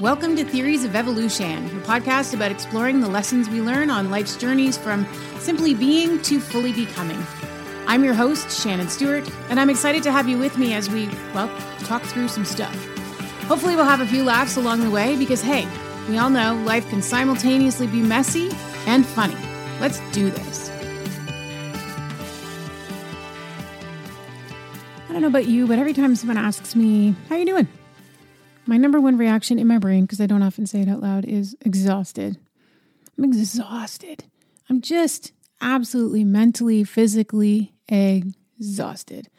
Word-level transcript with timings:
Welcome 0.00 0.36
to 0.36 0.44
Theories 0.44 0.84
of 0.84 0.94
Evolution, 0.94 1.66
a 1.66 1.80
podcast 1.80 2.32
about 2.32 2.52
exploring 2.52 3.00
the 3.00 3.08
lessons 3.08 3.48
we 3.48 3.60
learn 3.60 3.90
on 3.90 4.12
life's 4.12 4.36
journeys 4.36 4.78
from 4.78 5.04
simply 5.40 5.74
being 5.74 6.22
to 6.22 6.38
fully 6.38 6.72
becoming. 6.72 7.20
I'm 7.88 8.04
your 8.04 8.14
host, 8.14 8.62
Shannon 8.62 8.88
Stewart, 8.88 9.28
and 9.50 9.58
I'm 9.58 9.68
excited 9.68 10.04
to 10.04 10.12
have 10.12 10.28
you 10.28 10.38
with 10.38 10.56
me 10.56 10.72
as 10.72 10.88
we, 10.88 11.08
well, 11.34 11.48
talk 11.80 12.00
through 12.02 12.28
some 12.28 12.44
stuff. 12.44 12.72
Hopefully, 13.46 13.74
we'll 13.74 13.86
have 13.86 14.00
a 14.00 14.06
few 14.06 14.22
laughs 14.22 14.56
along 14.56 14.84
the 14.84 14.90
way 14.90 15.16
because, 15.16 15.42
hey, 15.42 15.66
we 16.08 16.16
all 16.16 16.30
know 16.30 16.54
life 16.64 16.88
can 16.90 17.02
simultaneously 17.02 17.88
be 17.88 18.00
messy 18.00 18.52
and 18.86 19.04
funny. 19.04 19.36
Let's 19.80 19.98
do 20.12 20.30
this. 20.30 20.70
I 25.08 25.12
don't 25.12 25.22
know 25.22 25.26
about 25.26 25.46
you, 25.46 25.66
but 25.66 25.80
every 25.80 25.92
time 25.92 26.14
someone 26.14 26.38
asks 26.38 26.76
me, 26.76 27.16
How 27.28 27.34
you 27.34 27.46
doing? 27.46 27.66
My 28.68 28.76
number 28.76 29.00
one 29.00 29.16
reaction 29.16 29.58
in 29.58 29.66
my 29.66 29.78
brain, 29.78 30.02
because 30.02 30.20
I 30.20 30.26
don't 30.26 30.42
often 30.42 30.66
say 30.66 30.82
it 30.82 30.90
out 30.90 31.00
loud, 31.00 31.24
is 31.24 31.56
exhausted. 31.62 32.36
I'm 33.16 33.24
exhausted. 33.24 34.24
I'm 34.68 34.82
just 34.82 35.32
absolutely 35.62 36.22
mentally, 36.22 36.84
physically 36.84 37.72
exhausted. 37.88 39.30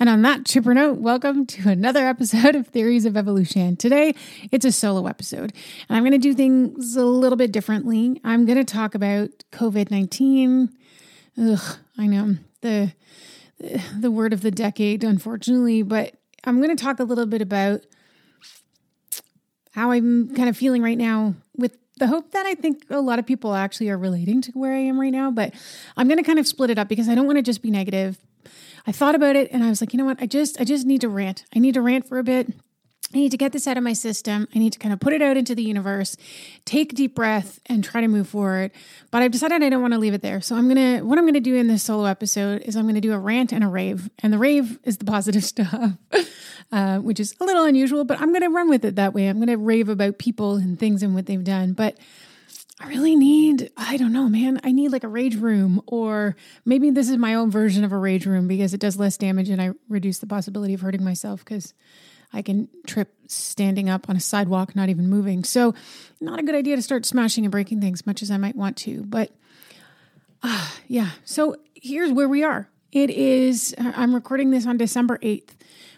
And 0.00 0.08
on 0.08 0.22
that 0.22 0.46
chipper 0.46 0.74
note, 0.74 0.98
welcome 0.98 1.46
to 1.46 1.68
another 1.68 2.08
episode 2.08 2.56
of 2.56 2.66
Theories 2.66 3.04
of 3.04 3.16
Evolution. 3.16 3.76
Today, 3.76 4.16
it's 4.50 4.64
a 4.64 4.72
solo 4.72 5.06
episode, 5.06 5.52
and 5.88 5.96
I'm 5.96 6.02
going 6.02 6.10
to 6.10 6.18
do 6.18 6.34
things 6.34 6.96
a 6.96 7.04
little 7.04 7.36
bit 7.36 7.52
differently. 7.52 8.20
I'm 8.24 8.46
going 8.46 8.58
to 8.58 8.64
talk 8.64 8.96
about 8.96 9.30
COVID 9.52 9.92
19. 9.92 10.70
Ugh, 11.40 11.76
I 11.96 12.06
know 12.08 12.34
the 12.62 12.92
the 13.96 14.10
word 14.10 14.32
of 14.32 14.40
the 14.40 14.50
decade, 14.50 15.04
unfortunately, 15.04 15.82
but 15.82 16.16
I'm 16.42 16.60
going 16.60 16.76
to 16.76 16.84
talk 16.84 16.98
a 16.98 17.04
little 17.04 17.26
bit 17.26 17.42
about 17.42 17.86
how 19.76 19.90
I'm 19.90 20.34
kind 20.34 20.48
of 20.48 20.56
feeling 20.56 20.82
right 20.82 20.96
now 20.96 21.34
with 21.54 21.76
the 21.98 22.06
hope 22.06 22.32
that 22.32 22.46
I 22.46 22.54
think 22.54 22.86
a 22.88 23.00
lot 23.00 23.18
of 23.18 23.26
people 23.26 23.54
actually 23.54 23.90
are 23.90 23.98
relating 23.98 24.40
to 24.42 24.52
where 24.52 24.72
I 24.72 24.78
am 24.78 24.98
right 24.98 25.12
now. 25.12 25.30
But 25.30 25.52
I'm 25.98 26.08
going 26.08 26.16
to 26.16 26.24
kind 26.24 26.38
of 26.38 26.46
split 26.46 26.70
it 26.70 26.78
up 26.78 26.88
because 26.88 27.10
I 27.10 27.14
don't 27.14 27.26
want 27.26 27.36
to 27.36 27.42
just 27.42 27.60
be 27.60 27.70
negative. 27.70 28.18
I 28.86 28.92
thought 28.92 29.14
about 29.14 29.36
it 29.36 29.50
and 29.52 29.62
I 29.62 29.68
was 29.68 29.82
like, 29.82 29.92
you 29.92 29.98
know 29.98 30.06
what? 30.06 30.20
I 30.20 30.26
just 30.26 30.58
I 30.58 30.64
just 30.64 30.86
need 30.86 31.02
to 31.02 31.10
rant. 31.10 31.44
I 31.54 31.58
need 31.58 31.74
to 31.74 31.82
rant 31.82 32.08
for 32.08 32.18
a 32.18 32.24
bit. 32.24 32.48
I 33.14 33.18
need 33.18 33.30
to 33.30 33.36
get 33.36 33.52
this 33.52 33.68
out 33.68 33.76
of 33.76 33.84
my 33.84 33.92
system. 33.92 34.48
I 34.52 34.58
need 34.58 34.72
to 34.72 34.80
kind 34.80 34.92
of 34.92 34.98
put 34.98 35.12
it 35.12 35.22
out 35.22 35.36
into 35.36 35.54
the 35.54 35.62
universe, 35.62 36.16
take 36.64 36.94
deep 36.94 37.14
breath, 37.14 37.60
and 37.66 37.84
try 37.84 38.00
to 38.00 38.08
move 38.08 38.28
forward. 38.28 38.72
But 39.12 39.22
I've 39.22 39.30
decided 39.30 39.62
I 39.62 39.68
don't 39.68 39.80
want 39.80 39.94
to 39.94 40.00
leave 40.00 40.12
it 40.12 40.22
there. 40.22 40.40
So 40.40 40.56
I'm 40.56 40.66
gonna 40.66 41.04
what 41.04 41.16
I'm 41.16 41.24
gonna 41.24 41.40
do 41.40 41.54
in 41.54 41.68
this 41.68 41.84
solo 41.84 42.06
episode 42.06 42.62
is 42.62 42.74
I'm 42.74 42.86
gonna 42.86 43.00
do 43.00 43.12
a 43.12 43.18
rant 43.18 43.52
and 43.52 43.62
a 43.62 43.68
rave. 43.68 44.10
And 44.22 44.32
the 44.32 44.38
rave 44.38 44.80
is 44.82 44.98
the 44.98 45.04
positive 45.16 45.44
stuff, 45.44 45.92
uh, 46.72 46.98
which 46.98 47.20
is 47.20 47.34
a 47.40 47.44
little 47.44 47.64
unusual, 47.64 48.04
but 48.04 48.20
I'm 48.20 48.32
gonna 48.32 48.50
run 48.50 48.68
with 48.68 48.84
it 48.84 48.96
that 48.96 49.14
way. 49.14 49.28
I'm 49.28 49.38
gonna 49.38 49.56
rave 49.56 49.88
about 49.88 50.18
people 50.18 50.56
and 50.56 50.78
things 50.78 51.02
and 51.04 51.14
what 51.14 51.26
they've 51.26 51.44
done. 51.44 51.74
But 51.74 51.96
I 52.80 52.88
really 52.88 53.16
need, 53.16 53.70
I 53.76 53.96
don't 53.96 54.12
know, 54.12 54.28
man. 54.28 54.60
I 54.62 54.72
need 54.72 54.90
like 54.90 55.04
a 55.04 55.08
rage 55.08 55.36
room, 55.36 55.80
or 55.86 56.36
maybe 56.66 56.90
this 56.90 57.08
is 57.08 57.16
my 57.16 57.34
own 57.34 57.50
version 57.50 57.84
of 57.84 57.92
a 57.92 57.96
rage 57.96 58.26
room 58.26 58.48
because 58.48 58.74
it 58.74 58.80
does 58.80 58.98
less 58.98 59.16
damage 59.16 59.48
and 59.48 59.62
I 59.62 59.70
reduce 59.88 60.18
the 60.18 60.26
possibility 60.26 60.74
of 60.74 60.82
hurting 60.82 61.02
myself 61.02 61.42
because 61.44 61.72
I 62.36 62.42
can 62.42 62.68
trip 62.86 63.12
standing 63.28 63.88
up 63.88 64.08
on 64.08 64.16
a 64.16 64.20
sidewalk, 64.20 64.76
not 64.76 64.88
even 64.88 65.08
moving. 65.08 65.42
So, 65.42 65.74
not 66.20 66.38
a 66.38 66.42
good 66.42 66.54
idea 66.54 66.76
to 66.76 66.82
start 66.82 67.06
smashing 67.06 67.44
and 67.44 67.50
breaking 67.50 67.80
things, 67.80 68.06
much 68.06 68.22
as 68.22 68.30
I 68.30 68.36
might 68.36 68.56
want 68.56 68.76
to. 68.78 69.02
But 69.04 69.32
uh, 70.42 70.68
yeah, 70.86 71.10
so 71.24 71.56
here's 71.74 72.12
where 72.12 72.28
we 72.28 72.44
are. 72.44 72.68
It 72.92 73.10
is, 73.10 73.74
I'm 73.78 74.14
recording 74.14 74.50
this 74.50 74.66
on 74.66 74.76
December 74.76 75.18
8th. 75.18 75.50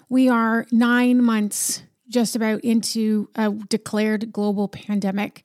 We 0.08 0.28
are 0.28 0.66
nine 0.72 1.22
months 1.22 1.82
just 2.08 2.34
about 2.34 2.62
into 2.62 3.28
a 3.34 3.50
declared 3.50 4.32
global 4.32 4.68
pandemic. 4.68 5.44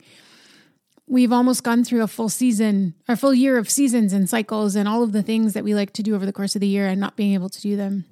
We've 1.07 1.33
almost 1.33 1.63
gone 1.63 1.83
through 1.83 2.03
a 2.03 2.07
full 2.07 2.29
season, 2.29 2.95
a 3.07 3.17
full 3.17 3.33
year 3.33 3.57
of 3.57 3.69
seasons 3.69 4.13
and 4.13 4.29
cycles 4.29 4.75
and 4.75 4.87
all 4.87 5.03
of 5.03 5.11
the 5.11 5.21
things 5.21 5.53
that 5.53 5.65
we 5.65 5.75
like 5.75 5.91
to 5.93 6.03
do 6.03 6.15
over 6.15 6.25
the 6.25 6.31
course 6.31 6.55
of 6.55 6.61
the 6.61 6.67
year 6.67 6.87
and 6.87 7.01
not 7.01 7.17
being 7.17 7.33
able 7.33 7.49
to 7.49 7.61
do 7.61 7.75
them. 7.75 8.05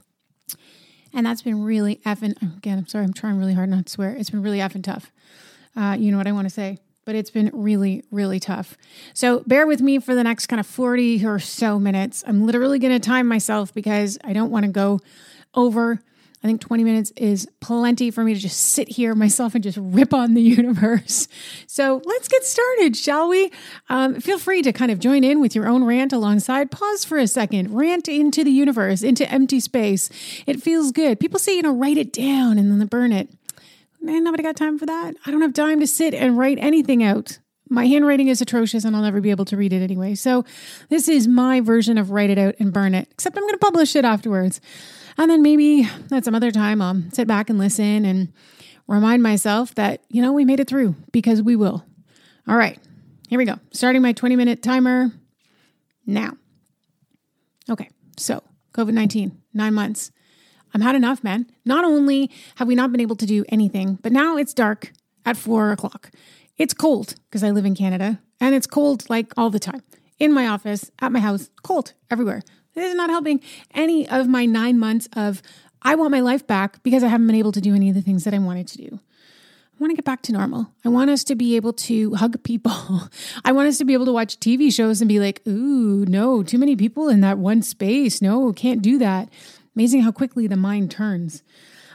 And 1.14 1.26
that's 1.26 1.42
been 1.42 1.64
really 1.64 1.98
effing, 2.06 2.42
again, 2.58 2.78
I'm 2.78 2.88
sorry, 2.88 3.04
I'm 3.04 3.14
trying 3.14 3.38
really 3.38 3.54
hard 3.54 3.70
not 3.70 3.86
to 3.86 3.92
swear. 3.92 4.16
It's 4.16 4.30
been 4.30 4.42
really 4.42 4.60
effing 4.60 4.84
tough. 4.84 5.12
Uh, 5.76 5.96
you 6.00 6.12
know 6.12 6.18
what 6.18 6.28
I 6.28 6.32
want 6.32 6.46
to 6.46 6.54
say, 6.54 6.80
but 7.06 7.16
it's 7.16 7.30
been 7.30 7.50
really, 7.54 8.04
really 8.12 8.40
tough. 8.40 8.78
So 9.14 9.44
bear 9.48 9.68
with 9.68 9.82
me 9.82 10.00
for 10.00 10.16
the 10.16 10.24
next 10.24 10.48
kind 10.48 10.60
of 10.60 10.68
40 10.68 11.26
or 11.26 11.40
so 11.40 11.80
minutes. 11.80 12.24
I'm 12.28 12.46
literally 12.46 12.80
going 12.80 12.94
to 12.94 13.00
time 13.00 13.28
myself 13.28 13.74
because 13.74 14.18
I 14.24 14.34
don't 14.34 14.52
want 14.52 14.66
to 14.66 14.72
go 14.72 15.00
over 15.54 16.02
I 16.44 16.48
think 16.48 16.60
20 16.62 16.84
minutes 16.84 17.12
is 17.18 17.48
plenty 17.60 18.10
for 18.10 18.24
me 18.24 18.34
to 18.34 18.40
just 18.40 18.60
sit 18.60 18.90
here 18.90 19.14
myself 19.14 19.54
and 19.54 19.64
just 19.64 19.78
rip 19.80 20.12
on 20.12 20.34
the 20.34 20.42
universe. 20.60 21.28
So 21.68 22.02
let's 22.04 22.28
get 22.28 22.44
started, 22.44 22.96
shall 22.98 23.30
we? 23.30 23.52
Um, 23.90 24.20
feel 24.20 24.40
free 24.40 24.64
to 24.64 24.74
kind 24.74 24.92
of 24.92 25.00
join 25.00 25.24
in 25.24 25.40
with 25.40 25.56
your 25.56 25.68
own 25.68 25.84
rant 25.84 26.14
alongside. 26.14 26.72
Pause 26.72 27.06
for 27.06 27.18
a 27.20 27.28
second, 27.28 27.76
rant 27.76 28.08
into 28.08 28.44
the 28.44 28.52
universe, 28.52 29.04
into 29.04 29.30
empty 29.32 29.60
space. 29.60 30.10
It 30.48 30.62
feels 30.62 30.92
good. 30.92 31.20
People 31.20 31.40
say, 31.40 31.56
you 31.56 31.62
know, 31.62 31.76
write 31.76 31.98
it 31.98 32.12
down 32.12 32.58
and 32.58 32.72
then 32.72 32.88
burn 32.88 33.12
it. 33.12 33.30
Man, 34.02 34.24
nobody 34.24 34.42
got 34.42 34.56
time 34.56 34.80
for 34.80 34.88
that. 34.88 35.14
I 35.26 35.32
don't 35.32 35.42
have 35.42 35.54
time 35.54 35.80
to 35.80 35.86
sit 35.86 36.16
and 36.16 36.38
write 36.38 36.58
anything 36.60 37.04
out. 37.04 37.38
My 37.72 37.88
handwriting 37.88 38.28
is 38.28 38.42
atrocious 38.42 38.84
and 38.84 38.98
I'll 38.98 39.02
never 39.02 39.22
be 39.22 39.32
able 39.32 39.46
to 39.46 39.56
read 39.56 39.72
it 39.72 39.82
anyway. 39.82 40.14
So, 40.16 40.44
this 40.90 41.08
is 41.08 41.26
my 41.26 41.62
version 41.62 41.98
of 41.98 42.12
write 42.12 42.30
it 42.30 42.38
out 42.38 42.56
and 42.60 42.74
burn 42.74 42.94
it, 42.94 43.08
except 43.12 43.38
I'm 43.38 43.44
going 43.44 43.54
to 43.54 43.60
publish 43.60 43.96
it 43.96 44.04
afterwards. 44.04 44.60
And 45.18 45.32
then 45.32 45.42
maybe 45.42 45.88
at 46.12 46.26
some 46.26 46.36
other 46.36 46.52
time, 46.52 46.82
I'll 46.82 47.02
sit 47.14 47.30
back 47.30 47.50
and 47.50 47.58
listen 47.58 48.04
and 48.04 48.34
remind 48.88 49.24
myself 49.24 49.74
that, 49.76 50.02
you 50.10 50.22
know, 50.22 50.34
we 50.34 50.44
made 50.44 50.60
it 50.60 50.68
through 50.68 50.98
because 51.14 51.42
we 51.42 51.56
will. 51.56 51.86
All 52.46 52.58
right, 52.58 52.78
here 53.30 53.38
we 53.38 53.46
go. 53.46 53.56
Starting 53.72 54.02
my 54.02 54.12
20 54.12 54.36
minute 54.36 54.62
timer 54.62 55.10
now. 56.06 56.34
Okay, 57.70 57.90
so 58.18 58.44
COVID 58.74 58.92
19, 58.92 59.42
nine 59.54 59.74
months. 59.74 60.12
I'm 60.74 60.82
had 60.82 60.96
enough, 60.96 61.24
man. 61.24 61.50
Not 61.64 61.86
only 61.86 62.32
have 62.56 62.68
we 62.68 62.76
not 62.76 62.92
been 62.92 63.00
able 63.00 63.16
to 63.16 63.26
do 63.26 63.46
anything, 63.48 63.98
but 64.02 64.12
now 64.12 64.36
it's 64.36 64.54
dark 64.54 64.92
at 65.26 65.38
four 65.38 65.72
o'clock. 65.72 66.12
It's 66.58 66.74
cold 66.74 67.16
because 67.30 67.44
I 67.44 67.52
live 67.52 67.66
in 67.66 67.76
Canada 67.76 68.20
and 68.40 68.54
it's 68.54 68.68
cold 68.68 69.10
like 69.10 69.34
all 69.38 69.50
the 69.50 69.60
time 69.60 69.82
in 70.20 70.32
my 70.32 70.48
office, 70.48 70.92
at 71.00 71.12
my 71.12 71.20
house, 71.20 71.50
cold 71.64 71.94
everywhere. 72.12 72.44
This 72.74 72.90
is 72.90 72.96
not 72.96 73.10
helping 73.10 73.42
any 73.74 74.08
of 74.08 74.28
my 74.28 74.46
nine 74.46 74.78
months 74.78 75.10
of 75.14 75.42
I 75.82 75.96
want 75.96 76.12
my 76.12 76.20
life 76.20 76.46
back 76.46 76.82
because 76.84 77.04
I 77.04 77.08
haven't 77.08 77.28
been 77.28 77.36
able 77.36 77.52
to 77.54 77.62
do 77.62 77.74
any 77.74 77.90
of 77.90 77.96
the 77.96 78.02
things 78.02 78.24
that 78.24 78.34
I 78.34 78.40
wanted 78.40 78.68
to 78.68 78.78
do. 78.78 79.00
I 79.02 79.84
want 79.84 79.92
to 79.92 79.96
get 79.96 80.06
back 80.06 80.22
to 80.24 80.32
normal. 80.32 80.72
I 80.86 80.90
want 80.90 81.10
us 81.10 81.24
to 81.24 81.36
be 81.36 81.56
able 81.56 81.74
to 81.74 82.14
hug 82.14 82.44
people. 82.44 83.10
I 83.46 83.52
want 83.52 83.68
us 83.68 83.80
to 83.80 83.86
be 83.86 83.94
able 83.94 84.06
to 84.06 84.14
watch 84.14 84.40
TV 84.40 84.72
shows 84.72 85.02
and 85.02 85.10
be 85.10 85.20
like, 85.20 85.42
ooh, 85.48 86.06
no, 86.06 86.44
too 86.44 86.60
many 86.60 86.76
people 86.76 87.10
in 87.10 87.22
that 87.22 87.40
one 87.40 87.64
space. 87.64 88.22
No, 88.22 88.54
can't 88.54 88.84
do 88.84 89.00
that. 89.00 89.28
Amazing 89.76 90.02
how 90.02 90.12
quickly 90.12 90.46
the 90.46 90.56
mind 90.56 90.92
turns. 90.92 91.42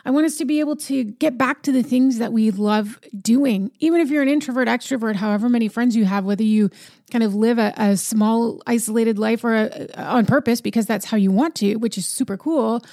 I 0.06 0.10
want 0.10 0.24
us 0.24 0.36
to 0.36 0.44
be 0.44 0.60
able 0.60 0.76
to 0.76 1.02
get 1.02 1.36
back 1.36 1.62
to 1.62 1.72
the 1.72 1.82
things 1.82 2.18
that 2.18 2.32
we 2.32 2.52
love 2.52 3.00
doing. 3.20 3.72
Even 3.80 4.00
if 4.00 4.08
you're 4.08 4.22
an 4.22 4.28
introvert, 4.28 4.68
extrovert, 4.68 5.16
however 5.16 5.48
many 5.48 5.66
friends 5.66 5.96
you 5.96 6.04
have, 6.04 6.24
whether 6.24 6.44
you 6.44 6.70
kind 7.10 7.24
of 7.24 7.34
live 7.34 7.58
a, 7.58 7.74
a 7.76 7.96
small, 7.96 8.62
isolated 8.68 9.18
life 9.18 9.42
or 9.42 9.54
a, 9.54 9.88
on 10.00 10.24
purpose 10.24 10.60
because 10.60 10.86
that's 10.86 11.06
how 11.06 11.16
you 11.16 11.32
want 11.32 11.56
to, 11.56 11.74
which 11.74 11.98
is 11.98 12.06
super 12.06 12.36
cool, 12.36 12.84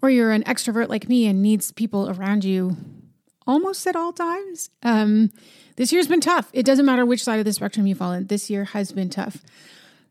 or 0.00 0.08
you're 0.08 0.30
an 0.30 0.42
extrovert 0.44 0.88
like 0.88 1.10
me 1.10 1.26
and 1.26 1.42
needs 1.42 1.72
people 1.72 2.08
around 2.08 2.42
you 2.42 2.74
almost 3.46 3.86
at 3.86 3.94
all 3.94 4.14
times. 4.14 4.70
Um, 4.82 5.30
this 5.76 5.92
year's 5.92 6.08
been 6.08 6.22
tough. 6.22 6.48
It 6.54 6.64
doesn't 6.64 6.86
matter 6.86 7.04
which 7.04 7.22
side 7.22 7.38
of 7.38 7.44
the 7.44 7.52
spectrum 7.52 7.86
you 7.86 7.94
fall 7.94 8.12
in. 8.12 8.28
This 8.28 8.48
year 8.48 8.64
has 8.64 8.92
been 8.92 9.10
tough 9.10 9.42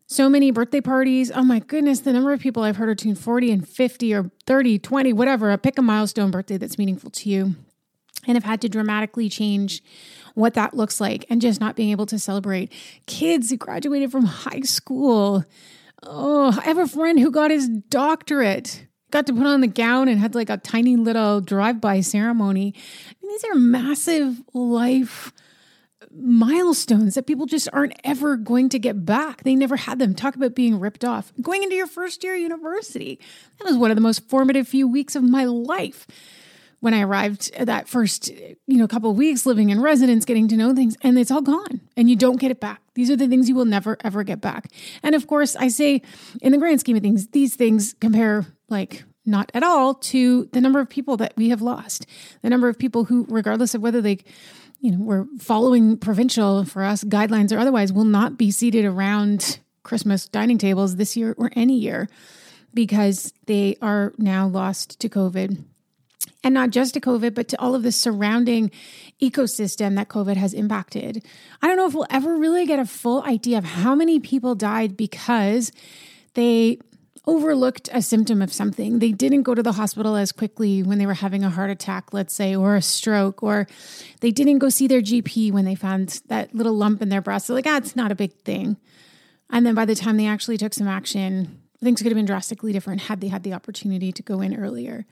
so 0.10 0.28
many 0.28 0.50
birthday 0.50 0.82
parties. 0.82 1.32
Oh 1.32 1.44
my 1.44 1.60
goodness, 1.60 2.00
the 2.00 2.12
number 2.12 2.34
of 2.34 2.40
people 2.40 2.64
I've 2.64 2.78
heard 2.78 2.90
are 2.90 2.96
between 2.96 3.14
40 3.14 3.52
and 3.52 3.68
50 3.68 4.14
or 4.16 4.32
30, 4.48 4.80
20, 4.80 5.14
whatever. 5.14 5.56
Pick 5.58 5.78
a 5.78 5.84
milestone 5.84 6.32
birthday 6.32 6.58
that's 6.58 6.80
meaningful 6.80 7.12
to 7.12 7.30
you 7.30 7.56
and 8.26 8.36
have 8.36 8.44
had 8.44 8.60
to 8.62 8.70
dramatically 8.70 9.30
change 9.30 9.84
what 10.34 10.56
that 10.56 10.74
looks 10.74 11.00
like 11.00 11.26
and 11.30 11.42
just 11.42 11.62
not 11.62 11.76
being 11.76 11.92
able 11.92 12.08
to 12.08 12.18
celebrate 12.18 12.74
kids 13.06 13.52
who 13.52 13.58
graduated 13.58 14.12
from 14.12 14.26
high 14.26 14.62
school. 14.62 15.46
Oh, 16.02 16.58
I 16.60 16.66
have 16.66 16.80
a 16.80 16.88
friend 16.88 17.20
who 17.20 17.30
got 17.30 17.52
his 17.52 17.70
doctorate, 17.70 18.88
got 19.12 19.28
to 19.28 19.34
put 19.34 19.46
on 19.46 19.62
the 19.62 19.68
gown 19.68 20.08
and 20.08 20.20
had 20.20 20.34
like 20.34 20.50
a 20.50 20.58
tiny 20.58 20.96
little 20.96 21.40
drive 21.40 21.80
by 21.80 22.02
ceremony. 22.02 22.74
I 22.76 23.14
mean, 23.22 23.32
these 23.32 23.46
are 23.46 23.56
massive 23.56 24.42
life 24.56 25.32
milestones 26.16 27.16
that 27.16 27.28
people 27.28 27.46
just 27.46 27.70
aren't 27.72 28.00
ever 28.04 28.36
going 28.38 28.70
to 28.70 28.80
get 28.80 29.06
back. 29.06 29.44
They 29.44 29.56
never 29.56 29.76
had 29.76 30.00
them. 30.00 30.16
Talk 30.16 30.36
about 30.36 30.56
being 30.56 30.80
ripped 30.80 31.06
off. 31.06 31.32
Going 31.42 31.64
into 31.64 31.76
your 31.76 31.88
first 31.88 32.24
year 32.24 32.36
of 32.36 32.42
university. 32.42 33.20
That 33.58 33.66
was 33.66 33.78
one 33.78 33.92
of 33.92 33.96
the 33.96 34.02
most 34.02 34.28
formative 34.30 34.68
few 34.68 34.88
weeks 34.88 35.16
of 35.16 35.24
my 35.24 35.46
life. 35.46 36.08
When 36.82 36.94
I 36.94 37.02
arrived 37.02 37.54
that 37.60 37.90
first, 37.90 38.30
you 38.30 38.78
know, 38.78 38.88
couple 38.88 39.12
of 39.12 39.18
weeks 39.18 39.46
living 39.46 39.70
in 39.70 39.82
residence, 39.82 40.24
getting 40.24 40.48
to 40.48 40.56
know 40.56 40.74
things, 40.74 40.96
and 41.02 41.20
it's 41.20 41.30
all 41.30 41.42
gone 41.42 41.82
and 41.98 42.10
you 42.10 42.16
don't 42.16 42.40
get 42.40 42.52
it 42.52 42.62
back. 42.62 42.82
These 42.96 43.12
are 43.12 43.18
the 43.18 43.28
things 43.28 43.50
you 43.50 43.56
will 43.56 43.66
never 43.66 43.98
ever 44.02 44.24
get 44.24 44.40
back. 44.40 44.72
And 45.04 45.14
of 45.14 45.28
course, 45.28 45.58
I 45.58 45.68
say 45.68 46.02
in 46.42 46.54
the 46.54 46.58
grand 46.58 46.80
scheme 46.80 46.96
of 46.96 47.02
things, 47.02 47.28
these 47.28 47.56
things 47.56 47.96
compare 48.00 48.46
like 48.70 49.04
not 49.26 49.52
at 49.54 49.64
all 49.64 49.94
to 49.94 50.46
the 50.54 50.62
number 50.62 50.80
of 50.80 50.90
people 50.90 51.18
that 51.18 51.34
we 51.36 51.50
have 51.50 51.62
lost, 51.62 52.06
the 52.42 52.50
number 52.50 52.70
of 52.70 52.80
people 52.80 53.06
who, 53.06 53.26
regardless 53.30 53.76
of 53.76 53.82
whether 53.82 54.02
they, 54.02 54.20
you 54.80 54.92
know, 54.92 55.04
we're 55.04 55.26
following 55.40 55.98
provincial 55.98 56.64
for 56.66 56.84
us 56.84 57.04
guidelines 57.04 57.52
or 57.52 57.60
otherwise, 57.60 57.92
will 57.92 58.06
not 58.06 58.38
be 58.38 58.52
seated 58.52 58.86
around 58.86 59.60
Christmas 59.84 60.28
dining 60.28 60.58
tables 60.58 60.96
this 60.96 61.18
year 61.18 61.36
or 61.38 61.52
any 61.56 61.78
year 61.78 62.08
because 62.74 63.34
they 63.46 63.76
are 63.82 64.14
now 64.18 64.48
lost 64.48 65.00
to 65.00 65.10
COVID. 65.10 65.64
And 66.42 66.54
not 66.54 66.70
just 66.70 66.94
to 66.94 67.02
COVID, 67.02 67.34
but 67.34 67.50
to 67.50 67.60
all 67.60 67.76
of 67.76 67.84
the 67.84 67.92
surrounding 67.92 68.72
ecosystem 69.22 69.96
that 69.96 70.08
COVID 70.08 70.38
has 70.38 70.54
impacted. 70.54 71.26
I 71.62 71.68
don't 71.68 71.76
know 71.76 71.86
if 71.86 71.94
we'll 71.94 72.08
ever 72.10 72.38
really 72.38 72.66
get 72.66 72.80
a 72.80 72.86
full 72.86 73.24
idea 73.24 73.58
of 73.58 73.66
how 73.66 73.94
many 73.94 74.22
people 74.22 74.56
died 74.56 74.96
because 74.96 75.74
they 76.36 76.80
overlooked 77.28 77.90
a 77.94 78.02
symptom 78.02 78.42
of 78.42 78.54
something. 78.54 79.00
They 79.00 79.12
didn't 79.12 79.44
go 79.44 79.54
to 79.54 79.64
the 79.64 79.74
hospital 79.74 80.16
as 80.16 80.32
quickly 80.32 80.84
when 80.84 80.98
they 80.98 81.06
were 81.06 81.14
having 81.14 81.44
a 81.44 81.50
heart 81.50 81.70
attack, 81.70 82.14
let's 82.14 82.34
say, 82.34 82.56
or 82.56 82.76
a 82.76 82.82
stroke, 82.82 83.44
or 83.44 83.68
they 84.22 84.32
didn't 84.32 84.60
go 84.60 84.70
see 84.70 84.88
their 84.88 85.02
GP 85.02 85.52
when 85.52 85.66
they 85.66 85.76
found 85.76 86.22
that 86.28 86.54
little 86.56 86.74
lump 86.74 87.02
in 87.02 87.10
their 87.10 87.22
breast. 87.22 87.48
They're 87.48 87.56
like, 87.56 87.68
ah, 87.68 87.78
it's 87.78 87.96
not 87.96 88.12
a 88.12 88.16
big 88.16 88.34
thing. 88.44 88.78
And 89.50 89.66
then 89.66 89.76
by 89.76 89.86
the 89.86 89.96
time 89.96 90.18
they 90.18 90.28
actually 90.28 90.58
took 90.58 90.74
some 90.74 90.88
action, 90.88 91.62
things 91.82 92.02
could 92.02 92.12
have 92.12 92.18
been 92.18 92.26
drastically 92.26 92.72
different 92.72 93.02
had 93.02 93.22
they 93.22 93.28
had 93.28 93.44
the 93.44 93.54
opportunity 93.54 94.12
to 94.12 94.24
go 94.24 94.42
in 94.42 94.56
earlier. 94.56 95.06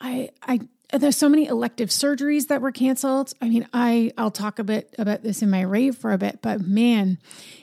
I, 0.00 0.30
I, 0.42 0.60
there's 0.92 1.16
so 1.16 1.28
many 1.28 1.46
elective 1.46 1.90
surgeries 1.90 2.48
that 2.48 2.60
were 2.60 2.72
canceled. 2.72 3.32
I 3.40 3.48
mean, 3.48 3.68
I, 3.72 4.12
I'll 4.18 4.30
talk 4.30 4.58
a 4.58 4.64
bit 4.64 4.94
about 4.98 5.22
this 5.22 5.42
in 5.42 5.50
my 5.50 5.62
rave 5.62 5.96
for 5.96 6.12
a 6.12 6.18
bit, 6.18 6.40
but 6.42 6.60
man, 6.60 7.18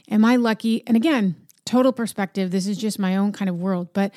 am 0.10 0.24
I 0.26 0.36
lucky. 0.38 0.84
And 0.88 0.96
again, 0.96 1.36
total 1.70 1.94
perspective, 1.94 2.50
this 2.50 2.66
is 2.66 2.78
just 2.78 2.98
my 2.98 3.16
own 3.16 3.32
kind 3.32 3.48
of 3.48 3.60
world, 3.60 3.90
but 3.94 4.12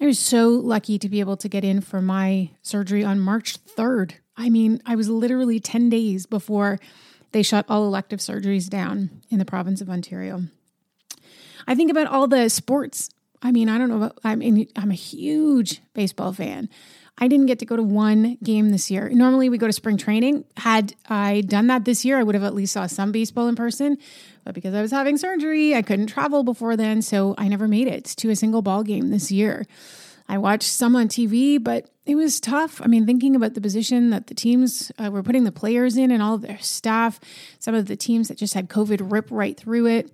I 0.00 0.06
was 0.06 0.18
so 0.18 0.48
lucky 0.48 0.98
to 0.98 1.08
be 1.08 1.20
able 1.20 1.36
to 1.36 1.48
get 1.48 1.62
in 1.62 1.82
for 1.82 2.00
my 2.00 2.50
surgery 2.62 3.04
on 3.04 3.20
March 3.20 3.62
3rd. 3.64 4.14
I 4.36 4.48
mean, 4.48 4.80
I 4.86 4.96
was 4.96 5.10
literally 5.10 5.60
10 5.60 5.90
days 5.90 6.24
before 6.24 6.80
they 7.32 7.42
shut 7.42 7.66
all 7.68 7.84
elective 7.84 8.20
surgeries 8.20 8.70
down 8.70 9.10
in 9.28 9.38
the 9.38 9.44
province 9.44 9.82
of 9.82 9.90
Ontario. 9.90 10.44
I 11.66 11.74
think 11.74 11.90
about 11.90 12.06
all 12.06 12.26
the 12.26 12.48
sports. 12.48 13.10
I 13.42 13.52
mean, 13.52 13.68
I 13.68 13.76
don't 13.76 13.90
know. 13.90 13.96
About, 13.96 14.18
I 14.24 14.34
mean, 14.34 14.66
I'm 14.74 14.90
a 14.90 14.94
huge 14.94 15.82
baseball 15.92 16.32
fan. 16.32 16.70
I 17.18 17.28
didn't 17.28 17.46
get 17.46 17.58
to 17.60 17.66
go 17.66 17.76
to 17.76 17.82
one 17.82 18.38
game 18.42 18.70
this 18.70 18.90
year. 18.90 19.08
Normally, 19.10 19.48
we 19.48 19.58
go 19.58 19.66
to 19.66 19.72
spring 19.72 19.98
training. 19.98 20.44
Had 20.56 20.94
I 21.08 21.42
done 21.42 21.66
that 21.68 21.84
this 21.84 22.04
year, 22.04 22.18
I 22.18 22.22
would 22.22 22.34
have 22.34 22.44
at 22.44 22.54
least 22.54 22.72
saw 22.72 22.86
some 22.86 23.12
baseball 23.12 23.46
in 23.46 23.56
person. 23.56 23.98
But 24.44 24.54
because 24.54 24.74
I 24.74 24.82
was 24.82 24.90
having 24.90 25.16
surgery, 25.16 25.74
I 25.74 25.82
couldn't 25.82 26.06
travel 26.06 26.44
before 26.44 26.76
then, 26.76 27.02
so 27.02 27.34
I 27.38 27.48
never 27.48 27.66
made 27.66 27.88
it 27.88 28.04
to 28.04 28.30
a 28.30 28.36
single 28.36 28.62
ball 28.62 28.82
game 28.82 29.10
this 29.10 29.32
year. 29.32 29.66
I 30.28 30.38
watched 30.38 30.68
some 30.68 30.96
on 30.96 31.08
TV, 31.08 31.62
but 31.62 31.90
it 32.06 32.14
was 32.14 32.40
tough. 32.40 32.80
I 32.82 32.86
mean, 32.86 33.06
thinking 33.06 33.36
about 33.36 33.54
the 33.54 33.60
position 33.60 34.10
that 34.10 34.26
the 34.26 34.34
teams 34.34 34.90
uh, 34.98 35.10
were 35.10 35.22
putting 35.22 35.44
the 35.44 35.52
players 35.52 35.96
in 35.96 36.10
and 36.10 36.22
all 36.22 36.34
of 36.34 36.42
their 36.42 36.58
staff, 36.60 37.20
some 37.58 37.74
of 37.74 37.86
the 37.86 37.96
teams 37.96 38.28
that 38.28 38.38
just 38.38 38.54
had 38.54 38.68
COVID 38.68 39.10
rip 39.10 39.28
right 39.30 39.56
through 39.56 39.86
it. 39.86 40.10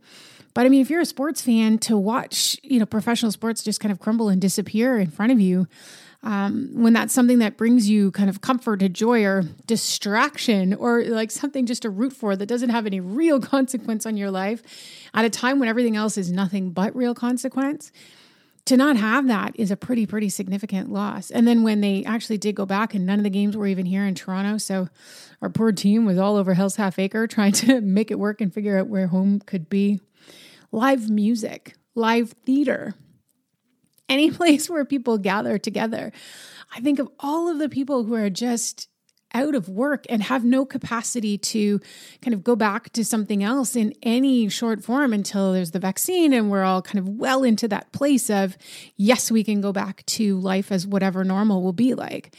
But 0.52 0.66
I 0.66 0.68
mean, 0.68 0.80
if 0.80 0.90
you're 0.90 1.00
a 1.00 1.06
sports 1.06 1.42
fan, 1.42 1.78
to 1.78 1.96
watch, 1.96 2.56
you 2.62 2.80
know, 2.80 2.86
professional 2.86 3.30
sports 3.30 3.62
just 3.62 3.80
kind 3.80 3.92
of 3.92 4.00
crumble 4.00 4.28
and 4.28 4.40
disappear 4.40 4.98
in 4.98 5.10
front 5.10 5.30
of 5.30 5.40
you, 5.40 5.68
um, 6.22 6.70
when 6.74 6.92
that's 6.92 7.14
something 7.14 7.38
that 7.38 7.56
brings 7.56 7.88
you 7.88 8.10
kind 8.10 8.28
of 8.28 8.40
comfort 8.40 8.82
or 8.82 8.88
joy 8.88 9.24
or 9.24 9.42
distraction 9.66 10.74
or 10.74 11.04
like 11.04 11.30
something 11.30 11.64
just 11.64 11.82
to 11.82 11.90
root 11.90 12.12
for 12.12 12.36
that 12.36 12.46
doesn't 12.46 12.70
have 12.70 12.86
any 12.86 13.00
real 13.00 13.40
consequence 13.40 14.04
on 14.04 14.16
your 14.16 14.30
life 14.30 14.62
at 15.14 15.24
a 15.24 15.30
time 15.30 15.58
when 15.58 15.68
everything 15.68 15.96
else 15.96 16.18
is 16.18 16.30
nothing 16.30 16.70
but 16.70 16.94
real 16.94 17.14
consequence 17.14 17.90
to 18.66 18.76
not 18.76 18.96
have 18.96 19.26
that 19.28 19.52
is 19.54 19.70
a 19.70 19.76
pretty 19.76 20.06
pretty 20.06 20.28
significant 20.28 20.92
loss. 20.92 21.30
And 21.30 21.48
then 21.48 21.62
when 21.62 21.80
they 21.80 22.04
actually 22.04 22.38
did 22.38 22.54
go 22.54 22.66
back 22.66 22.94
and 22.94 23.06
none 23.06 23.18
of 23.18 23.24
the 23.24 23.30
games 23.30 23.56
were 23.56 23.66
even 23.66 23.86
here 23.86 24.04
in 24.04 24.14
toronto 24.14 24.58
so 24.58 24.88
our 25.40 25.48
poor 25.48 25.72
team 25.72 26.04
was 26.04 26.18
all 26.18 26.36
over 26.36 26.52
hell's 26.52 26.76
half 26.76 26.98
acre 26.98 27.26
trying 27.28 27.52
to 27.52 27.80
make 27.80 28.10
it 28.10 28.18
work 28.18 28.40
and 28.40 28.52
figure 28.52 28.78
out 28.78 28.88
where 28.88 29.06
home 29.06 29.40
could 29.40 29.70
be. 29.70 30.00
Live 30.70 31.08
music 31.08 31.74
live 31.94 32.32
theater 32.46 32.94
any 34.10 34.30
place 34.40 34.68
where 34.68 34.84
people 34.84 35.16
gather 35.16 35.56
together. 35.56 36.12
I 36.76 36.80
think 36.80 36.98
of 36.98 37.08
all 37.18 37.48
of 37.48 37.58
the 37.58 37.68
people 37.68 38.04
who 38.04 38.14
are 38.14 38.30
just 38.30 38.90
out 39.32 39.54
of 39.54 39.68
work 39.68 40.06
and 40.08 40.22
have 40.22 40.44
no 40.44 40.64
capacity 40.64 41.38
to 41.38 41.80
kind 42.20 42.34
of 42.34 42.42
go 42.42 42.56
back 42.56 42.90
to 42.90 43.04
something 43.04 43.42
else 43.42 43.76
in 43.76 43.94
any 44.02 44.48
short 44.48 44.82
form 44.82 45.12
until 45.12 45.52
there's 45.52 45.70
the 45.70 45.78
vaccine 45.78 46.32
and 46.32 46.50
we're 46.50 46.64
all 46.64 46.82
kind 46.82 46.98
of 46.98 47.08
well 47.08 47.44
into 47.44 47.68
that 47.68 47.90
place 47.92 48.28
of 48.28 48.56
yes 48.96 49.30
we 49.30 49.44
can 49.44 49.60
go 49.60 49.72
back 49.72 50.04
to 50.06 50.38
life 50.40 50.72
as 50.72 50.86
whatever 50.86 51.22
normal 51.24 51.62
will 51.62 51.72
be 51.72 51.94
like 51.94 52.34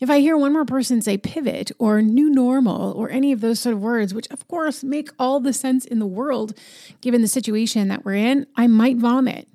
if 0.00 0.10
i 0.10 0.20
hear 0.20 0.36
one 0.36 0.52
more 0.52 0.66
person 0.66 1.00
say 1.00 1.16
pivot 1.16 1.72
or 1.78 2.02
new 2.02 2.28
normal 2.28 2.92
or 2.92 3.10
any 3.10 3.32
of 3.32 3.40
those 3.40 3.60
sort 3.60 3.74
of 3.74 3.80
words 3.80 4.12
which 4.12 4.28
of 4.30 4.46
course 4.48 4.84
make 4.84 5.08
all 5.18 5.40
the 5.40 5.52
sense 5.52 5.84
in 5.86 5.98
the 5.98 6.06
world 6.06 6.52
given 7.00 7.22
the 7.22 7.28
situation 7.28 7.88
that 7.88 8.04
we're 8.04 8.14
in 8.14 8.46
i 8.56 8.66
might 8.66 8.98
vomit 8.98 9.48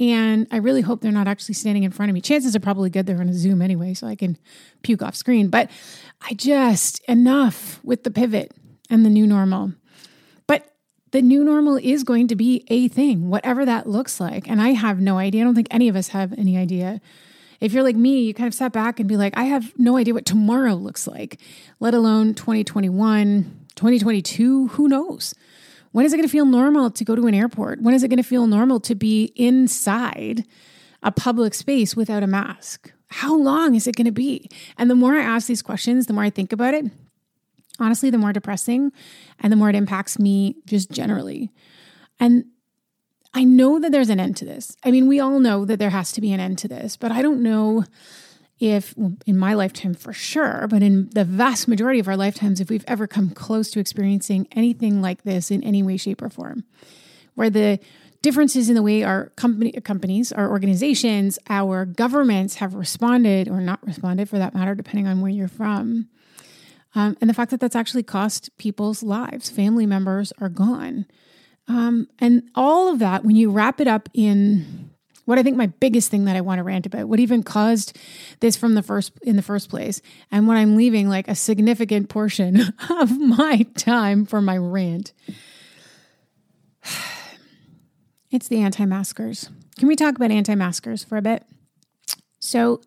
and 0.00 0.46
I 0.50 0.58
really 0.58 0.80
hope 0.80 1.00
they're 1.00 1.10
not 1.10 1.26
actually 1.26 1.54
standing 1.54 1.82
in 1.82 1.90
front 1.90 2.10
of 2.10 2.14
me. 2.14 2.20
Chances 2.20 2.54
are 2.54 2.60
probably 2.60 2.90
good 2.90 3.06
they're 3.06 3.20
on 3.20 3.28
a 3.28 3.34
Zoom 3.34 3.60
anyway, 3.60 3.94
so 3.94 4.06
I 4.06 4.14
can 4.14 4.38
puke 4.82 5.02
off 5.02 5.16
screen. 5.16 5.48
But 5.48 5.70
I 6.20 6.34
just, 6.34 7.02
enough 7.04 7.80
with 7.82 8.04
the 8.04 8.10
pivot 8.10 8.52
and 8.88 9.04
the 9.04 9.10
new 9.10 9.26
normal. 9.26 9.72
But 10.46 10.72
the 11.10 11.20
new 11.20 11.42
normal 11.42 11.76
is 11.76 12.04
going 12.04 12.28
to 12.28 12.36
be 12.36 12.64
a 12.68 12.86
thing, 12.88 13.28
whatever 13.28 13.64
that 13.64 13.88
looks 13.88 14.20
like. 14.20 14.48
And 14.48 14.62
I 14.62 14.70
have 14.70 15.00
no 15.00 15.18
idea. 15.18 15.42
I 15.42 15.44
don't 15.44 15.56
think 15.56 15.68
any 15.70 15.88
of 15.88 15.96
us 15.96 16.08
have 16.08 16.32
any 16.38 16.56
idea. 16.56 17.00
If 17.60 17.72
you're 17.72 17.82
like 17.82 17.96
me, 17.96 18.20
you 18.20 18.34
kind 18.34 18.46
of 18.46 18.54
sat 18.54 18.72
back 18.72 19.00
and 19.00 19.08
be 19.08 19.16
like, 19.16 19.36
I 19.36 19.44
have 19.44 19.76
no 19.76 19.96
idea 19.96 20.14
what 20.14 20.26
tomorrow 20.26 20.74
looks 20.74 21.08
like, 21.08 21.40
let 21.80 21.92
alone 21.92 22.34
2021, 22.34 23.66
2022. 23.74 24.68
Who 24.68 24.88
knows? 24.88 25.34
When 25.92 26.04
is 26.04 26.12
it 26.12 26.16
going 26.16 26.28
to 26.28 26.32
feel 26.32 26.44
normal 26.44 26.90
to 26.90 27.04
go 27.04 27.14
to 27.14 27.26
an 27.26 27.34
airport? 27.34 27.82
When 27.82 27.94
is 27.94 28.02
it 28.02 28.08
going 28.08 28.18
to 28.18 28.22
feel 28.22 28.46
normal 28.46 28.80
to 28.80 28.94
be 28.94 29.32
inside 29.36 30.44
a 31.02 31.10
public 31.10 31.54
space 31.54 31.96
without 31.96 32.22
a 32.22 32.26
mask? 32.26 32.92
How 33.08 33.34
long 33.34 33.74
is 33.74 33.86
it 33.86 33.96
going 33.96 34.04
to 34.04 34.12
be? 34.12 34.50
And 34.76 34.90
the 34.90 34.94
more 34.94 35.14
I 35.14 35.22
ask 35.22 35.46
these 35.46 35.62
questions, 35.62 36.06
the 36.06 36.12
more 36.12 36.24
I 36.24 36.30
think 36.30 36.52
about 36.52 36.74
it, 36.74 36.86
honestly, 37.78 38.10
the 38.10 38.18
more 38.18 38.32
depressing 38.32 38.92
and 39.38 39.52
the 39.52 39.56
more 39.56 39.70
it 39.70 39.76
impacts 39.76 40.18
me 40.18 40.56
just 40.66 40.90
generally. 40.90 41.50
And 42.20 42.44
I 43.34 43.44
know 43.44 43.78
that 43.78 43.92
there's 43.92 44.10
an 44.10 44.20
end 44.20 44.36
to 44.38 44.44
this. 44.44 44.76
I 44.84 44.90
mean, 44.90 45.06
we 45.06 45.20
all 45.20 45.38
know 45.40 45.64
that 45.64 45.78
there 45.78 45.90
has 45.90 46.12
to 46.12 46.20
be 46.20 46.32
an 46.32 46.40
end 46.40 46.58
to 46.58 46.68
this, 46.68 46.96
but 46.96 47.12
I 47.12 47.22
don't 47.22 47.42
know 47.42 47.84
if 48.60 48.94
in 49.26 49.38
my 49.38 49.54
lifetime 49.54 49.94
for 49.94 50.12
sure, 50.12 50.66
but 50.68 50.82
in 50.82 51.10
the 51.10 51.24
vast 51.24 51.68
majority 51.68 52.00
of 52.00 52.08
our 52.08 52.16
lifetimes, 52.16 52.60
if 52.60 52.70
we've 52.70 52.84
ever 52.88 53.06
come 53.06 53.30
close 53.30 53.70
to 53.70 53.80
experiencing 53.80 54.48
anything 54.52 55.00
like 55.00 55.22
this 55.22 55.50
in 55.50 55.62
any 55.62 55.82
way, 55.82 55.96
shape, 55.96 56.22
or 56.22 56.28
form, 56.28 56.64
where 57.34 57.50
the 57.50 57.78
differences 58.20 58.68
in 58.68 58.74
the 58.74 58.82
way 58.82 59.04
our 59.04 59.26
company, 59.36 59.70
companies, 59.72 60.32
our 60.32 60.50
organizations, 60.50 61.38
our 61.48 61.84
governments 61.84 62.56
have 62.56 62.74
responded 62.74 63.48
or 63.48 63.60
not 63.60 63.84
responded, 63.86 64.28
for 64.28 64.38
that 64.38 64.54
matter, 64.54 64.74
depending 64.74 65.06
on 65.06 65.20
where 65.20 65.30
you're 65.30 65.46
from, 65.46 66.08
um, 66.94 67.16
and 67.20 67.30
the 67.30 67.34
fact 67.34 67.52
that 67.52 67.60
that's 67.60 67.76
actually 67.76 68.02
cost 68.02 68.56
people's 68.58 69.04
lives, 69.04 69.50
family 69.50 69.86
members 69.86 70.32
are 70.40 70.48
gone, 70.48 71.06
um, 71.68 72.08
and 72.18 72.42
all 72.56 72.88
of 72.92 72.98
that 72.98 73.24
when 73.24 73.36
you 73.36 73.50
wrap 73.50 73.80
it 73.80 73.86
up 73.86 74.08
in 74.14 74.87
what 75.28 75.38
I 75.38 75.42
think 75.42 75.58
my 75.58 75.66
biggest 75.66 76.10
thing 76.10 76.24
that 76.24 76.36
I 76.36 76.40
want 76.40 76.58
to 76.58 76.62
rant 76.62 76.86
about, 76.86 77.06
what 77.06 77.20
even 77.20 77.42
caused 77.42 77.94
this 78.40 78.56
from 78.56 78.74
the 78.74 78.82
first 78.82 79.12
in 79.20 79.36
the 79.36 79.42
first 79.42 79.68
place, 79.68 80.00
and 80.30 80.48
what 80.48 80.56
I'm 80.56 80.74
leaving 80.74 81.06
like 81.06 81.28
a 81.28 81.34
significant 81.34 82.08
portion 82.08 82.62
of 82.90 83.20
my 83.20 83.66
time 83.76 84.24
for 84.24 84.40
my 84.40 84.56
rant. 84.56 85.12
It's 88.30 88.48
the 88.48 88.60
anti-maskers. 88.60 89.48
Can 89.78 89.88
we 89.88 89.96
talk 89.96 90.16
about 90.16 90.30
anti-maskers 90.30 91.02
for 91.02 91.16
a 91.16 91.22
bit? 91.22 91.46
So 92.40 92.82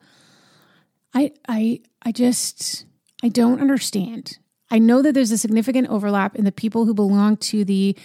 I 1.16 1.32
I 1.48 1.80
I 2.04 2.12
just 2.12 2.86
I 3.24 3.30
don't 3.30 3.60
understand 3.60 4.38
I 4.72 4.80
know 4.80 5.02
that 5.02 5.14
there's 5.14 5.32
a 5.32 5.38
significant 5.38 5.90
overlap 5.90 6.36
in 6.36 6.46
the 6.46 6.52
people 6.52 6.86
who 6.86 6.94
belong 6.94 7.36
to 7.38 7.66
the, 7.66 7.96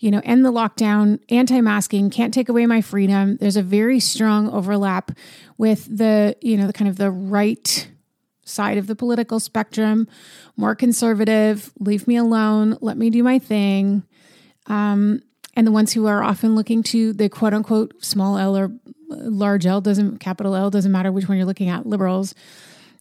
you 0.00 0.10
know, 0.10 0.20
end 0.24 0.44
the 0.44 0.50
lockdown, 0.50 1.20
anti 1.30 1.60
masking, 1.60 2.10
can't 2.10 2.34
take 2.34 2.48
away 2.48 2.66
my 2.66 2.80
freedom. 2.80 3.36
There's 3.36 3.56
a 3.56 3.62
very 3.62 4.00
strong 4.00 4.50
overlap 4.50 5.12
with 5.56 5.86
the, 5.96 6.36
you 6.42 6.56
know, 6.56 6.66
the 6.66 6.72
kind 6.72 6.88
of 6.88 6.96
the 6.96 7.12
right 7.12 7.88
side 8.44 8.76
of 8.76 8.88
the 8.88 8.96
political 8.96 9.38
spectrum, 9.38 10.08
more 10.56 10.74
conservative, 10.74 11.72
leave 11.78 12.08
me 12.08 12.16
alone, 12.16 12.76
let 12.80 12.96
me 12.96 13.08
do 13.08 13.22
my 13.22 13.38
thing. 13.38 14.02
Um, 14.66 15.20
and 15.54 15.66
the 15.66 15.72
ones 15.72 15.92
who 15.92 16.06
are 16.06 16.22
often 16.22 16.54
looking 16.54 16.82
to 16.84 17.12
the 17.12 17.28
quote 17.28 17.54
unquote 17.54 18.04
small 18.04 18.36
L 18.36 18.56
or 18.56 18.72
large 19.08 19.64
L 19.64 19.80
doesn't 19.80 20.18
capital 20.18 20.56
L 20.56 20.70
doesn't 20.70 20.92
matter 20.92 21.12
which 21.12 21.28
one 21.28 21.38
you're 21.38 21.46
looking 21.46 21.68
at 21.68 21.86
liberals 21.86 22.34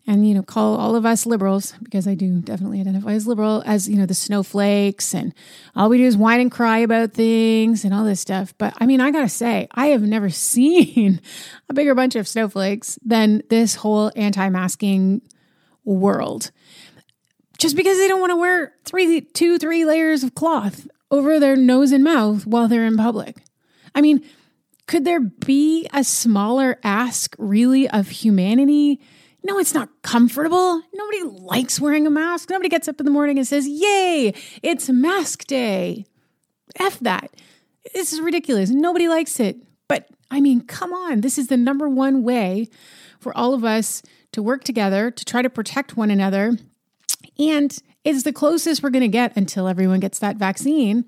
and 0.08 0.28
you 0.28 0.34
know 0.34 0.44
call 0.44 0.76
all 0.76 0.96
of 0.96 1.06
us 1.06 1.26
liberals 1.26 1.74
because 1.84 2.08
I 2.08 2.16
do 2.16 2.40
definitely 2.42 2.80
identify 2.80 3.14
as 3.14 3.28
liberal 3.28 3.64
as 3.66 3.90
you 3.90 3.98
know 3.98 4.06
the 4.06 4.14
snowflakes 4.14 5.14
and 5.14 5.34
all 5.76 5.90
we 5.90 5.98
do 5.98 6.06
is 6.06 6.18
whine 6.18 6.40
and 6.40 6.52
cry 6.52 6.80
about 6.80 7.14
things 7.14 7.84
and 7.84 7.94
all 7.94 8.06
this 8.06 8.22
stuff. 8.22 8.54
But 8.58 8.74
I 8.78 8.86
mean, 8.86 9.02
I 9.02 9.12
gotta 9.12 9.30
say, 9.30 9.68
I 9.72 9.88
have 9.88 10.02
never 10.02 10.30
seen 10.32 11.22
a 11.70 11.74
bigger 11.74 11.96
bunch 11.96 12.16
of 12.16 12.28
snowflakes 12.28 13.00
than 13.04 13.42
this 13.50 13.76
whole 13.76 14.12
anti-masking 14.16 15.22
world. 15.84 16.52
Just 17.58 17.76
because 17.76 17.98
they 17.98 18.08
don't 18.08 18.20
want 18.20 18.32
to 18.32 18.36
wear 18.36 18.74
three, 18.84 19.22
two, 19.22 19.58
three 19.58 19.86
layers 19.86 20.24
of 20.24 20.36
cloth 20.36 20.88
over 21.10 21.40
their 21.40 21.56
nose 21.56 21.94
and 21.94 22.04
mouth 22.04 22.46
while 22.46 22.68
they're 22.68 22.86
in 22.86 22.98
public. 22.98 23.38
I 23.94 24.02
mean, 24.02 24.26
could 24.88 25.06
there 25.06 25.22
be 25.22 25.88
a 25.94 26.04
smaller 26.04 26.78
ask 26.84 27.36
really 27.40 27.90
of 27.90 28.10
humanity? 28.10 29.00
No, 29.46 29.60
it's 29.60 29.75
not 29.75 29.90
comfortable. 30.02 30.82
Nobody 30.92 31.22
likes 31.22 31.80
wearing 31.80 32.08
a 32.08 32.10
mask. 32.10 32.50
Nobody 32.50 32.68
gets 32.68 32.88
up 32.88 33.00
in 33.00 33.06
the 33.06 33.12
morning 33.12 33.38
and 33.38 33.48
says, 33.48 33.68
Yay, 33.68 34.34
it's 34.64 34.90
mask 34.90 35.46
day. 35.46 36.08
F 36.80 37.00
that. 37.02 37.30
This 37.94 38.12
is 38.12 38.22
ridiculous. 38.22 38.72
Nobody 38.72 39.08
likes 39.08 39.40
it. 39.40 39.58
But 39.88 40.08
I 40.32 40.42
mean, 40.42 40.62
come 40.62 40.94
on. 40.94 41.22
This 41.22 41.38
is 41.38 41.46
the 41.46 41.58
number 41.58 41.88
one 41.88 42.24
way 42.24 42.70
for 43.20 43.38
all 43.38 43.54
of 43.54 43.64
us 43.64 44.02
to 44.32 44.42
work 44.42 44.64
together 44.64 45.12
to 45.12 45.24
try 45.24 45.44
to 45.44 45.50
protect 45.52 45.96
one 45.96 46.10
another. 46.10 46.58
And 47.38 47.78
it's 48.04 48.24
the 48.24 48.34
closest 48.34 48.82
we're 48.82 48.90
going 48.90 49.02
to 49.02 49.08
get 49.08 49.38
until 49.38 49.68
everyone 49.68 50.00
gets 50.00 50.18
that 50.20 50.38
vaccine 50.38 51.06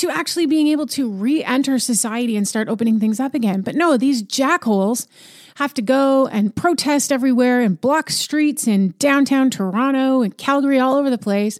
to 0.00 0.10
actually 0.10 0.46
being 0.46 0.68
able 0.68 0.86
to 0.86 1.10
re 1.10 1.44
enter 1.44 1.78
society 1.78 2.36
and 2.36 2.48
start 2.48 2.68
opening 2.68 2.98
things 2.98 3.20
up 3.20 3.34
again. 3.34 3.60
But 3.60 3.74
no, 3.74 3.98
these 3.98 4.22
jackholes 4.22 5.06
have 5.56 5.74
to 5.74 5.82
go 5.82 6.26
and 6.28 6.56
protest 6.56 7.12
everywhere 7.12 7.60
and 7.60 7.78
block 7.78 8.08
streets 8.08 8.66
in 8.66 8.94
downtown 8.98 9.50
Toronto 9.50 10.22
and 10.22 10.36
Calgary, 10.36 10.78
all 10.78 10.94
over 10.94 11.10
the 11.10 11.18
place 11.18 11.58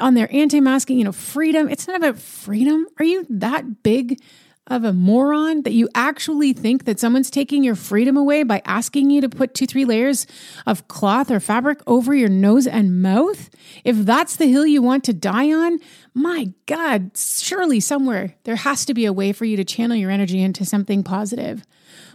on 0.00 0.14
their 0.14 0.32
anti 0.34 0.60
masking, 0.60 0.98
you 0.98 1.04
know, 1.04 1.12
freedom. 1.12 1.68
It's 1.68 1.86
not 1.86 1.96
about 1.96 2.18
freedom. 2.18 2.86
Are 2.98 3.04
you 3.04 3.26
that 3.30 3.84
big 3.84 4.20
of 4.68 4.84
a 4.84 4.92
moron 4.92 5.62
that 5.62 5.72
you 5.72 5.88
actually 5.94 6.52
think 6.52 6.84
that 6.84 6.98
someone's 6.98 7.30
taking 7.30 7.64
your 7.64 7.74
freedom 7.74 8.16
away 8.16 8.42
by 8.42 8.62
asking 8.64 9.10
you 9.10 9.20
to 9.20 9.28
put 9.28 9.54
two, 9.54 9.66
three 9.66 9.84
layers 9.84 10.26
of 10.66 10.86
cloth 10.88 11.30
or 11.30 11.40
fabric 11.40 11.80
over 11.86 12.14
your 12.14 12.28
nose 12.28 12.66
and 12.66 13.02
mouth? 13.02 13.50
If 13.84 13.96
that's 13.98 14.36
the 14.36 14.46
hill 14.46 14.66
you 14.66 14.80
want 14.80 15.04
to 15.04 15.12
die 15.12 15.52
on, 15.52 15.78
my 16.14 16.52
God, 16.66 17.12
surely 17.16 17.80
somewhere 17.80 18.34
there 18.44 18.56
has 18.56 18.84
to 18.84 18.94
be 18.94 19.04
a 19.06 19.12
way 19.12 19.32
for 19.32 19.44
you 19.44 19.56
to 19.56 19.64
channel 19.64 19.96
your 19.96 20.10
energy 20.10 20.42
into 20.42 20.64
something 20.64 21.02
positive. 21.02 21.64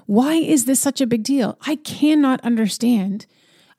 Why 0.06 0.36
is 0.36 0.66
this 0.66 0.80
such 0.80 1.01
a 1.01 1.08
big 1.08 1.24
deal? 1.24 1.58
I 1.66 1.77
cannot 1.77 2.39
understand. 2.42 3.25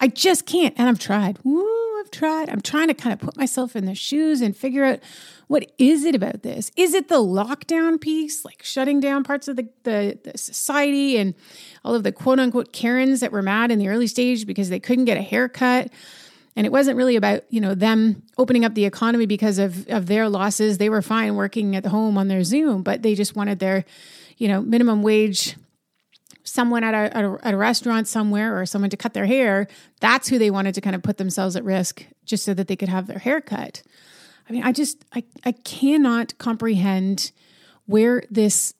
I 0.01 0.09
just 0.09 0.47
can't. 0.47 0.75
And 0.77 0.89
I've 0.89 0.99
tried. 0.99 1.39
Woo, 1.45 2.01
I've 2.01 2.11
tried. 2.11 2.49
I'm 2.49 2.61
trying 2.61 2.89
to 2.89 2.95
kind 2.95 3.13
of 3.13 3.21
put 3.21 3.37
myself 3.37 3.75
in 3.75 3.85
their 3.85 3.95
shoes 3.95 4.41
and 4.41 4.57
figure 4.57 4.85
out 4.85 5.01
what 5.47 5.71
is 5.79 6.05
it 6.05 6.15
about 6.15 6.43
this? 6.43 6.71
Is 6.77 6.95
it 6.95 7.09
the 7.09 7.17
lockdown 7.17 8.01
piece, 8.01 8.45
like 8.45 8.63
shutting 8.63 9.01
down 9.01 9.25
parts 9.25 9.49
of 9.49 9.57
the, 9.57 9.69
the, 9.85 10.19
the 10.23 10.37
society 10.37 11.17
and 11.17 11.35
all 11.85 11.95
of 11.95 12.03
the 12.03 12.13
quote 12.13 12.39
unquote 12.39 12.73
Karens 12.73 13.21
that 13.21 13.33
were 13.33 13.43
mad 13.43 13.71
in 13.71 13.79
the 13.79 13.89
early 13.89 14.07
stage 14.07 14.47
because 14.47 14.69
they 14.69 14.81
couldn't 14.81 15.07
get 15.07 15.17
a 15.17 15.23
haircut? 15.23 15.91
And 16.59 16.67
it 16.67 16.73
wasn't 16.73 16.97
really 16.97 17.15
about, 17.15 17.45
you 17.51 17.61
know, 17.61 17.77
them 17.77 18.25
opening 18.37 18.65
up 18.65 18.75
the 18.75 18.85
economy 18.85 19.27
because 19.27 19.61
of, 19.61 19.87
of 19.87 20.07
their 20.07 20.29
losses. 20.29 20.79
They 20.79 20.89
were 20.91 21.03
fine 21.03 21.37
working 21.37 21.77
at 21.77 21.87
home 21.87 22.19
on 22.19 22.27
their 22.27 22.43
Zoom, 22.43 22.83
but 22.83 23.03
they 23.03 23.15
just 23.15 23.37
wanted 23.37 23.61
their, 23.61 23.85
you 24.39 24.49
know, 24.49 24.61
minimum 24.61 25.05
wage 25.05 25.55
someone 26.43 26.83
at 26.83 26.95
a, 26.95 27.17
at 27.17 27.25
a, 27.25 27.39
at 27.43 27.55
a 27.55 27.57
restaurant 27.57 28.09
somewhere 28.09 28.59
or 28.59 28.67
someone 28.67 28.91
to 28.91 28.97
cut 28.97 29.15
their 29.15 29.27
hair, 29.27 29.69
that's 30.01 30.29
who 30.29 30.37
they 30.37 30.51
wanted 30.51 30.75
to 30.75 30.81
kind 30.81 30.97
of 30.97 31.03
put 31.03 31.17
themselves 31.17 31.55
at 31.55 31.63
risk 31.63 32.05
just 32.25 32.45
so 32.45 32.55
that 32.55 32.67
they 32.67 32.75
could 32.75 32.89
have 32.89 33.07
their 33.07 33.21
hair 33.21 33.41
cut. 33.41 33.85
I 34.49 34.53
mean, 34.53 34.65
I 34.65 34.73
just 34.73 35.05
I 35.15 35.23
I 35.45 35.53
cannot 35.53 36.37
comprehend 36.39 37.31
where 37.87 38.25
this 38.33 38.75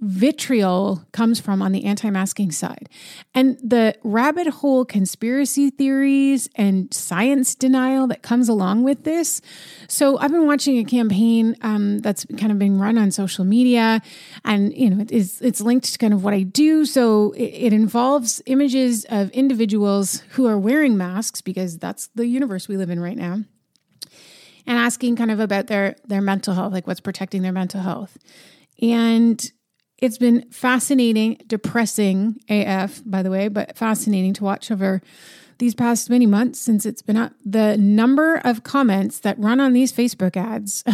vitriol 0.00 1.04
comes 1.12 1.40
from 1.40 1.62
on 1.62 1.72
the 1.72 1.84
anti-masking 1.84 2.52
side. 2.52 2.88
And 3.34 3.58
the 3.62 3.94
rabbit 4.02 4.46
hole 4.46 4.84
conspiracy 4.84 5.70
theories 5.70 6.48
and 6.54 6.92
science 6.92 7.54
denial 7.54 8.06
that 8.08 8.22
comes 8.22 8.48
along 8.48 8.84
with 8.84 9.04
this. 9.04 9.40
So 9.88 10.18
I've 10.18 10.32
been 10.32 10.46
watching 10.46 10.78
a 10.78 10.84
campaign 10.84 11.56
um, 11.62 11.98
that's 11.98 12.26
kind 12.36 12.52
of 12.52 12.58
being 12.58 12.78
run 12.78 12.98
on 12.98 13.10
social 13.10 13.44
media, 13.44 14.02
and 14.44 14.74
you 14.74 14.90
know, 14.90 15.04
it's 15.08 15.40
it's 15.40 15.60
linked 15.60 15.92
to 15.92 15.98
kind 15.98 16.12
of 16.12 16.24
what 16.24 16.34
I 16.34 16.42
do. 16.42 16.84
So 16.84 17.32
it, 17.32 17.44
it 17.44 17.72
involves 17.72 18.42
images 18.46 19.04
of 19.08 19.30
individuals 19.30 20.22
who 20.30 20.46
are 20.46 20.58
wearing 20.58 20.96
masks 20.96 21.40
because 21.40 21.78
that's 21.78 22.08
the 22.14 22.26
universe 22.26 22.68
we 22.68 22.76
live 22.76 22.90
in 22.90 23.00
right 23.00 23.16
now. 23.16 23.44
And 24.68 24.78
asking 24.78 25.16
kind 25.16 25.30
of 25.30 25.40
about 25.40 25.68
their 25.68 25.96
their 26.04 26.20
mental 26.20 26.54
health, 26.54 26.72
like 26.72 26.86
what's 26.86 27.00
protecting 27.00 27.42
their 27.42 27.52
mental 27.52 27.80
health. 27.80 28.18
And 28.82 29.52
it's 29.98 30.18
been 30.18 30.48
fascinating, 30.50 31.40
depressing 31.46 32.40
AF, 32.48 33.02
by 33.06 33.22
the 33.22 33.30
way, 33.30 33.48
but 33.48 33.76
fascinating 33.76 34.34
to 34.34 34.44
watch 34.44 34.70
over 34.70 35.00
these 35.58 35.74
past 35.74 36.10
many 36.10 36.26
months 36.26 36.58
since 36.58 36.84
it's 36.84 37.02
been 37.02 37.16
up. 37.16 37.32
The 37.44 37.76
number 37.78 38.36
of 38.44 38.62
comments 38.62 39.20
that 39.20 39.38
run 39.38 39.58
on 39.58 39.72
these 39.72 39.92
Facebook 39.92 40.36
ads 40.36 40.84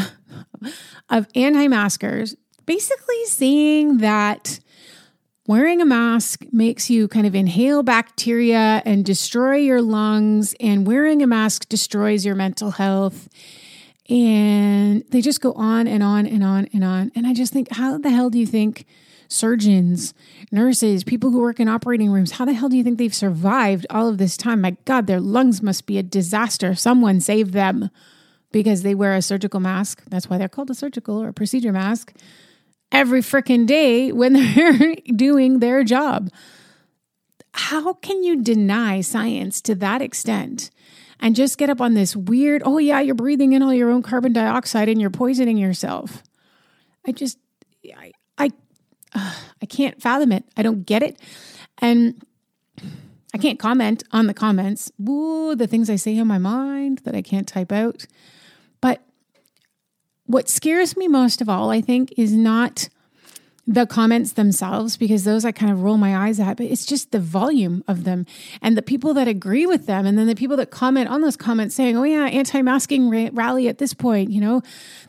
of 1.11 1.27
anti 1.35 1.67
maskers 1.67 2.37
basically 2.65 3.25
saying 3.27 3.99
that 3.99 4.61
wearing 5.47 5.81
a 5.81 5.85
mask 5.85 6.45
makes 6.53 6.89
you 6.89 7.09
kind 7.09 7.27
of 7.27 7.35
inhale 7.35 7.83
bacteria 7.83 8.83
and 8.85 9.05
destroy 9.05 9.57
your 9.57 9.83
lungs, 9.83 10.55
and 10.61 10.87
wearing 10.87 11.23
a 11.23 11.27
mask 11.27 11.69
destroys 11.69 12.25
your 12.25 12.35
mental 12.35 12.73
health. 12.73 13.29
And 14.13 15.05
they 15.09 15.23
just 15.23 15.41
go 15.41 15.55
on 15.55 15.89
and 15.89 16.03
on 16.03 16.27
and 16.27 16.45
on 16.45 16.69
and 16.75 16.85
on. 16.85 17.11
And 17.15 17.27
I 17.27 17.33
just 17.33 17.51
think, 17.51 17.71
how 17.73 17.97
the 17.97 18.11
hell 18.11 18.29
do 18.29 18.39
you 18.39 18.47
think 18.47 18.85
surgeons, 19.29 20.13
nurses, 20.51 21.03
people 21.03 21.31
who 21.31 21.41
work 21.41 21.59
in 21.59 21.67
operating 21.67 22.11
rooms, 22.11 22.33
how 22.33 22.45
the 22.45 22.53
hell 22.53 22.69
do 22.69 22.77
you 22.77 22.85
think 22.85 22.99
they've 22.99 23.15
survived 23.15 23.87
all 23.89 24.09
of 24.09 24.19
this 24.19 24.37
time? 24.37 24.61
My 24.61 24.77
God, 24.85 25.07
their 25.07 25.19
lungs 25.19 25.63
must 25.63 25.87
be 25.87 25.97
a 25.97 26.03
disaster. 26.03 26.75
Someone 26.75 27.21
save 27.21 27.53
them 27.53 27.89
because 28.53 28.83
they 28.83 28.95
wear 28.95 29.15
a 29.15 29.23
surgical 29.23 29.61
mask. 29.61 30.03
That's 30.11 30.29
why 30.29 30.37
they're 30.37 30.47
called 30.47 30.69
a 30.69 30.75
surgical 30.75 31.23
or 31.23 31.29
a 31.29 31.33
procedure 31.33 31.73
mask 31.73 32.13
every 32.93 33.23
freaking 33.23 33.67
day 33.67 34.13
when 34.13 34.35
they're 34.55 34.95
doing 35.17 35.61
their 35.61 35.85
job. 35.85 36.29
How 37.55 37.95
can 37.95 38.23
you 38.23 38.43
deny 38.43 39.01
science 39.01 39.63
to 39.63 39.75
that 39.77 40.03
extent? 40.03 40.71
And 41.23 41.37
just 41.37 41.57
get 41.57 41.71
up 41.71 41.81
on 41.81 41.95
this 41.95 42.17
weird, 42.17 42.63
oh, 42.67 42.79
yeah, 42.79 43.01
you're 43.01 43.15
breathing 43.15 43.53
in 43.53 43.63
all 43.63 43.73
your 43.73 43.91
own 43.91 44.03
carbon 44.03 44.33
dioxide 44.33 44.89
and 44.89 45.01
you're 45.01 45.09
poisoning 45.09 45.57
yourself. 45.57 46.25
I 47.07 47.13
just, 47.13 47.39
I, 47.97 48.11
I, 48.37 48.51
uh, 49.15 49.35
I 49.63 49.67
can't 49.67 50.03
fathom 50.03 50.33
it. 50.33 50.45
I 50.57 50.63
don't 50.63 50.85
get 50.85 51.05
it. 51.05 51.21
And 51.79 52.21
I 53.33 53.39
can't 53.39 53.61
comment 53.61 54.03
on 54.11 54.27
the 54.27 54.35
comments. 54.35 54.91
Ooh, 55.09 55.55
the 55.55 55.69
things 55.69 55.89
I 55.89 55.97
say 55.97 56.17
in 56.17 56.27
my 56.27 56.39
mind 56.39 57.03
that 57.05 57.15
I 57.15 57.23
can't 57.23 57.47
type 57.47 57.71
out. 57.71 58.05
But 58.81 59.01
what 60.27 60.49
scares 60.49 60.97
me 60.97 61.07
most 61.07 61.41
of 61.41 61.49
all, 61.49 61.71
I 61.71 61.81
think, 61.81 62.13
is 62.19 62.33
not 62.33 62.89
the 63.67 63.87
comments 63.87 64.33
themselves 64.33 64.97
because 64.97 65.23
those 65.23 65.45
I 65.45 65.53
kind 65.53 65.71
of 65.71 65.83
roll 65.83 65.97
my 65.97 66.17
eyes 66.17 66.41
at, 66.41 66.57
but 66.57 66.67
it's 66.67 66.85
just 66.85 67.13
the 67.13 67.21
volume 67.21 67.85
of 67.87 68.03
them 68.05 68.27
and 68.61 68.77
the 68.77 68.83
people 68.83 69.15
that 69.15 69.29
agree 69.29 69.67
with 69.67 69.87
them. 69.87 70.05
And 70.05 70.19
then 70.19 70.27
the 70.27 70.35
people 70.35 70.57
that 70.57 70.71
comment 70.71 71.09
on 71.09 71.21
those 71.21 71.37
comments 71.37 71.77
saying, 71.77 71.97
oh, 71.97 72.03
yeah, 72.03 72.25
anti 72.25 72.61
masking 72.61 73.09
ra- 73.09 73.31
rally 73.33 73.69
at 73.69 73.79
this 73.79 73.95
point, 73.95 74.31
you 74.31 74.41
know, 74.41 74.63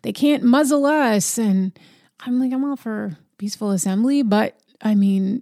they 0.03 0.13
can't 0.13 0.43
muzzle 0.43 0.85
us. 0.85 1.39
And 1.39 1.77
I'm 2.19 2.39
like, 2.39 2.53
I'm 2.53 2.63
all 2.63 2.75
for 2.75 3.17
peaceful 3.37 3.71
assembly, 3.71 4.21
but 4.21 4.59
I 4.81 4.93
mean, 4.93 5.41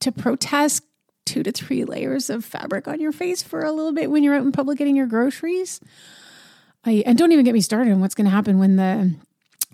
to 0.00 0.12
protest 0.12 0.84
two 1.24 1.42
to 1.42 1.50
three 1.50 1.84
layers 1.84 2.30
of 2.30 2.44
fabric 2.44 2.86
on 2.86 3.00
your 3.00 3.12
face 3.12 3.42
for 3.42 3.62
a 3.62 3.72
little 3.72 3.92
bit 3.92 4.10
when 4.10 4.22
you're 4.22 4.34
out 4.34 4.42
in 4.42 4.52
public 4.52 4.78
getting 4.78 4.96
your 4.96 5.06
groceries. 5.06 5.80
I, 6.84 7.02
and 7.06 7.16
don't 7.16 7.32
even 7.32 7.44
get 7.44 7.54
me 7.54 7.60
started 7.60 7.92
on 7.92 8.00
what's 8.00 8.14
going 8.14 8.24
to 8.24 8.30
happen 8.30 8.58
when 8.58 8.76
the 8.76 9.14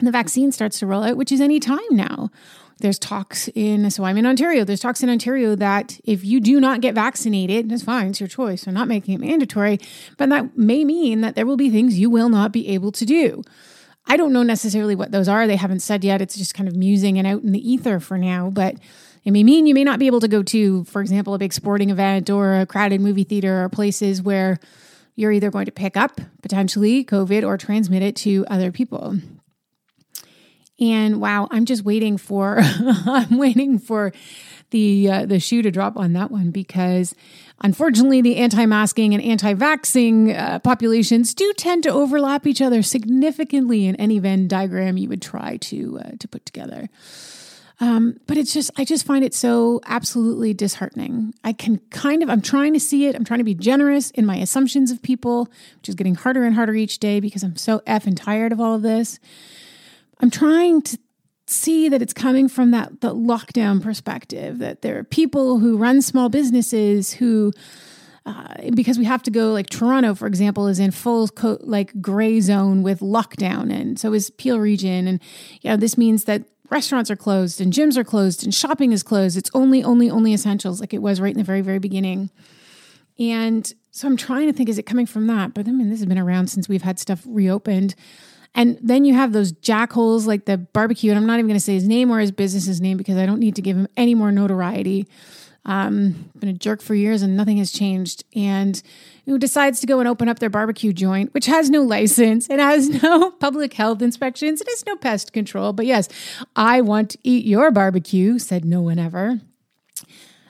the 0.01 0.11
vaccine 0.11 0.53
starts 0.53 0.79
to 0.81 0.87
roll 0.87 1.03
out, 1.03 1.17
which 1.17 1.33
is 1.33 1.41
any 1.41 1.61
time 1.61 1.79
now. 1.91 2.31
There's 2.81 2.99
talks 2.99 3.49
in, 3.55 3.91
so 3.91 4.05
I'm 4.05 4.17
in 4.17 4.27
Ontario. 4.27 4.65
There's 4.65 4.81
talks 4.81 5.03
in 5.03 5.11
Ontario 5.11 5.57
that 5.57 5.99
if 6.05 6.25
you 6.25 6.41
do 6.41 6.61
not 6.61 6.81
get 6.81 6.95
vaccinated, 6.95 7.69
that's 7.69 7.83
fine, 7.83 8.11
it's 8.11 8.21
your 8.21 8.29
choice. 8.29 8.65
They're 8.65 8.75
not 8.75 8.87
making 8.87 9.15
it 9.15 9.21
mandatory, 9.21 9.81
but 10.17 10.29
that 10.29 10.57
may 10.57 10.85
mean 10.85 11.21
that 11.23 11.35
there 11.35 11.47
will 11.47 11.57
be 11.57 11.71
things 11.71 11.99
you 11.99 12.09
will 12.09 12.29
not 12.29 12.53
be 12.53 12.69
able 12.69 12.93
to 12.93 13.05
do. 13.05 13.43
I 14.07 14.17
don't 14.17 14.33
know 14.33 14.45
necessarily 14.45 14.95
what 14.95 15.11
those 15.11 15.29
are. 15.29 15.47
They 15.47 15.57
haven't 15.57 15.81
said 15.81 16.05
yet. 16.05 16.23
It's 16.23 16.37
just 16.37 16.55
kind 16.55 16.69
of 16.69 16.77
musing 16.77 17.19
and 17.19 17.27
out 17.27 17.43
in 17.43 17.53
the 17.53 17.71
ether 17.71 17.99
for 17.99 18.17
now, 18.17 18.49
but 18.49 18.77
it 19.25 19.33
may 19.33 19.43
mean 19.43 19.67
you 19.67 19.75
may 19.75 19.85
not 19.85 19.99
be 19.99 20.07
able 20.07 20.21
to 20.21 20.29
go 20.29 20.43
to, 20.45 20.85
for 20.85 21.01
example, 21.03 21.35
a 21.35 21.39
big 21.39 21.53
sporting 21.53 21.91
event 21.91 22.31
or 22.31 22.61
a 22.61 22.67
crowded 22.67 23.01
movie 23.01 23.25
theater 23.25 23.65
or 23.65 23.69
places 23.69 24.23
where 24.23 24.59
you're 25.17 25.33
either 25.33 25.51
going 25.51 25.67
to 25.67 25.73
pick 25.73 25.97
up 25.97 26.21
potentially 26.43 27.05
COVID 27.05 27.45
or 27.45 27.59
transmit 27.59 28.03
it 28.03 28.15
to 28.17 28.47
other 28.49 28.71
people. 28.71 29.19
And 30.81 31.21
wow, 31.21 31.49
I'm 31.51 31.65
just 31.65 31.85
waiting 31.85 32.19
for 32.19 32.59
I'm 32.63 33.39
waiting 33.39 33.79
for 33.79 34.13
the 34.71 35.11
uh, 35.11 35.27
the 35.27 35.41
shoe 35.41 35.63
to 35.63 35.71
drop 35.71 35.97
on 35.97 36.13
that 36.13 36.31
one 36.31 36.51
because 36.51 37.15
unfortunately 37.61 38.21
the 38.21 38.37
anti-masking 38.37 39.15
and 39.15 39.23
anti-vaxxing 39.23 40.39
uh, 40.39 40.59
populations 40.61 41.35
do 41.35 41.53
tend 41.55 41.83
to 41.83 41.91
overlap 41.91 42.47
each 42.47 42.63
other 42.63 42.83
significantly 42.83 43.87
in 43.87 43.97
any 43.97 44.19
Venn 44.19 44.47
diagram 44.47 44.97
you 44.97 45.09
would 45.09 45.23
try 45.23 45.57
to 45.57 45.99
uh, 46.01 46.11
to 46.19 46.29
put 46.29 46.45
together. 46.47 46.89
Um, 47.81 48.19
but 48.27 48.37
it's 48.37 48.53
just, 48.53 48.71
I 48.77 48.85
just 48.85 49.07
find 49.07 49.25
it 49.25 49.35
so 49.35 49.81
absolutely 49.87 50.53
disheartening. 50.53 51.33
I 51.45 51.53
can 51.53 51.79
kind 51.91 52.23
of, 52.23 52.31
I'm 52.31 52.43
trying 52.43 52.73
to 52.73 52.81
see 52.81 53.07
it. 53.07 53.15
I'm 53.15 53.25
trying 53.25 53.39
to 53.39 53.45
be 53.45 53.55
generous 53.55 54.11
in 54.11 54.27
my 54.27 54.37
assumptions 54.37 54.91
of 54.91 55.01
people, 55.01 55.49
which 55.77 55.89
is 55.89 55.95
getting 55.95 56.17
harder 56.17 56.45
and 56.45 56.57
harder 56.57 56.75
each 56.75 56.99
day 56.99 57.21
because 57.21 57.45
I'm 57.45 57.57
so 57.57 57.81
and 57.87 58.17
tired 58.17 58.51
of 58.51 58.61
all 58.61 58.75
of 58.75 58.83
this. 58.83 59.21
I'm 60.21 60.31
trying 60.31 60.83
to 60.83 60.99
see 61.47 61.89
that 61.89 62.03
it's 62.03 62.13
coming 62.13 62.49
from 62.49 62.71
that 62.73 63.01
the 63.01 63.15
lockdown 63.15 63.83
perspective 63.83 64.59
that 64.59 64.83
there 64.83 64.99
are 64.99 65.05
people 65.05 65.59
who 65.59 65.79
run 65.79 66.03
small 66.03 66.29
businesses 66.29 67.15
who 67.15 67.53
uh, 68.27 68.71
because 68.75 68.99
we 68.99 69.07
have 69.07 69.23
to 69.23 69.31
go 69.31 69.53
like 69.53 69.71
Toronto, 69.71 70.15
for 70.15 70.27
example, 70.27 70.67
is 70.67 70.79
in 70.79 70.91
full 70.91 71.29
co- 71.29 71.59
like 71.63 71.99
gray 72.03 72.41
zone 72.41 72.83
with 72.83 73.01
lockdown, 73.01 73.73
and 73.73 73.99
so 73.99 74.13
is 74.13 74.29
Peel 74.29 74.61
Region, 74.61 75.07
and 75.07 75.21
you 75.63 75.71
know 75.71 75.77
this 75.79 75.97
means 75.97 76.25
that 76.25 76.45
restaurants 76.71 77.11
are 77.11 77.17
closed 77.17 77.61
and 77.61 77.73
gyms 77.73 77.97
are 77.97 78.05
closed 78.05 78.45
and 78.45 78.55
shopping 78.55 78.93
is 78.93 79.03
closed. 79.03 79.37
It's 79.37 79.51
only, 79.55 79.83
only, 79.83 80.11
only 80.11 80.35
essentials 80.35 80.81
like 80.81 80.93
it 80.93 81.03
was 81.03 81.21
right 81.21 81.33
in 81.33 81.39
the 81.39 81.45
very, 81.45 81.61
very 81.61 81.79
beginning. 81.79 82.31
And 83.19 83.73
so 83.91 84.07
I'm 84.07 84.17
trying 84.17 84.47
to 84.47 84.53
think, 84.53 84.69
is 84.69 84.79
it 84.79 84.85
coming 84.85 85.07
from 85.07 85.27
that? 85.27 85.55
But 85.55 85.67
I 85.67 85.73
mean, 85.73 85.91
this 85.91 85.99
has 85.99 86.07
been 86.07 86.19
around 86.19 86.49
since 86.49 86.69
we've 86.69 86.83
had 86.83 86.99
stuff 86.99 87.23
reopened. 87.27 87.95
And 88.59 88.77
then 88.83 89.05
you 89.05 89.15
have 89.15 89.33
those 89.33 89.53
jackholes 89.53 90.27
like 90.27 90.47
the 90.47 90.59
barbecue, 90.59 91.13
and 91.13 91.19
I'm 91.19 91.27
not 91.27 91.35
even 91.35 91.47
going 91.47 91.61
to 91.61 91.65
say 91.65 91.75
his 91.75 91.87
name 91.87 92.11
or 92.11 92.19
his 92.19 92.33
business's 92.33 92.81
name 92.81 92.97
because 92.97 93.17
I 93.17 93.25
don't 93.25 93.39
need 93.39 93.55
to 93.55 93.63
give 93.63 93.77
him 93.77 93.87
any 93.97 94.17
more 94.17 94.33
notoriety. 94.33 95.07
Um, 95.65 96.29
been 96.37 96.49
a 96.49 96.55
jerk 96.55 96.83
for 96.83 96.97
years 96.97 97.23
and 97.23 97.37
nothing 97.37 97.59
has 97.59 97.71
changed. 97.71 98.25
And 98.35 98.83
who 99.27 99.39
decides 99.39 99.79
to 99.81 99.87
go 99.87 100.01
and 100.01 100.09
open 100.09 100.29
up 100.29 100.41
their 100.41 100.51
barbecue 100.51 100.93
joint, 100.93 101.33
which 101.35 101.47
has 101.47 101.71
no 101.71 101.83
license, 101.83 102.51
it 102.51 102.59
has 102.59 102.89
no 103.03 103.31
public 103.31 103.75
health 103.75 104.03
inspections, 104.03 104.61
it 104.61 104.69
has 104.69 104.85
no 104.87 104.97
pest 104.97 105.33
control. 105.33 105.73
But 105.73 105.87
yes, 105.87 106.09
I 106.57 106.81
want 106.81 107.11
to 107.11 107.19
eat 107.23 107.47
your 107.47 107.71
barbecue, 107.71 108.41
said 108.41 108.65
no 108.65 108.83
one 108.83 108.99
ever. 108.99 109.41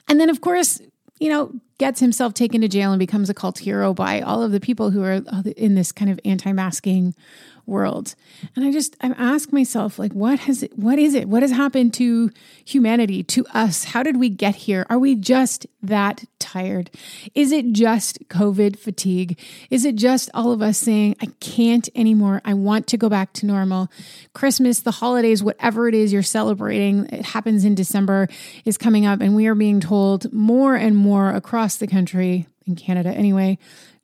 And 0.07 0.19
then, 0.19 0.31
of 0.31 0.41
course, 0.41 0.81
you 1.19 1.29
know, 1.29 1.53
gets 1.77 1.99
himself 1.99 2.33
taken 2.33 2.61
to 2.61 2.67
jail 2.67 2.91
and 2.91 2.99
becomes 2.99 3.29
a 3.29 3.33
cult 3.35 3.59
hero 3.59 3.93
by 3.93 4.21
all 4.21 4.41
of 4.41 4.51
the 4.51 4.59
people 4.59 4.89
who 4.89 5.03
are 5.03 5.21
in 5.55 5.75
this 5.75 5.91
kind 5.91 6.09
of 6.09 6.19
anti 6.25 6.51
masking 6.51 7.13
world. 7.69 8.15
And 8.55 8.65
I 8.65 8.71
just 8.71 8.95
I 9.01 9.07
ask 9.17 9.53
myself 9.53 9.99
like 9.99 10.13
what 10.13 10.39
has 10.39 10.63
it 10.63 10.77
what 10.77 10.99
is 10.99 11.13
it? 11.13 11.29
What 11.29 11.43
has 11.43 11.51
happened 11.51 11.93
to 11.95 12.31
humanity, 12.65 13.23
to 13.23 13.45
us? 13.53 13.85
How 13.85 14.03
did 14.03 14.17
we 14.17 14.29
get 14.29 14.55
here? 14.55 14.85
Are 14.89 14.99
we 14.99 15.15
just 15.15 15.67
that 15.81 16.25
tired? 16.39 16.89
Is 17.35 17.51
it 17.51 17.71
just 17.71 18.27
COVID 18.27 18.77
fatigue? 18.77 19.39
Is 19.69 19.85
it 19.85 19.95
just 19.95 20.29
all 20.33 20.51
of 20.51 20.61
us 20.61 20.77
saying 20.77 21.15
I 21.21 21.27
can't 21.39 21.87
anymore. 21.95 22.41
I 22.43 22.53
want 22.53 22.87
to 22.87 22.97
go 22.97 23.09
back 23.09 23.33
to 23.33 23.45
normal. 23.45 23.89
Christmas, 24.33 24.81
the 24.81 24.91
holidays, 24.91 25.43
whatever 25.43 25.87
it 25.87 25.93
is 25.93 26.11
you're 26.11 26.23
celebrating, 26.23 27.05
it 27.07 27.25
happens 27.25 27.65
in 27.65 27.75
December 27.75 28.27
is 28.65 28.77
coming 28.77 29.05
up 29.05 29.21
and 29.21 29.35
we 29.35 29.47
are 29.47 29.55
being 29.55 29.79
told 29.79 30.31
more 30.33 30.75
and 30.75 30.95
more 30.95 31.29
across 31.29 31.77
the 31.77 31.87
country 31.87 32.47
in 32.65 32.75
Canada 32.75 33.09
anyway 33.09 33.57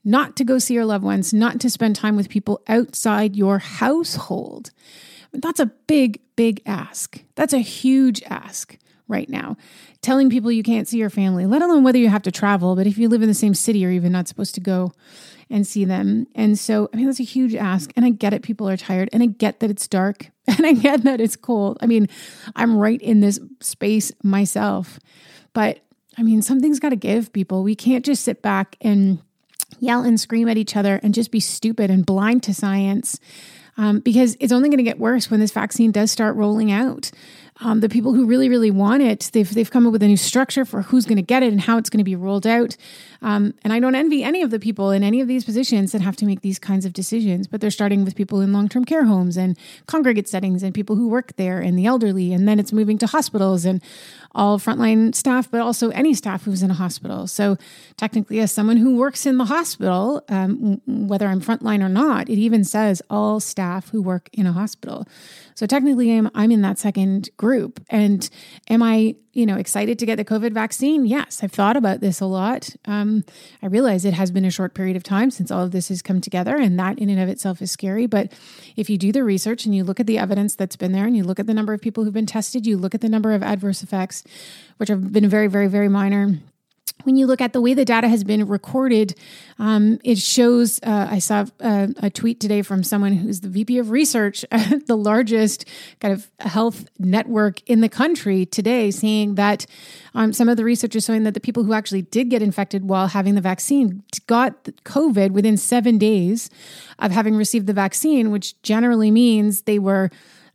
not 0.05 0.35
to 0.37 0.43
go 0.43 0.59
see 0.59 0.75
your 0.75 0.85
loved 0.85 1.03
ones, 1.03 1.33
not 1.33 1.59
to 1.61 1.69
spend 1.69 1.95
time 1.95 2.15
with 2.15 2.29
people 2.29 2.61
outside 2.67 3.35
your 3.35 3.57
household. 3.59 4.69
That's 5.33 5.59
a 5.59 5.65
big, 5.65 6.21
big 6.35 6.61
ask. 6.65 7.21
That's 7.33 7.53
a 7.53 7.59
huge 7.59 8.21
ask 8.23 8.77
right 9.07 9.29
now. 9.29 9.57
Telling 10.01 10.29
people 10.29 10.51
you 10.51 10.63
can't 10.63 10.87
see 10.87 10.97
your 10.97 11.09
family, 11.09 11.45
let 11.45 11.61
alone 11.61 11.83
whether 11.83 11.97
you 11.97 12.09
have 12.09 12.21
to 12.23 12.31
travel, 12.31 12.75
but 12.75 12.87
if 12.87 12.97
you 12.97 13.09
live 13.09 13.21
in 13.21 13.27
the 13.27 13.33
same 13.33 13.53
city, 13.53 13.79
you're 13.79 13.91
even 13.91 14.11
not 14.11 14.27
supposed 14.27 14.55
to 14.55 14.61
go 14.61 14.93
and 15.49 15.65
see 15.65 15.85
them. 15.85 16.27
And 16.35 16.57
so, 16.57 16.89
I 16.93 16.97
mean, 16.97 17.05
that's 17.05 17.19
a 17.19 17.23
huge 17.23 17.55
ask. 17.55 17.91
And 17.95 18.05
I 18.05 18.09
get 18.09 18.33
it, 18.33 18.41
people 18.41 18.69
are 18.69 18.77
tired, 18.77 19.09
and 19.11 19.21
I 19.21 19.27
get 19.27 19.59
that 19.59 19.69
it's 19.69 19.87
dark, 19.87 20.31
and 20.47 20.65
I 20.65 20.73
get 20.73 21.03
that 21.03 21.19
it's 21.19 21.35
cold. 21.35 21.77
I 21.81 21.87
mean, 21.87 22.07
I'm 22.55 22.77
right 22.77 23.01
in 23.01 23.19
this 23.19 23.39
space 23.61 24.11
myself. 24.23 24.99
But 25.53 25.79
I 26.17 26.23
mean, 26.23 26.41
something's 26.41 26.79
got 26.79 26.89
to 26.89 26.95
give, 26.95 27.33
people. 27.33 27.63
We 27.63 27.75
can't 27.75 28.05
just 28.05 28.23
sit 28.23 28.41
back 28.41 28.77
and 28.81 29.19
yell 29.85 30.03
and 30.03 30.19
scream 30.19 30.49
at 30.49 30.57
each 30.57 30.75
other 30.75 30.99
and 31.01 31.13
just 31.13 31.31
be 31.31 31.39
stupid 31.39 31.89
and 31.89 32.05
blind 32.05 32.43
to 32.43 32.53
science 32.53 33.19
um, 33.77 33.99
because 33.99 34.37
it's 34.39 34.53
only 34.53 34.69
going 34.69 34.77
to 34.77 34.83
get 34.83 34.99
worse 34.99 35.29
when 35.29 35.39
this 35.39 35.51
vaccine 35.51 35.91
does 35.91 36.11
start 36.11 36.35
rolling 36.35 36.71
out. 36.71 37.11
Um, 37.61 37.79
the 37.79 37.89
people 37.89 38.13
who 38.13 38.25
really, 38.25 38.49
really 38.49 38.71
want 38.71 39.01
it, 39.01 39.29
they've, 39.33 39.51
they've 39.53 39.69
come 39.69 39.85
up 39.85 39.93
with 39.93 40.03
a 40.03 40.07
new 40.07 40.17
structure 40.17 40.65
for 40.65 40.81
who's 40.81 41.05
going 41.05 41.17
to 41.17 41.21
get 41.21 41.43
it 41.43 41.51
and 41.51 41.61
how 41.61 41.77
it's 41.77 41.89
going 41.89 41.99
to 41.99 42.03
be 42.03 42.15
rolled 42.15 42.45
out. 42.45 42.75
Um, 43.25 43.55
and 43.63 43.73
I 43.73 43.79
don't 43.79 43.95
envy 43.95 44.23
any 44.23 44.43
of 44.43 44.51
the 44.51 44.59
people 44.59 44.91
in 44.91 45.03
any 45.03 45.19
of 45.19 45.27
these 45.27 45.43
positions 45.43 45.91
that 45.93 46.01
have 46.01 46.15
to 46.17 46.27
make 46.27 46.41
these 46.41 46.59
kinds 46.59 46.85
of 46.85 46.93
decisions, 46.93 47.47
but 47.47 47.59
they're 47.59 47.71
starting 47.71 48.05
with 48.05 48.15
people 48.15 48.39
in 48.39 48.53
long 48.53 48.69
term 48.69 48.85
care 48.85 49.05
homes 49.05 49.35
and 49.35 49.57
congregate 49.87 50.29
settings 50.29 50.61
and 50.61 50.75
people 50.75 50.95
who 50.95 51.07
work 51.07 51.35
there 51.35 51.59
and 51.59 51.75
the 51.77 51.87
elderly. 51.87 52.33
And 52.33 52.47
then 52.47 52.59
it's 52.59 52.71
moving 52.71 52.99
to 52.99 53.07
hospitals 53.07 53.65
and 53.65 53.81
all 54.35 54.59
frontline 54.59 55.15
staff, 55.15 55.49
but 55.49 55.61
also 55.61 55.89
any 55.89 56.13
staff 56.13 56.43
who's 56.43 56.61
in 56.61 56.69
a 56.69 56.75
hospital. 56.75 57.25
So, 57.25 57.57
technically, 57.97 58.41
as 58.41 58.51
someone 58.51 58.77
who 58.77 58.95
works 58.95 59.25
in 59.25 59.37
the 59.37 59.45
hospital, 59.45 60.23
um, 60.29 60.81
whether 60.85 61.27
I'm 61.27 61.41
frontline 61.41 61.81
or 61.83 61.89
not, 61.89 62.29
it 62.29 62.37
even 62.37 62.63
says 62.63 63.01
all 63.09 63.39
staff 63.39 63.89
who 63.89 64.01
work 64.01 64.29
in 64.33 64.45
a 64.45 64.51
hospital. 64.51 65.07
So, 65.55 65.65
technically, 65.65 66.15
I'm, 66.15 66.29
I'm 66.35 66.51
in 66.51 66.61
that 66.61 66.77
second 66.77 67.29
group. 67.37 67.81
And 67.89 68.29
am 68.69 68.83
I, 68.83 69.15
you 69.31 69.45
know, 69.45 69.55
excited 69.55 69.97
to 69.99 70.05
get 70.05 70.17
the 70.17 70.25
COVID 70.25 70.51
vaccine? 70.51 71.05
Yes, 71.05 71.39
I've 71.41 71.53
thought 71.53 71.77
about 71.77 72.01
this 72.01 72.19
a 72.19 72.25
lot. 72.25 72.69
Um, 72.85 73.14
Um, 73.15 73.25
I 73.61 73.67
realize 73.67 74.05
it 74.05 74.13
has 74.13 74.31
been 74.31 74.45
a 74.45 74.51
short 74.51 74.73
period 74.73 74.95
of 74.95 75.03
time 75.03 75.31
since 75.31 75.51
all 75.51 75.63
of 75.63 75.71
this 75.71 75.89
has 75.89 76.01
come 76.01 76.21
together, 76.21 76.55
and 76.55 76.79
that 76.79 76.99
in 76.99 77.09
and 77.09 77.19
of 77.19 77.29
itself 77.29 77.61
is 77.61 77.71
scary. 77.71 78.05
But 78.05 78.31
if 78.75 78.89
you 78.89 78.97
do 78.97 79.11
the 79.11 79.23
research 79.23 79.65
and 79.65 79.75
you 79.75 79.83
look 79.83 79.99
at 79.99 80.07
the 80.07 80.17
evidence 80.17 80.55
that's 80.55 80.75
been 80.75 80.91
there 80.91 81.05
and 81.05 81.15
you 81.15 81.23
look 81.23 81.39
at 81.39 81.47
the 81.47 81.53
number 81.53 81.73
of 81.73 81.81
people 81.81 82.03
who've 82.03 82.13
been 82.13 82.25
tested, 82.25 82.65
you 82.65 82.77
look 82.77 82.95
at 82.95 83.01
the 83.01 83.09
number 83.09 83.31
of 83.33 83.43
adverse 83.43 83.83
effects, 83.83 84.23
which 84.77 84.89
have 84.89 85.11
been 85.11 85.29
very, 85.29 85.47
very, 85.47 85.67
very 85.67 85.89
minor 85.89 86.39
when 87.03 87.17
you 87.17 87.27
look 87.27 87.41
at 87.41 87.53
the 87.53 87.61
way 87.61 87.73
the 87.73 87.85
data 87.85 88.07
has 88.07 88.23
been 88.23 88.47
recorded, 88.47 89.15
um, 89.59 89.99
it 90.03 90.17
shows. 90.17 90.79
Uh, 90.81 91.07
I 91.11 91.19
saw 91.19 91.45
a, 91.59 91.89
a, 91.97 92.09
tweet 92.09 92.39
today 92.39 92.61
from 92.61 92.83
someone 92.83 93.13
who's 93.13 93.41
the 93.41 93.49
VP 93.49 93.77
of 93.77 93.91
research 93.91 94.43
the 94.87 94.97
largest 94.97 95.65
kind 95.99 96.13
of 96.13 96.29
health 96.39 96.87
network 96.97 97.61
in 97.69 97.81
the 97.81 97.89
country 97.89 98.45
today, 98.45 98.91
saying 98.91 99.35
that 99.35 99.65
um, 100.15 100.33
some 100.33 100.49
of 100.49 100.57
the 100.57 100.63
research 100.63 100.95
is 100.95 101.05
showing 101.05 101.23
that 101.23 101.33
the 101.33 101.39
people 101.39 101.63
who 101.63 101.73
actually 101.73 102.01
did 102.01 102.29
get 102.29 102.41
infected 102.41 102.89
while 102.89 103.07
having 103.07 103.35
the 103.35 103.41
vaccine 103.41 104.03
got 104.27 104.63
COVID 104.63 105.31
within 105.31 105.57
seven 105.57 105.97
days 105.97 106.49
of 106.99 107.11
having 107.11 107.35
received 107.35 107.67
the 107.67 107.73
vaccine, 107.73 108.31
which 108.31 108.59
generally 108.63 109.11
means 109.11 109.63
they 109.63 109.79
were 109.79 110.09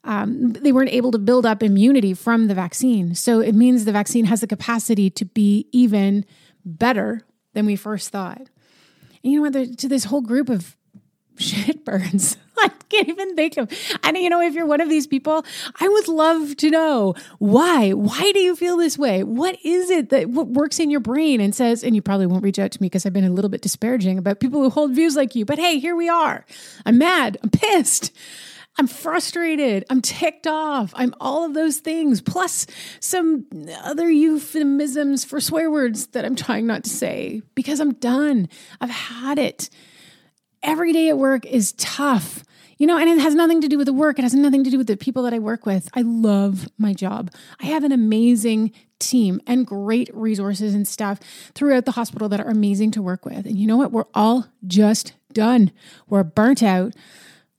um, 0.05 0.53
they 0.53 0.73
weren't 0.73 0.91
able 0.91 1.11
to 1.11 1.19
build 1.19 1.45
up 1.45 1.63
immunity 1.63 2.15
from 2.15 2.49
the 2.49 2.55
vaccine. 2.55 3.15
So 3.15 3.41
it 3.41 3.55
means 3.55 3.85
the 3.85 3.93
vaccine 3.93 4.25
has 4.27 4.41
the 4.41 4.47
capacity 4.47 5.11
to 5.11 5.25
be 5.25 5.69
even 5.73 6.25
better 6.65 7.23
than 7.53 7.67
we 7.67 7.77
first 7.77 8.11
thought. 8.11 8.39
And 9.23 9.33
you 9.33 9.43
know 9.43 9.51
what? 9.51 9.79
To 9.79 9.89
this 9.89 10.05
whole 10.05 10.23
group 10.23 10.49
of 10.49 10.77
shitbirds. 11.37 12.37
I 12.59 12.69
can't 12.91 13.09
even 13.09 13.37
think 13.37 13.57
of. 13.57 13.73
And 14.03 14.17
you 14.19 14.29
know, 14.29 14.41
if 14.41 14.55
you're 14.55 14.67
one 14.67 14.81
of 14.81 14.89
these 14.89 15.07
people, 15.07 15.45
I 15.81 15.89
would 15.89 16.09
love 16.09 16.57
to 16.59 16.71
know 16.71 17.15
why. 17.39 17.93
Why 17.93 18.33
do 18.33 18.41
you 18.41 18.55
feel 18.55 18.77
this 18.77 18.99
way? 18.99 19.23
What 19.23 19.57
is 19.65 19.91
it 19.91 20.11
that 20.11 20.29
what 20.29 20.49
works 20.49 20.79
in 20.79 20.91
your 20.91 21.01
brain 21.01 21.41
and 21.41 21.55
says? 21.55 21.83
And 21.83 21.95
you 21.95 22.03
probably 22.03 22.27
won't 22.27 22.45
reach 22.45 22.59
out 22.59 22.71
to 22.73 22.83
me 22.83 22.87
because 22.87 23.07
I've 23.07 23.15
been 23.15 23.25
a 23.25 23.31
little 23.31 23.49
bit 23.49 23.63
disparaging 23.63 24.19
about 24.19 24.41
people 24.41 24.63
who 24.63 24.69
hold 24.69 24.93
views 24.93 25.17
like 25.17 25.35
you. 25.35 25.45
But 25.45 25.59
hey, 25.59 25.79
here 25.79 25.97
we 25.97 26.09
are. 26.09 26.45
I'm 26.85 26.99
mad. 26.99 27.39
I'm 27.43 27.51
pissed. 27.51 28.13
I'm 28.81 28.87
frustrated. 28.87 29.85
I'm 29.91 30.01
ticked 30.01 30.47
off. 30.47 30.95
I'm 30.97 31.15
all 31.21 31.45
of 31.45 31.53
those 31.53 31.81
things, 31.81 32.23
plus 32.23 32.67
some 32.99 33.45
other 33.85 34.09
euphemisms 34.09 35.23
for 35.23 35.39
swear 35.39 35.71
words 35.71 36.07
that 36.09 36.25
I'm 36.25 36.35
trying 36.35 36.67
not 36.67 36.85
to 36.85 36.91
say 36.91 37.43
because 37.55 37.79
I'm 37.79 37.93
done. 37.93 38.49
I've 38.81 38.89
had 38.89 39.39
it. 39.39 39.69
Every 40.63 40.95
day 40.95 41.11
at 41.11 41.19
work 41.19 41.45
is 41.45 41.73
tough. 41.73 42.43
You 42.79 42.87
know, 42.87 42.97
and 42.97 43.11
it 43.11 43.19
has 43.19 43.35
nothing 43.35 43.61
to 43.61 43.69
do 43.69 43.77
with 43.77 43.85
the 43.85 43.93
work. 43.93 44.19
It 44.19 44.23
has 44.23 44.33
nothing 44.33 44.65
to 44.65 44.71
do 44.71 44.79
with 44.79 44.87
the 44.87 44.97
people 44.97 45.25
that 45.25 45.35
I 45.35 45.41
work 45.41 45.67
with. 45.67 45.91
I 45.93 46.01
love 46.01 46.67
my 46.79 46.95
job. 46.95 47.31
I 47.61 47.67
have 47.67 47.85
an 47.85 47.93
amazing 47.93 48.73
team 48.99 49.43
and 49.47 49.67
great 49.67 50.09
resources 50.15 50.75
and 50.75 50.89
stuff 50.89 51.21
throughout 51.55 51.85
the 51.85 51.93
hospital 51.93 52.31
that 52.31 52.41
are 52.41 52.49
amazing 52.49 52.93
to 52.93 53.03
work 53.03 53.27
with. 53.27 53.45
And 53.45 53.59
you 53.59 53.67
know 53.67 53.77
what? 53.77 53.93
We're 53.93 54.05
all 54.15 54.47
just 54.67 55.13
done. 55.35 55.71
We're 56.09 56.25
burnt 56.25 56.63
out. 56.63 56.95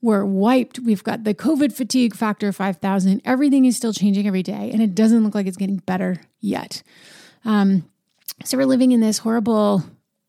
We're 0.02 0.24
wiped. 0.24 0.80
We've 0.80 1.04
got 1.04 1.24
the 1.24 1.34
COVID 1.34 1.72
fatigue 1.72 2.14
factor 2.14 2.52
5,000. 2.52 3.22
Everything 3.24 3.64
is 3.64 3.76
still 3.76 3.92
changing 3.92 4.26
every 4.26 4.42
day, 4.42 4.70
and 4.72 4.82
it 4.82 4.94
doesn't 4.94 5.24
look 5.24 5.34
like 5.34 5.46
it's 5.46 5.56
getting 5.56 5.76
better 5.76 6.20
yet. 6.40 6.82
Um, 7.44 7.88
so 8.44 8.58
we're 8.58 8.66
living 8.66 8.92
in 8.92 9.00
this 9.00 9.18
horrible 9.18 9.84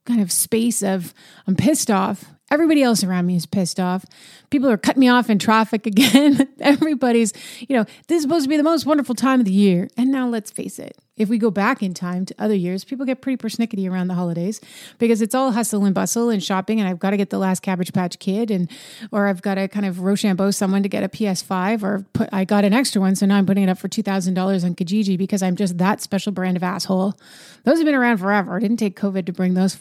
kind 0.05 0.21
of 0.21 0.31
space 0.31 0.83
of 0.83 1.13
I'm 1.47 1.55
pissed 1.55 1.89
off 1.89 2.25
Everybody 2.53 2.83
else 2.83 3.03
around 3.03 3.25
me 3.25 3.35
is 3.35 3.47
pissed 3.47 3.79
off. 3.79 4.05
People 4.51 4.69
are 4.69 4.77
cutting 4.77 4.99
me 4.99 5.07
off 5.09 5.27
in 5.27 5.39
traffic 5.39 5.87
again. 5.87 6.47
Everybody's, 6.59 7.33
you 7.67 7.75
know, 7.75 7.83
this 8.07 8.17
is 8.17 8.21
supposed 8.21 8.45
to 8.45 8.49
be 8.49 8.57
the 8.57 8.63
most 8.63 8.85
wonderful 8.85 9.15
time 9.15 9.39
of 9.39 9.47
the 9.47 9.51
year. 9.51 9.89
And 9.97 10.11
now 10.11 10.29
let's 10.29 10.51
face 10.51 10.77
it, 10.77 10.95
if 11.17 11.29
we 11.29 11.39
go 11.39 11.49
back 11.49 11.81
in 11.81 11.95
time 11.95 12.27
to 12.27 12.35
other 12.37 12.53
years, 12.53 12.83
people 12.83 13.07
get 13.07 13.21
pretty 13.21 13.37
persnickety 13.37 13.89
around 13.89 14.07
the 14.07 14.13
holidays 14.13 14.61
because 14.99 15.19
it's 15.19 15.33
all 15.33 15.51
hustle 15.51 15.83
and 15.83 15.95
bustle 15.95 16.29
and 16.29 16.43
shopping. 16.43 16.79
And 16.79 16.87
I've 16.87 16.99
got 16.99 17.09
to 17.09 17.17
get 17.17 17.31
the 17.31 17.39
last 17.39 17.61
Cabbage 17.61 17.91
Patch 17.91 18.19
Kid, 18.19 18.51
and 18.51 18.69
or 19.11 19.25
I've 19.25 19.41
got 19.41 19.55
to 19.55 19.67
kind 19.67 19.87
of 19.87 20.01
Rochambeau 20.01 20.51
someone 20.51 20.83
to 20.83 20.89
get 20.89 21.01
a 21.01 21.09
PS5, 21.09 21.81
or 21.81 22.05
put 22.13 22.29
I 22.31 22.45
got 22.45 22.65
an 22.65 22.73
extra 22.73 23.01
one, 23.01 23.15
so 23.15 23.25
now 23.25 23.37
I'm 23.37 23.47
putting 23.47 23.63
it 23.63 23.69
up 23.69 23.79
for 23.79 23.87
two 23.87 24.03
thousand 24.03 24.35
dollars 24.35 24.63
on 24.63 24.75
Kijiji 24.75 25.17
because 25.17 25.41
I'm 25.41 25.55
just 25.55 25.79
that 25.79 26.01
special 26.01 26.31
brand 26.31 26.55
of 26.57 26.61
asshole. 26.63 27.15
Those 27.63 27.79
have 27.79 27.85
been 27.85 27.95
around 27.95 28.17
forever. 28.17 28.57
It 28.57 28.61
didn't 28.61 28.77
take 28.77 28.99
COVID 28.99 29.25
to 29.25 29.33
bring 29.33 29.55
those 29.55 29.77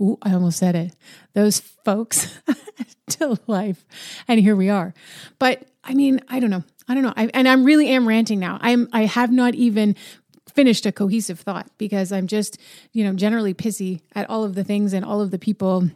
Ooh, 0.00 0.18
I 0.22 0.32
almost 0.32 0.58
said 0.58 0.74
it. 0.74 0.94
Those 1.34 1.60
folks 1.60 2.38
to 3.10 3.38
life. 3.46 3.84
And 4.28 4.40
here 4.40 4.56
we 4.56 4.68
are. 4.68 4.94
But 5.38 5.66
I 5.82 5.94
mean, 5.94 6.20
I 6.28 6.40
don't 6.40 6.50
know. 6.50 6.64
I 6.88 6.94
don't 6.94 7.02
know. 7.02 7.14
I, 7.16 7.30
and 7.32 7.48
I'm 7.48 7.64
really 7.64 7.88
am 7.88 8.06
ranting 8.06 8.38
now. 8.38 8.58
I'm 8.60 8.88
I 8.92 9.06
have 9.06 9.32
not 9.32 9.54
even 9.54 9.96
finished 10.52 10.86
a 10.86 10.92
cohesive 10.92 11.40
thought 11.40 11.70
because 11.78 12.12
I'm 12.12 12.26
just, 12.26 12.58
you 12.92 13.04
know, 13.04 13.12
generally 13.12 13.54
pissy 13.54 14.00
at 14.14 14.28
all 14.30 14.44
of 14.44 14.54
the 14.54 14.64
things 14.64 14.92
and 14.92 15.04
all 15.04 15.20
of 15.20 15.30
the 15.30 15.38
people 15.38 15.90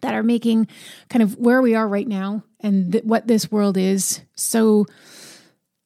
that 0.00 0.14
are 0.14 0.22
making 0.22 0.68
kind 1.08 1.22
of 1.22 1.36
where 1.38 1.60
we 1.62 1.74
are 1.74 1.88
right 1.88 2.06
now 2.06 2.44
and 2.60 2.92
th- 2.92 3.04
what 3.04 3.26
this 3.26 3.50
world 3.50 3.76
is 3.76 4.20
so 4.36 4.86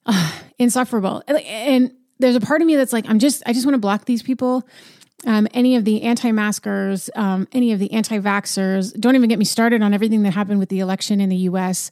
uh, 0.06 0.32
insufferable. 0.58 1.22
And 1.26 1.92
there's 2.18 2.36
a 2.36 2.40
part 2.40 2.60
of 2.60 2.66
me 2.66 2.76
that's 2.76 2.92
like, 2.92 3.08
I'm 3.08 3.18
just, 3.18 3.42
I 3.46 3.52
just 3.52 3.64
want 3.64 3.74
to 3.74 3.80
block 3.80 4.04
these 4.04 4.22
people 4.22 4.66
um, 5.26 5.46
any 5.54 5.76
of 5.76 5.84
the 5.84 6.02
anti 6.02 6.32
maskers, 6.32 7.08
um, 7.14 7.46
any 7.52 7.72
of 7.72 7.78
the 7.78 7.92
anti 7.92 8.18
vaxxers. 8.18 8.98
Don't 8.98 9.14
even 9.14 9.28
get 9.28 9.38
me 9.38 9.44
started 9.44 9.82
on 9.82 9.94
everything 9.94 10.22
that 10.22 10.32
happened 10.32 10.58
with 10.58 10.68
the 10.68 10.80
election 10.80 11.20
in 11.20 11.28
the 11.28 11.36
US. 11.36 11.90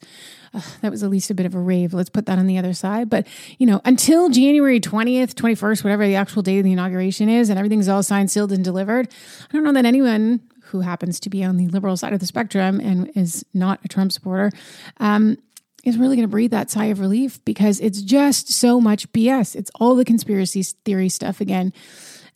Uh, 0.53 0.61
that 0.81 0.91
was 0.91 1.01
at 1.01 1.09
least 1.09 1.29
a 1.29 1.33
bit 1.33 1.45
of 1.45 1.55
a 1.55 1.59
rave. 1.59 1.93
Let's 1.93 2.09
put 2.09 2.25
that 2.25 2.37
on 2.37 2.45
the 2.45 2.57
other 2.57 2.73
side. 2.73 3.09
But, 3.09 3.25
you 3.57 3.65
know, 3.65 3.79
until 3.85 4.29
January 4.29 4.81
20th, 4.81 5.33
21st, 5.33 5.83
whatever 5.83 6.05
the 6.05 6.15
actual 6.15 6.41
date 6.41 6.59
of 6.59 6.65
the 6.65 6.73
inauguration 6.73 7.29
is, 7.29 7.49
and 7.49 7.57
everything's 7.57 7.87
all 7.87 8.03
signed, 8.03 8.29
sealed, 8.29 8.51
and 8.51 8.63
delivered, 8.63 9.07
I 9.49 9.53
don't 9.53 9.63
know 9.63 9.71
that 9.73 9.85
anyone 9.85 10.41
who 10.63 10.81
happens 10.81 11.19
to 11.21 11.29
be 11.29 11.43
on 11.43 11.57
the 11.57 11.67
liberal 11.67 11.95
side 11.95 12.13
of 12.13 12.19
the 12.19 12.25
spectrum 12.25 12.79
and 12.81 13.11
is 13.15 13.45
not 13.53 13.79
a 13.83 13.87
Trump 13.87 14.11
supporter 14.11 14.51
um, 14.97 15.37
is 15.83 15.97
really 15.97 16.15
going 16.15 16.27
to 16.27 16.31
breathe 16.31 16.51
that 16.51 16.69
sigh 16.69 16.85
of 16.85 16.99
relief 16.99 17.43
because 17.45 17.79
it's 17.79 18.01
just 18.01 18.51
so 18.51 18.79
much 18.79 19.11
BS. 19.11 19.55
It's 19.55 19.71
all 19.75 19.95
the 19.95 20.05
conspiracy 20.05 20.63
theory 20.63 21.09
stuff 21.09 21.41
again. 21.41 21.73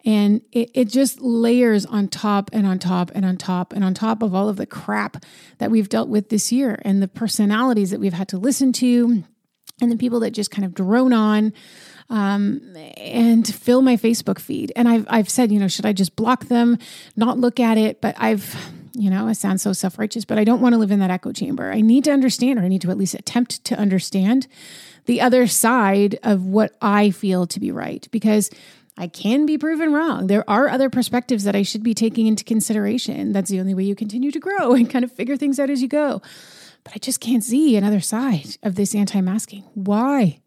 And 0.06 0.42
it, 0.52 0.70
it 0.74 0.86
just 0.86 1.20
layers 1.20 1.86
on 1.86 2.08
top 2.08 2.52
and 2.54 2.68
on 2.68 2.78
top 2.78 3.12
and 3.16 3.26
on 3.26 3.38
top 3.38 3.74
and 3.74 3.84
on 3.84 3.94
top 3.96 4.22
of 4.22 4.36
all 4.36 4.48
of 4.48 4.58
the 4.58 4.68
crap 4.68 5.24
that 5.58 5.72
we've 5.72 5.90
dealt 5.90 6.10
with 6.10 6.30
this 6.30 6.52
year 6.52 6.80
and 6.84 7.02
the 7.02 7.08
personalities 7.08 7.90
that 7.90 8.00
we've 8.00 8.14
had 8.14 8.28
to 8.30 8.38
listen 8.38 8.72
to 8.74 9.24
and 9.82 9.92
the 9.92 9.98
people 9.98 10.20
that 10.22 10.32
just 10.32 10.52
kind 10.52 10.64
of 10.64 10.74
drone 10.74 11.12
on 11.12 11.54
um, 12.10 12.62
and 12.98 13.48
fill 13.48 13.82
my 13.82 13.98
Facebook 13.98 14.40
feed. 14.40 14.72
And 14.76 14.88
I've, 14.88 15.06
I've 15.10 15.30
said, 15.30 15.52
you 15.52 15.60
know, 15.60 15.68
should 15.68 15.86
I 15.86 15.94
just 15.94 16.16
block 16.16 16.46
them, 16.46 16.78
not 17.16 17.40
look 17.40 17.60
at 17.60 17.78
it? 17.78 18.00
But 18.00 18.16
I've, 18.18 18.56
you 18.94 19.10
know, 19.10 19.28
I 19.28 19.34
sound 19.34 19.60
so 19.60 19.74
self 19.74 19.98
righteous, 19.98 20.24
but 20.24 20.38
I 20.38 20.44
don't 20.44 20.62
want 20.62 20.74
to 20.74 20.80
live 20.80 20.92
in 20.92 21.00
that 21.00 21.10
echo 21.10 21.32
chamber. 21.32 21.72
I 21.72 21.82
need 21.82 22.04
to 22.06 22.12
understand, 22.12 22.60
or 22.60 22.62
I 22.62 22.68
need 22.68 22.82
to 22.82 22.92
at 22.92 22.98
least 22.98 23.16
attempt 23.16 23.64
to 23.66 23.76
understand 23.76 24.48
the 25.06 25.22
other 25.22 25.48
side 25.48 26.18
of 26.24 26.46
what 26.46 26.76
I 26.82 27.10
feel 27.12 27.48
to 27.48 27.60
be 27.60 27.72
right. 27.72 28.08
Because 28.12 28.50
I 28.98 29.08
can 29.08 29.46
be 29.46 29.58
proven 29.58 29.92
wrong. 29.92 30.28
There 30.28 30.50
are 30.50 30.70
other 30.70 30.90
perspectives 30.90 31.44
that 31.44 31.56
I 31.56 31.64
should 31.64 31.84
be 31.84 31.94
taking 31.94 32.28
into 32.28 32.44
consideration. 32.44 33.34
That's 33.34 33.50
the 33.50 33.60
only 33.60 33.74
way 33.74 33.84
you 33.84 33.96
continue 33.96 34.32
to 34.32 34.40
grow 34.40 34.74
and 34.74 34.90
kind 34.90 35.04
of 35.04 35.12
figure 35.12 35.38
things 35.38 35.60
out 35.60 35.70
as 35.70 35.82
you 35.82 35.88
go. 35.88 36.22
But 36.84 36.94
I 36.96 37.00
just 37.00 37.20
can't 37.20 37.44
see 37.44 37.76
another 37.76 38.00
side 38.00 38.58
of 38.64 38.76
this 38.76 38.96
anti 38.96 39.20
masking. 39.22 39.64
Why? 39.74 40.40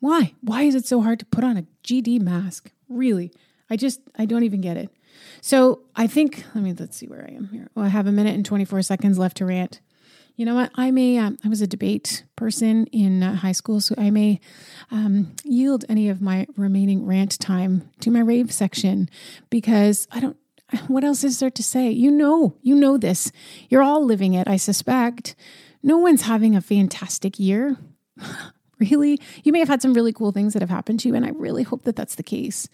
Why? 0.00 0.34
Why 0.40 0.62
is 0.62 0.74
it 0.74 0.86
so 0.86 1.02
hard 1.02 1.18
to 1.20 1.26
put 1.26 1.44
on 1.44 1.56
a 1.56 1.66
GD 1.84 2.20
mask? 2.20 2.72
Really? 2.88 3.32
I 3.68 3.76
just, 3.76 4.00
I 4.16 4.24
don't 4.24 4.44
even 4.44 4.60
get 4.60 4.76
it. 4.76 4.90
So 5.40 5.82
I 5.94 6.06
think, 6.06 6.44
let 6.54 6.64
me, 6.64 6.72
let's 6.72 6.96
see 6.96 7.06
where 7.06 7.26
I 7.28 7.34
am 7.34 7.48
here. 7.48 7.68
Well, 7.74 7.84
I 7.84 7.88
have 7.88 8.06
a 8.06 8.12
minute 8.12 8.34
and 8.34 8.46
24 8.46 8.82
seconds 8.82 9.18
left 9.18 9.36
to 9.38 9.46
rant 9.46 9.80
you 10.38 10.44
know 10.44 10.54
what? 10.54 10.70
I 10.76 10.92
may, 10.92 11.18
um, 11.18 11.36
I 11.44 11.48
was 11.48 11.60
a 11.60 11.66
debate 11.66 12.22
person 12.36 12.86
in 12.86 13.24
uh, 13.24 13.34
high 13.34 13.52
school, 13.52 13.80
so 13.80 13.96
I 13.98 14.10
may 14.10 14.38
um, 14.88 15.34
yield 15.42 15.84
any 15.88 16.08
of 16.08 16.22
my 16.22 16.46
remaining 16.56 17.04
rant 17.04 17.40
time 17.40 17.90
to 18.00 18.10
my 18.12 18.20
rave 18.20 18.52
section 18.52 19.10
because 19.50 20.06
I 20.12 20.20
don't, 20.20 20.36
what 20.86 21.02
else 21.02 21.24
is 21.24 21.40
there 21.40 21.50
to 21.50 21.62
say? 21.62 21.90
You 21.90 22.12
know, 22.12 22.54
you 22.62 22.76
know 22.76 22.96
this. 22.96 23.32
You're 23.68 23.82
all 23.82 24.04
living 24.04 24.34
it, 24.34 24.46
I 24.46 24.58
suspect. 24.58 25.34
No 25.82 25.98
one's 25.98 26.22
having 26.22 26.54
a 26.54 26.60
fantastic 26.60 27.40
year. 27.40 27.76
really? 28.78 29.20
You 29.42 29.50
may 29.50 29.58
have 29.58 29.68
had 29.68 29.82
some 29.82 29.92
really 29.92 30.12
cool 30.12 30.30
things 30.30 30.52
that 30.52 30.62
have 30.62 30.70
happened 30.70 31.00
to 31.00 31.08
you, 31.08 31.16
and 31.16 31.26
I 31.26 31.30
really 31.30 31.64
hope 31.64 31.82
that 31.82 31.96
that's 31.96 32.14
the 32.14 32.22
case. 32.22 32.68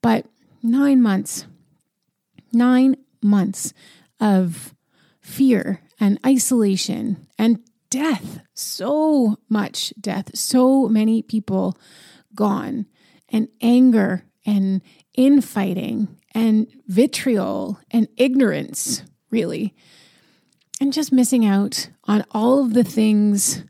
But 0.00 0.26
nine 0.62 1.02
months, 1.02 1.44
nine 2.52 2.94
months 3.20 3.74
of 4.20 4.76
fear 5.20 5.80
and 6.00 6.18
isolation 6.26 7.26
and 7.38 7.60
death. 7.90 8.40
So 8.54 9.36
much 9.48 9.92
death, 10.00 10.36
so 10.36 10.88
many 10.88 11.22
people 11.22 11.78
gone, 12.34 12.86
and 13.28 13.48
anger 13.60 14.24
and 14.44 14.82
infighting 15.14 16.08
and 16.32 16.66
vitriol 16.88 17.78
and 17.90 18.08
ignorance, 18.16 19.04
really. 19.30 19.74
And 20.80 20.92
just 20.92 21.12
missing 21.12 21.46
out 21.46 21.88
on 22.04 22.24
all 22.32 22.64
of 22.64 22.74
the 22.74 22.84
things 22.84 23.64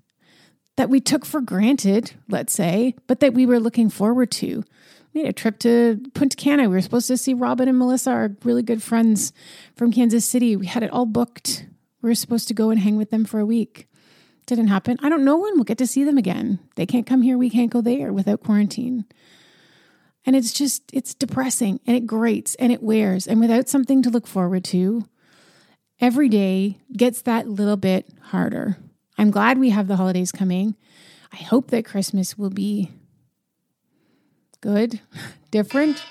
that 0.77 0.89
we 0.89 1.01
took 1.01 1.25
for 1.25 1.41
granted, 1.41 2.13
let's 2.29 2.53
say, 2.53 2.95
but 3.07 3.21
that 3.21 3.35
we 3.35 3.47
were 3.47 3.61
looking 3.61 3.91
forward 3.91 4.31
to. 4.33 4.65
We 5.13 5.23
made 5.23 5.29
a 5.29 5.33
trip 5.33 5.59
to 5.61 6.01
Punta 6.15 6.37
Cana. 6.37 6.63
We 6.63 6.75
were 6.75 6.81
supposed 6.81 7.07
to 7.09 7.17
see 7.17 7.35
Robin 7.35 7.69
and 7.69 7.79
Melissa, 7.79 8.11
our 8.11 8.31
really 8.43 8.63
good 8.63 8.83
friends 8.83 9.33
from 9.77 9.93
Kansas 9.93 10.27
City. 10.27 10.57
We 10.57 10.67
had 10.67 10.83
it 10.83 10.91
all 10.91 11.07
booked 11.07 11.67
we 12.05 12.11
were 12.11 12.15
supposed 12.15 12.49
to 12.49 12.55
go 12.55 12.69
and 12.69 12.79
hang 12.81 12.97
with 12.97 13.11
them 13.11 13.25
for 13.25 13.41
a 13.41 13.47
week. 13.47 13.89
Didn't 14.45 14.67
happen. 14.67 14.99
I 15.03 15.09
don't 15.09 15.25
know 15.25 15.39
when 15.39 15.55
we'll 15.55 15.65
get 15.65 15.79
to 15.79 15.87
see 15.87 16.05
them 16.05 16.19
again. 16.19 16.59
They 16.77 16.85
can't 16.85 17.07
come 17.07 17.23
here, 17.23 17.39
we 17.39 17.49
can't 17.49 17.73
go 17.73 17.81
there 17.81 18.13
without 18.13 18.45
quarantine. 18.45 19.07
And 20.27 20.37
it's 20.37 20.53
just, 20.53 20.83
it's 20.93 21.15
depressing 21.15 21.81
and 21.87 21.97
it 21.97 22.07
grates 22.07 22.57
and 22.57 22.71
it 22.71 22.83
wears. 22.83 23.27
And 23.27 23.41
without 23.41 23.71
something 23.71 24.03
to 24.03 24.11
look 24.11 24.27
forward 24.27 24.65
to, 24.65 25.09
every 25.99 26.29
day 26.29 26.79
gets 26.95 27.23
that 27.23 27.49
little 27.49 27.79
bit 27.79 28.07
harder. 28.21 28.77
I'm 29.17 29.31
glad 29.31 29.59
we 29.59 29.71
have 29.71 29.89
the 29.89 29.97
holidays 29.97 30.31
coming. 30.31 30.77
I 31.33 31.37
hope 31.37 31.71
that 31.71 31.87
Christmas 31.87 32.37
will 32.37 32.51
be 32.51 32.91
good, 34.61 35.01
different, 35.51 36.05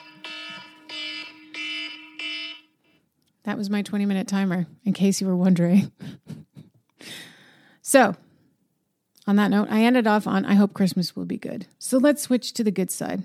That 3.44 3.58
was 3.58 3.70
my 3.70 3.82
20 3.82 4.06
minute 4.06 4.28
timer, 4.28 4.68
in 4.86 4.94
case 4.94 5.20
you 5.20 5.28
were 5.28 5.36
wondering. 5.36 5.92
so, 7.82 8.16
on 9.28 9.36
that 9.38 9.52
note, 9.52 9.68
I 9.70 9.84
ended 9.84 10.08
off 10.08 10.28
on 10.28 10.46
I 10.46 10.56
hope 10.56 10.74
Christmas 10.74 11.16
will 11.16 11.26
be 11.26 11.38
good. 11.38 11.68
So 11.80 11.98
let's 11.98 12.22
switch 12.22 12.54
to 12.54 12.64
the 12.64 12.72
good 12.72 12.92
side. 12.92 13.24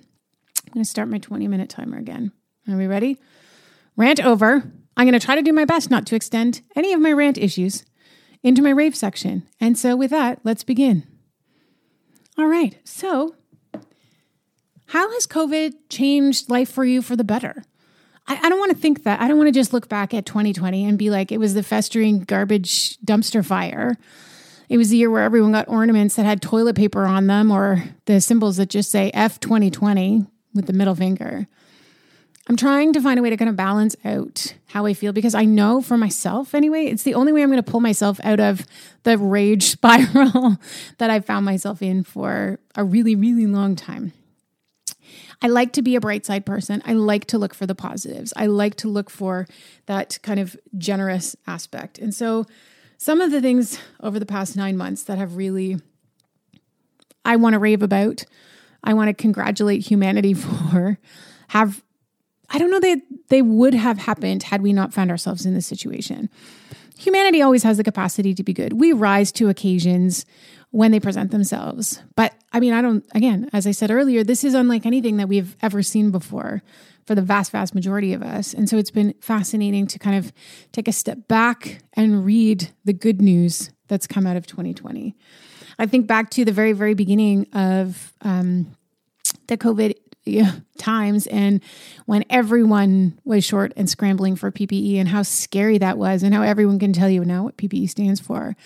I'm 0.67 0.75
going 0.75 0.85
to 0.85 0.91
start 0.91 1.09
my 1.09 1.19
20 1.19 1.49
minute 1.49 1.69
timer 1.69 1.99
again. 1.99 2.33
Are 2.69 2.77
we 2.77 2.87
ready? 2.87 3.19
Rant 3.97 4.25
over. 4.25 4.71
I'm 4.97 5.07
going 5.07 5.19
to 5.19 5.25
try 5.25 5.35
to 5.35 5.43
do 5.43 5.53
my 5.53 5.65
best 5.65 5.91
not 5.91 6.07
to 6.07 6.17
extend 6.17 6.63
any 6.77 6.93
of 6.93 7.01
my 7.01 7.13
rant 7.13 7.39
issues 7.39 7.85
into 8.43 8.63
my 8.63 8.71
rave 8.71 8.95
section. 8.95 9.47
And 9.61 9.79
so, 9.79 9.97
with 9.97 10.11
that, 10.11 10.41
let's 10.45 10.65
begin. 10.65 11.05
All 12.37 12.47
right. 12.47 12.77
So, 12.85 13.35
how 14.87 15.11
has 15.13 15.27
COVID 15.27 15.75
changed 15.89 16.49
life 16.49 16.71
for 16.71 16.85
you 16.85 17.03
for 17.03 17.17
the 17.17 17.25
better? 17.25 17.65
I, 18.29 18.39
I 18.43 18.49
don't 18.49 18.59
want 18.59 18.71
to 18.73 18.79
think 18.79 19.03
that. 19.05 19.21
I 19.21 19.27
don't 19.27 19.39
want 19.39 19.49
to 19.49 19.53
just 19.53 19.73
look 19.73 19.89
back 19.89 20.15
at 20.15 20.27
2020 20.27 20.85
and 20.85 20.99
be 20.99 21.11
like, 21.11 21.33
it 21.33 21.39
was 21.39 21.55
the 21.55 21.63
festering 21.63 22.21
garbage 22.21 22.99
dumpster 22.99 23.45
fire. 23.45 23.97
It 24.69 24.77
was 24.77 24.91
the 24.91 24.99
year 24.99 25.11
where 25.11 25.23
everyone 25.23 25.53
got 25.53 25.67
ornaments 25.69 26.17
that 26.17 26.27
had 26.27 26.43
toilet 26.43 26.77
paper 26.77 27.07
on 27.07 27.27
them 27.27 27.51
or 27.51 27.85
the 28.05 28.21
symbols 28.21 28.59
that 28.59 28.69
just 28.69 28.91
say 28.91 29.11
F 29.15 29.41
2020 29.41 30.27
with 30.55 30.67
the 30.67 30.75
middle 30.75 30.95
finger. 30.95 31.49
I'm 32.49 32.57
trying 32.57 32.95
to 32.95 33.01
find 33.01 33.19
a 33.19 33.23
way 33.23 33.29
to 33.29 33.37
kind 33.37 33.51
of 33.51 33.57
balance 33.57 33.95
out 34.05 34.55
how 34.69 34.87
I 34.87 34.95
feel 34.95 35.13
because 35.13 35.35
I 35.35 35.45
know 35.45 35.83
for 35.83 35.99
myself 35.99 36.55
anyway, 36.55 36.87
it's 36.87 37.03
the 37.03 37.15
only 37.15 37.33
way 37.33 37.43
I'm 37.43 37.51
going 37.51 37.63
to 37.63 37.71
pull 37.71 37.81
myself 37.81 38.21
out 38.25 38.41
of 38.41 38.67
the 39.03 39.19
rage 39.19 39.65
spiral 39.71 40.57
that 40.99 41.11
I've 41.11 41.27
found 41.27 41.45
myself 41.45 41.83
in 41.83 42.05
for 42.05 42.59
a 42.75 42.85
really, 42.85 43.15
really 43.15 43.47
long 43.47 43.77
time. 43.77 44.13
I 45.41 45.47
like 45.47 45.73
to 45.75 45.83
be 45.83 45.95
a 45.95 46.01
bright 46.01 46.27
side 46.27 46.45
person. 46.45 46.83
I 46.85 46.95
like 46.95 47.27
to 47.27 47.39
look 47.39 47.55
for 47.55 47.67
the 47.67 47.75
positives. 47.75 48.33
I 48.37 48.47
like 48.47 48.75
to 48.77 48.89
look 48.89 49.09
for 49.09 49.47
that 49.87 50.19
kind 50.23 50.41
of 50.41 50.57
generous 50.77 51.37
aspect. 51.47 51.99
And 51.99 52.15
so, 52.15 52.45
some 53.01 53.21
of 53.21 53.31
the 53.31 53.41
things 53.41 53.79
over 54.01 54.19
the 54.19 54.27
past 54.27 54.57
nine 54.57 54.77
months 54.77 55.05
that 55.05 55.19
have 55.19 55.37
really, 55.37 55.77
I 57.25 57.37
want 57.37 57.53
to 57.53 57.61
rave 57.61 57.83
about, 57.83 58.25
I 58.83 58.95
want 58.95 59.09
to 59.09 59.15
congratulate 59.15 59.87
humanity 59.87 60.35
for, 60.35 60.99
have, 61.49 61.85
I 62.51 62.59
don't 62.59 62.73
know 62.73 62.81
that 62.81 63.03
they, 63.29 63.37
they 63.37 63.43
would 63.43 63.75
have 63.75 63.99
happened 63.99 64.45
had 64.45 64.63
we 64.63 64.73
not 64.73 64.93
found 64.93 65.13
ourselves 65.13 65.47
in 65.47 65.55
this 65.55 65.67
situation. 65.67 66.29
humanity 66.99 67.41
always 67.41 67.63
has 67.63 67.77
the 67.77 67.85
capacity 67.85 68.35
to 68.35 68.43
be 68.43 68.53
good. 68.53 68.73
We 68.73 68.93
rise 68.93 69.31
to 69.33 69.49
occasions 69.49 70.27
when 70.71 70.91
they 70.91 71.01
present 71.01 71.31
themselves. 71.31 72.03
But 72.15 72.35
I 72.53 72.61
mean, 72.61 72.73
I 72.73 72.83
don't, 72.83 73.05
again, 73.15 73.49
as 73.53 73.67
I 73.67 73.71
said 73.71 73.91
earlier, 73.91 74.23
this 74.23 74.45
is 74.45 74.55
unlike 74.55 74.87
anything 74.87 75.17
that 75.17 75.29
we've 75.29 75.57
ever 75.63 75.83
seen 75.83 76.11
before 76.11 76.63
for 77.07 77.15
the 77.15 77.23
vast, 77.23 77.53
vast 77.53 77.75
majority 77.75 78.13
of 78.13 78.23
us. 78.23 78.53
And 78.53 78.69
so 78.69 78.77
it's 78.77 78.91
been 78.91 79.15
fascinating 79.21 79.87
to 79.89 79.99
kind 79.99 80.17
of 80.17 80.33
take 80.73 80.89
a 80.89 80.93
step 80.93 81.27
back 81.27 81.81
and 81.95 82.25
read 82.25 82.71
the 82.85 82.93
good 82.93 83.23
news 83.23 83.71
that's 83.89 84.07
come 84.07 84.27
out 84.27 84.37
of 84.37 84.47
2020. 84.47 85.17
I 85.79 85.87
think 85.87 86.07
back 86.07 86.31
to 86.31 86.45
the 86.45 86.53
very, 86.53 86.73
very 86.73 86.95
beginning 86.95 87.47
of 87.55 88.13
um, 88.21 88.77
the 89.47 89.57
COVID 89.57 89.95
times 90.77 91.27
and 91.29 91.63
when 92.07 92.25
everyone 92.31 93.19
was 93.25 93.45
short 93.45 93.73
and 93.77 93.89
scrambling 93.89 94.37
for 94.37 94.51
PPE 94.51 94.97
and 94.97 95.09
how 95.09 95.23
scary 95.23 95.79
that 95.79 95.99
was 95.99 96.23
and 96.23 96.35
how 96.35 96.43
everyone 96.43 96.79
can 96.79 96.93
tell 96.93 97.09
you 97.09 97.25
now 97.25 97.45
what 97.45 97.57
PPE 97.57 97.89
stands 97.89 98.21
for. 98.21 98.57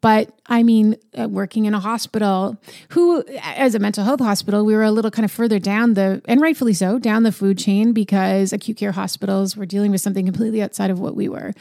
But 0.00 0.30
I 0.46 0.62
mean, 0.62 0.96
uh, 1.18 1.28
working 1.28 1.64
in 1.64 1.74
a 1.74 1.80
hospital, 1.80 2.56
who, 2.90 3.24
as 3.42 3.74
a 3.74 3.78
mental 3.78 4.04
health 4.04 4.20
hospital, 4.20 4.64
we 4.64 4.74
were 4.74 4.84
a 4.84 4.90
little 4.90 5.10
kind 5.10 5.24
of 5.24 5.32
further 5.32 5.58
down 5.58 5.94
the, 5.94 6.22
and 6.26 6.40
rightfully 6.40 6.74
so, 6.74 6.98
down 6.98 7.22
the 7.22 7.32
food 7.32 7.58
chain 7.58 7.92
because 7.92 8.52
acute 8.52 8.76
care 8.76 8.92
hospitals 8.92 9.56
were 9.56 9.66
dealing 9.66 9.90
with 9.90 10.00
something 10.00 10.24
completely 10.24 10.62
outside 10.62 10.90
of 10.90 11.00
what 11.00 11.16
we 11.16 11.28
were. 11.28 11.52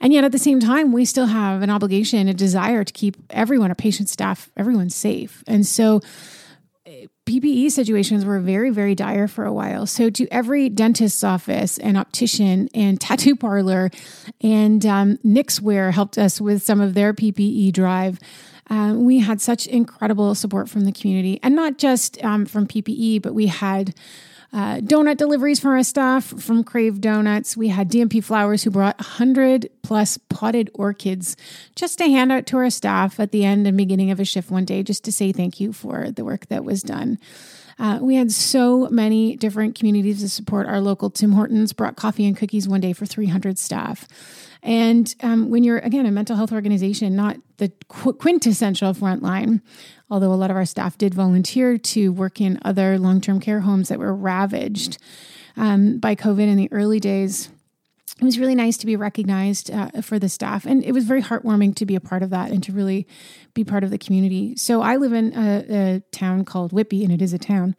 And 0.00 0.12
yet 0.12 0.24
at 0.24 0.32
the 0.32 0.38
same 0.38 0.60
time, 0.60 0.92
we 0.92 1.04
still 1.04 1.26
have 1.26 1.62
an 1.62 1.70
obligation, 1.70 2.28
a 2.28 2.34
desire 2.34 2.84
to 2.84 2.92
keep 2.92 3.16
everyone, 3.30 3.70
our 3.70 3.74
patient 3.74 4.08
staff, 4.08 4.50
everyone 4.56 4.90
safe. 4.90 5.44
And 5.46 5.66
so, 5.66 6.00
PPE 7.26 7.70
situations 7.70 8.24
were 8.24 8.40
very, 8.40 8.70
very 8.70 8.94
dire 8.94 9.28
for 9.28 9.44
a 9.44 9.52
while. 9.52 9.86
So, 9.86 10.10
to 10.10 10.26
every 10.28 10.68
dentist's 10.68 11.22
office 11.22 11.78
and 11.78 11.96
optician 11.96 12.68
and 12.74 13.00
tattoo 13.00 13.36
parlor 13.36 13.90
and 14.40 14.84
um, 14.84 15.18
Knixwear 15.18 15.92
helped 15.92 16.18
us 16.18 16.40
with 16.40 16.62
some 16.62 16.80
of 16.80 16.94
their 16.94 17.14
PPE 17.14 17.72
drive. 17.72 18.18
Uh, 18.70 18.94
we 18.96 19.18
had 19.18 19.40
such 19.40 19.66
incredible 19.66 20.34
support 20.34 20.68
from 20.68 20.84
the 20.84 20.92
community, 20.92 21.38
and 21.42 21.54
not 21.54 21.78
just 21.78 22.22
um, 22.24 22.46
from 22.46 22.66
PPE, 22.66 23.22
but 23.22 23.34
we 23.34 23.46
had 23.46 23.94
uh, 24.52 24.76
donut 24.76 25.16
deliveries 25.16 25.60
for 25.60 25.76
our 25.76 25.82
staff 25.82 26.24
from 26.24 26.62
Crave 26.62 27.00
Donuts. 27.00 27.56
We 27.56 27.68
had 27.68 27.90
DMP 27.90 28.22
Flowers 28.22 28.62
who 28.62 28.70
brought 28.70 28.98
100 28.98 29.70
plus 29.82 30.18
potted 30.28 30.70
orchids 30.74 31.36
just 31.74 31.98
to 31.98 32.04
hand 32.04 32.30
out 32.30 32.46
to 32.46 32.58
our 32.58 32.68
staff 32.68 33.18
at 33.18 33.32
the 33.32 33.44
end 33.44 33.66
and 33.66 33.76
beginning 33.76 34.10
of 34.10 34.20
a 34.20 34.24
shift 34.24 34.50
one 34.50 34.66
day, 34.66 34.82
just 34.82 35.04
to 35.04 35.12
say 35.12 35.32
thank 35.32 35.58
you 35.58 35.72
for 35.72 36.10
the 36.10 36.24
work 36.24 36.46
that 36.48 36.64
was 36.64 36.82
done. 36.82 37.18
Uh, 37.82 37.98
we 38.00 38.14
had 38.14 38.30
so 38.30 38.88
many 38.90 39.34
different 39.34 39.74
communities 39.74 40.20
to 40.20 40.28
support. 40.28 40.68
Our 40.68 40.80
local 40.80 41.10
Tim 41.10 41.32
Hortons 41.32 41.72
brought 41.72 41.96
coffee 41.96 42.24
and 42.24 42.36
cookies 42.36 42.68
one 42.68 42.80
day 42.80 42.92
for 42.92 43.06
300 43.06 43.58
staff. 43.58 44.06
And 44.62 45.12
um, 45.20 45.50
when 45.50 45.64
you're, 45.64 45.78
again, 45.78 46.06
a 46.06 46.12
mental 46.12 46.36
health 46.36 46.52
organization, 46.52 47.16
not 47.16 47.38
the 47.56 47.72
qu- 47.88 48.12
quintessential 48.12 48.94
frontline, 48.94 49.62
although 50.08 50.32
a 50.32 50.34
lot 50.34 50.52
of 50.52 50.56
our 50.56 50.64
staff 50.64 50.96
did 50.96 51.12
volunteer 51.12 51.76
to 51.76 52.12
work 52.12 52.40
in 52.40 52.60
other 52.64 53.00
long 53.00 53.20
term 53.20 53.40
care 53.40 53.62
homes 53.62 53.88
that 53.88 53.98
were 53.98 54.14
ravaged 54.14 54.98
um, 55.56 55.98
by 55.98 56.14
COVID 56.14 56.46
in 56.46 56.56
the 56.56 56.70
early 56.70 57.00
days. 57.00 57.50
It 58.20 58.24
was 58.24 58.38
really 58.38 58.54
nice 58.54 58.76
to 58.76 58.86
be 58.86 58.94
recognized 58.94 59.70
uh, 59.70 59.90
for 60.02 60.18
the 60.18 60.28
staff, 60.28 60.64
and 60.66 60.84
it 60.84 60.92
was 60.92 61.04
very 61.04 61.22
heartwarming 61.22 61.74
to 61.76 61.86
be 61.86 61.96
a 61.96 62.00
part 62.00 62.22
of 62.22 62.30
that 62.30 62.50
and 62.50 62.62
to 62.64 62.72
really 62.72 63.06
be 63.54 63.64
part 63.64 63.84
of 63.84 63.90
the 63.90 63.98
community. 63.98 64.54
So, 64.56 64.82
I 64.82 64.96
live 64.96 65.12
in 65.12 65.32
a, 65.34 65.64
a 65.68 66.00
town 66.12 66.44
called 66.44 66.72
Whitby 66.72 67.04
and 67.04 67.12
it 67.12 67.22
is 67.22 67.32
a 67.32 67.38
town. 67.38 67.74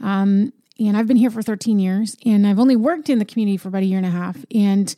Um, 0.00 0.52
and 0.78 0.96
I've 0.96 1.06
been 1.06 1.16
here 1.16 1.30
for 1.30 1.42
13 1.42 1.78
years, 1.78 2.16
and 2.26 2.46
I've 2.46 2.58
only 2.58 2.74
worked 2.74 3.08
in 3.08 3.18
the 3.18 3.24
community 3.24 3.56
for 3.56 3.68
about 3.68 3.82
a 3.82 3.86
year 3.86 3.98
and 3.98 4.06
a 4.06 4.10
half. 4.10 4.44
And 4.52 4.92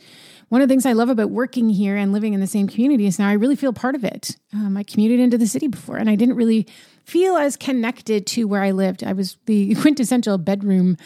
one 0.49 0.63
of 0.63 0.69
the 0.69 0.73
things 0.73 0.87
I 0.87 0.93
love 0.93 1.11
about 1.11 1.31
working 1.31 1.69
here 1.69 1.97
and 1.97 2.13
living 2.13 2.33
in 2.33 2.41
the 2.41 2.47
same 2.47 2.67
community 2.67 3.07
is 3.07 3.19
now 3.19 3.29
I 3.29 3.35
really 3.35 3.57
feel 3.57 3.73
part 3.73 3.95
of 3.95 4.05
it. 4.05 4.37
Um, 4.55 4.77
I 4.77 4.85
commuted 4.85 5.21
into 5.21 5.37
the 5.37 5.47
city 5.47 5.67
before, 5.67 5.97
and 5.97 6.09
I 6.09 6.15
didn't 6.15 6.37
really 6.37 6.67
feel 7.07 7.37
as 7.37 7.57
connected 7.57 8.27
to 8.27 8.45
where 8.45 8.63
I 8.63 8.73
lived. 8.73 9.05
I 9.05 9.13
was 9.13 9.39
the 9.47 9.75
quintessential 9.81 10.39
bedroom 10.39 10.97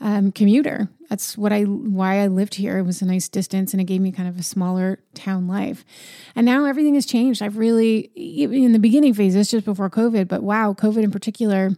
um, 0.00 0.32
commuter. 0.32 0.88
That's 1.08 1.38
what 1.38 1.52
I 1.52 1.62
why 1.62 2.20
I 2.20 2.26
lived 2.26 2.56
here. 2.56 2.78
It 2.78 2.82
was 2.82 3.00
a 3.00 3.06
nice 3.06 3.28
distance, 3.28 3.72
and 3.72 3.80
it 3.80 3.84
gave 3.84 4.00
me 4.00 4.10
kind 4.10 4.28
of 4.28 4.38
a 4.38 4.42
smaller 4.42 4.98
town 5.14 5.46
life. 5.46 5.84
And 6.34 6.44
now 6.44 6.64
everything 6.64 6.96
has 6.96 7.06
changed. 7.06 7.40
I've 7.40 7.56
really 7.56 8.10
in 8.16 8.72
the 8.72 8.80
beginning 8.80 9.14
phases, 9.14 9.50
just 9.50 9.64
before 9.64 9.88
COVID, 9.88 10.26
but 10.26 10.42
wow, 10.42 10.72
COVID 10.72 11.04
in 11.04 11.12
particular 11.12 11.70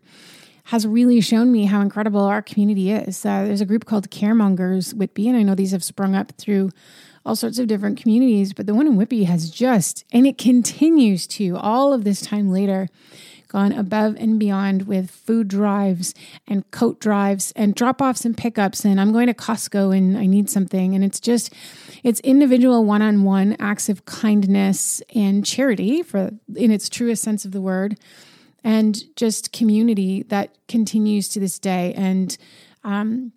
has 0.65 0.87
really 0.87 1.21
shown 1.21 1.53
me 1.53 1.67
how 1.67 1.81
incredible 1.81 2.23
our 2.23 2.43
community 2.43 2.91
is. 2.91 3.25
Uh, 3.25 3.45
there's 3.45 3.61
a 3.61 3.67
group 3.67 3.85
called 3.85 4.11
Caremongers 4.11 4.95
Whitby, 4.95 5.29
and 5.29 5.37
I 5.37 5.43
know 5.43 5.55
these 5.55 5.71
have 5.71 5.85
sprung 5.85 6.17
up 6.17 6.33
through 6.39 6.71
all 7.27 7.37
sorts 7.37 7.59
of 7.59 7.67
different 7.67 8.01
communities, 8.01 8.53
but 8.53 8.67
the 8.67 8.75
one 8.75 8.87
in 8.87 8.97
Whitby 8.97 9.25
has 9.25 9.51
just, 9.51 10.05
and 10.13 10.27
it 10.27 10.39
continues 10.39 11.27
to, 11.29 11.57
all 11.57 11.93
of 11.93 12.05
this 12.05 12.21
time 12.21 12.51
later, 12.51 12.89
gone 13.49 13.73
above 13.73 14.17
and 14.17 14.39
beyond 14.39 14.87
with 14.87 15.11
food 15.11 15.49
drives 15.49 16.15
and 16.47 16.71
coat 16.71 17.01
drives 17.01 17.53
and 17.57 17.75
drop 17.75 18.01
offs 18.03 18.25
and 18.25 18.37
pickups. 18.37 18.85
And 18.85 19.01
I'm 19.01 19.13
going 19.13 19.27
to 19.27 19.35
Costco 19.35 19.97
and 19.97 20.17
I 20.17 20.27
need 20.27 20.51
something. 20.51 20.95
And 20.95 21.05
it's 21.05 21.21
just, 21.21 21.53
it's 22.03 22.21
individual 22.21 22.85
one 22.85 23.03
on 23.03 23.23
one 23.23 23.57
acts 23.59 23.89
of 23.89 24.05
kindness 24.05 25.03
and 25.15 25.45
charity 25.45 26.03
for 26.03 26.33
in 26.55 26.71
its 26.71 26.89
truest 26.89 27.23
sense 27.23 27.45
of 27.45 27.53
the 27.53 27.61
word 27.61 27.99
and 28.65 29.15
just 29.15 29.53
community 29.53 30.25
that 30.25 30.57
continues 30.67 31.29
to 31.29 31.41
this 31.41 31.59
day. 31.59 31.95
And 31.95 32.37
um, 32.83 33.33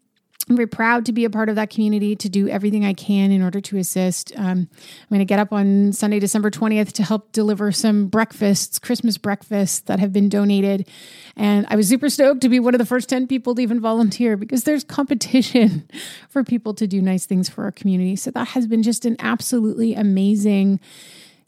I'm 0.49 0.55
very 0.55 0.67
proud 0.67 1.05
to 1.05 1.11
be 1.11 1.25
a 1.25 1.29
part 1.29 1.47
of 1.47 1.55
that 1.57 1.69
community, 1.69 2.15
to 2.15 2.27
do 2.27 2.49
everything 2.49 2.83
I 2.83 2.93
can 2.93 3.31
in 3.31 3.43
order 3.43 3.61
to 3.61 3.77
assist. 3.77 4.33
Um, 4.35 4.67
I'm 4.71 5.07
going 5.09 5.19
to 5.19 5.25
get 5.25 5.37
up 5.37 5.53
on 5.53 5.93
Sunday, 5.93 6.19
December 6.19 6.49
20th 6.49 6.91
to 6.93 7.03
help 7.03 7.31
deliver 7.31 7.71
some 7.71 8.07
breakfasts, 8.07 8.79
Christmas 8.79 9.19
breakfasts 9.19 9.81
that 9.81 9.99
have 9.99 10.11
been 10.11 10.27
donated. 10.27 10.87
And 11.35 11.67
I 11.69 11.75
was 11.75 11.87
super 11.87 12.09
stoked 12.09 12.41
to 12.41 12.49
be 12.49 12.59
one 12.59 12.73
of 12.73 12.79
the 12.79 12.85
first 12.85 13.09
10 13.09 13.27
people 13.27 13.53
to 13.55 13.61
even 13.61 13.79
volunteer 13.79 14.37
because 14.37 14.63
there's 14.63 14.83
competition 14.83 15.87
for 16.29 16.43
people 16.43 16.73
to 16.73 16.87
do 16.87 16.99
nice 16.99 17.27
things 17.27 17.47
for 17.47 17.65
our 17.65 17.71
community. 17.71 18.15
So 18.15 18.31
that 18.31 18.49
has 18.49 18.65
been 18.65 18.81
just 18.81 19.05
an 19.05 19.17
absolutely 19.19 19.93
amazing 19.93 20.79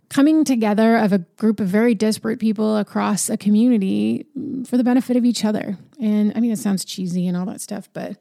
coming 0.10 0.44
together 0.44 0.98
of 0.98 1.14
a 1.14 1.20
group 1.38 1.60
of 1.60 1.68
very 1.68 1.96
desperate 1.96 2.38
people 2.38 2.78
across 2.78 3.30
a 3.30 3.38
community 3.38 4.28
for 4.66 4.78
the 4.78 4.84
benefit 4.84 5.16
of 5.16 5.24
each 5.24 5.44
other. 5.46 5.78
And 6.00 6.34
I 6.36 6.42
mean, 6.42 6.52
it 6.52 6.60
sounds 6.60 6.84
cheesy 6.84 7.28
and 7.28 7.38
all 7.38 7.46
that 7.46 7.62
stuff, 7.62 7.90
but 7.94 8.18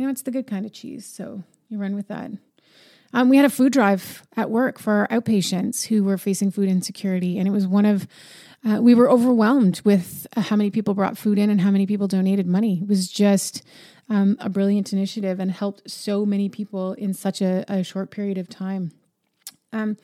you 0.00 0.06
know, 0.06 0.10
it's 0.10 0.22
the 0.22 0.30
good 0.30 0.46
kind 0.46 0.64
of 0.64 0.72
cheese. 0.72 1.04
So 1.04 1.44
you 1.68 1.76
run 1.76 1.94
with 1.94 2.08
that. 2.08 2.30
Um, 3.12 3.28
we 3.28 3.36
had 3.36 3.44
a 3.44 3.50
food 3.50 3.70
drive 3.70 4.26
at 4.34 4.48
work 4.48 4.78
for 4.78 4.94
our 4.94 5.08
outpatients 5.08 5.88
who 5.88 6.04
were 6.04 6.16
facing 6.16 6.50
food 6.50 6.70
insecurity. 6.70 7.38
And 7.38 7.46
it 7.46 7.50
was 7.50 7.66
one 7.66 7.84
of, 7.84 8.08
uh, 8.66 8.80
we 8.80 8.94
were 8.94 9.10
overwhelmed 9.10 9.82
with 9.84 10.26
uh, 10.34 10.40
how 10.40 10.56
many 10.56 10.70
people 10.70 10.94
brought 10.94 11.18
food 11.18 11.38
in 11.38 11.50
and 11.50 11.60
how 11.60 11.70
many 11.70 11.84
people 11.84 12.08
donated 12.08 12.46
money. 12.46 12.78
It 12.80 12.88
was 12.88 13.10
just 13.10 13.62
um, 14.08 14.38
a 14.40 14.48
brilliant 14.48 14.90
initiative 14.94 15.38
and 15.38 15.50
helped 15.50 15.90
so 15.90 16.24
many 16.24 16.48
people 16.48 16.94
in 16.94 17.12
such 17.12 17.42
a, 17.42 17.66
a 17.68 17.84
short 17.84 18.10
period 18.10 18.38
of 18.38 18.48
time. 18.48 18.92
Um, 19.70 19.98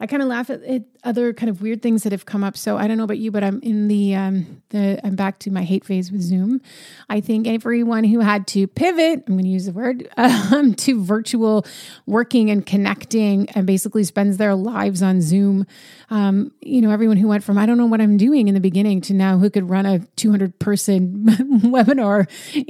I 0.00 0.06
kind 0.06 0.22
of 0.22 0.28
laugh 0.28 0.48
at, 0.50 0.62
other 1.04 1.32
kind 1.32 1.48
of 1.48 1.62
weird 1.62 1.80
things 1.80 2.02
that 2.02 2.12
have 2.12 2.26
come 2.26 2.42
up. 2.42 2.56
So 2.56 2.76
I 2.76 2.86
don't 2.88 2.98
know 2.98 3.04
about 3.04 3.18
you, 3.18 3.30
but 3.30 3.44
I'm 3.44 3.60
in 3.62 3.88
the 3.88 4.14
um, 4.14 4.62
the 4.70 5.00
I'm 5.04 5.16
back 5.16 5.38
to 5.40 5.50
my 5.50 5.62
hate 5.62 5.84
phase 5.84 6.10
with 6.10 6.20
Zoom. 6.20 6.60
I 7.08 7.20
think 7.20 7.46
everyone 7.46 8.04
who 8.04 8.20
had 8.20 8.46
to 8.48 8.66
pivot, 8.66 9.24
I'm 9.26 9.34
going 9.34 9.44
to 9.44 9.50
use 9.50 9.66
the 9.66 9.72
word, 9.72 10.08
um, 10.16 10.74
to 10.74 11.02
virtual 11.02 11.64
working 12.06 12.50
and 12.50 12.64
connecting, 12.66 13.48
and 13.50 13.66
basically 13.66 14.04
spends 14.04 14.36
their 14.36 14.54
lives 14.54 15.02
on 15.02 15.20
Zoom. 15.20 15.66
Um, 16.10 16.52
you 16.60 16.80
know, 16.80 16.90
everyone 16.90 17.16
who 17.16 17.28
went 17.28 17.44
from 17.44 17.58
I 17.58 17.66
don't 17.66 17.78
know 17.78 17.86
what 17.86 18.00
I'm 18.00 18.16
doing 18.16 18.48
in 18.48 18.54
the 18.54 18.60
beginning 18.60 19.00
to 19.02 19.14
now 19.14 19.38
who 19.38 19.50
could 19.50 19.70
run 19.70 19.86
a 19.86 20.00
200 20.16 20.58
person 20.58 21.24
webinar 21.64 22.26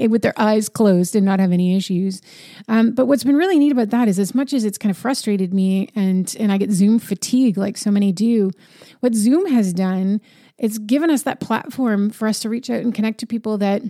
with 0.08 0.22
their 0.22 0.38
eyes 0.38 0.68
closed 0.68 1.16
and 1.16 1.24
not 1.24 1.40
have 1.40 1.52
any 1.52 1.76
issues. 1.76 2.20
Um, 2.68 2.92
but 2.92 3.06
what's 3.06 3.24
been 3.24 3.36
really 3.36 3.58
neat 3.58 3.72
about 3.72 3.90
that 3.90 4.08
is, 4.08 4.18
as 4.18 4.34
much 4.34 4.52
as 4.52 4.64
it's 4.64 4.78
kind 4.78 4.90
of 4.90 4.98
frustrated 4.98 5.54
me, 5.54 5.88
and 5.94 6.34
and 6.38 6.52
I 6.52 6.58
get 6.58 6.70
Zoom 6.70 6.98
fatigue 6.98 7.17
fatigue 7.18 7.58
like 7.58 7.76
so 7.76 7.90
many 7.90 8.12
do. 8.12 8.50
What 9.00 9.14
Zoom 9.14 9.46
has 9.46 9.72
done 9.72 10.20
it's 10.58 10.78
given 10.78 11.08
us 11.08 11.22
that 11.22 11.40
platform 11.40 12.10
for 12.10 12.26
us 12.26 12.40
to 12.40 12.48
reach 12.48 12.68
out 12.68 12.82
and 12.82 12.94
connect 12.94 13.20
to 13.20 13.26
people 13.26 13.58
that 13.58 13.82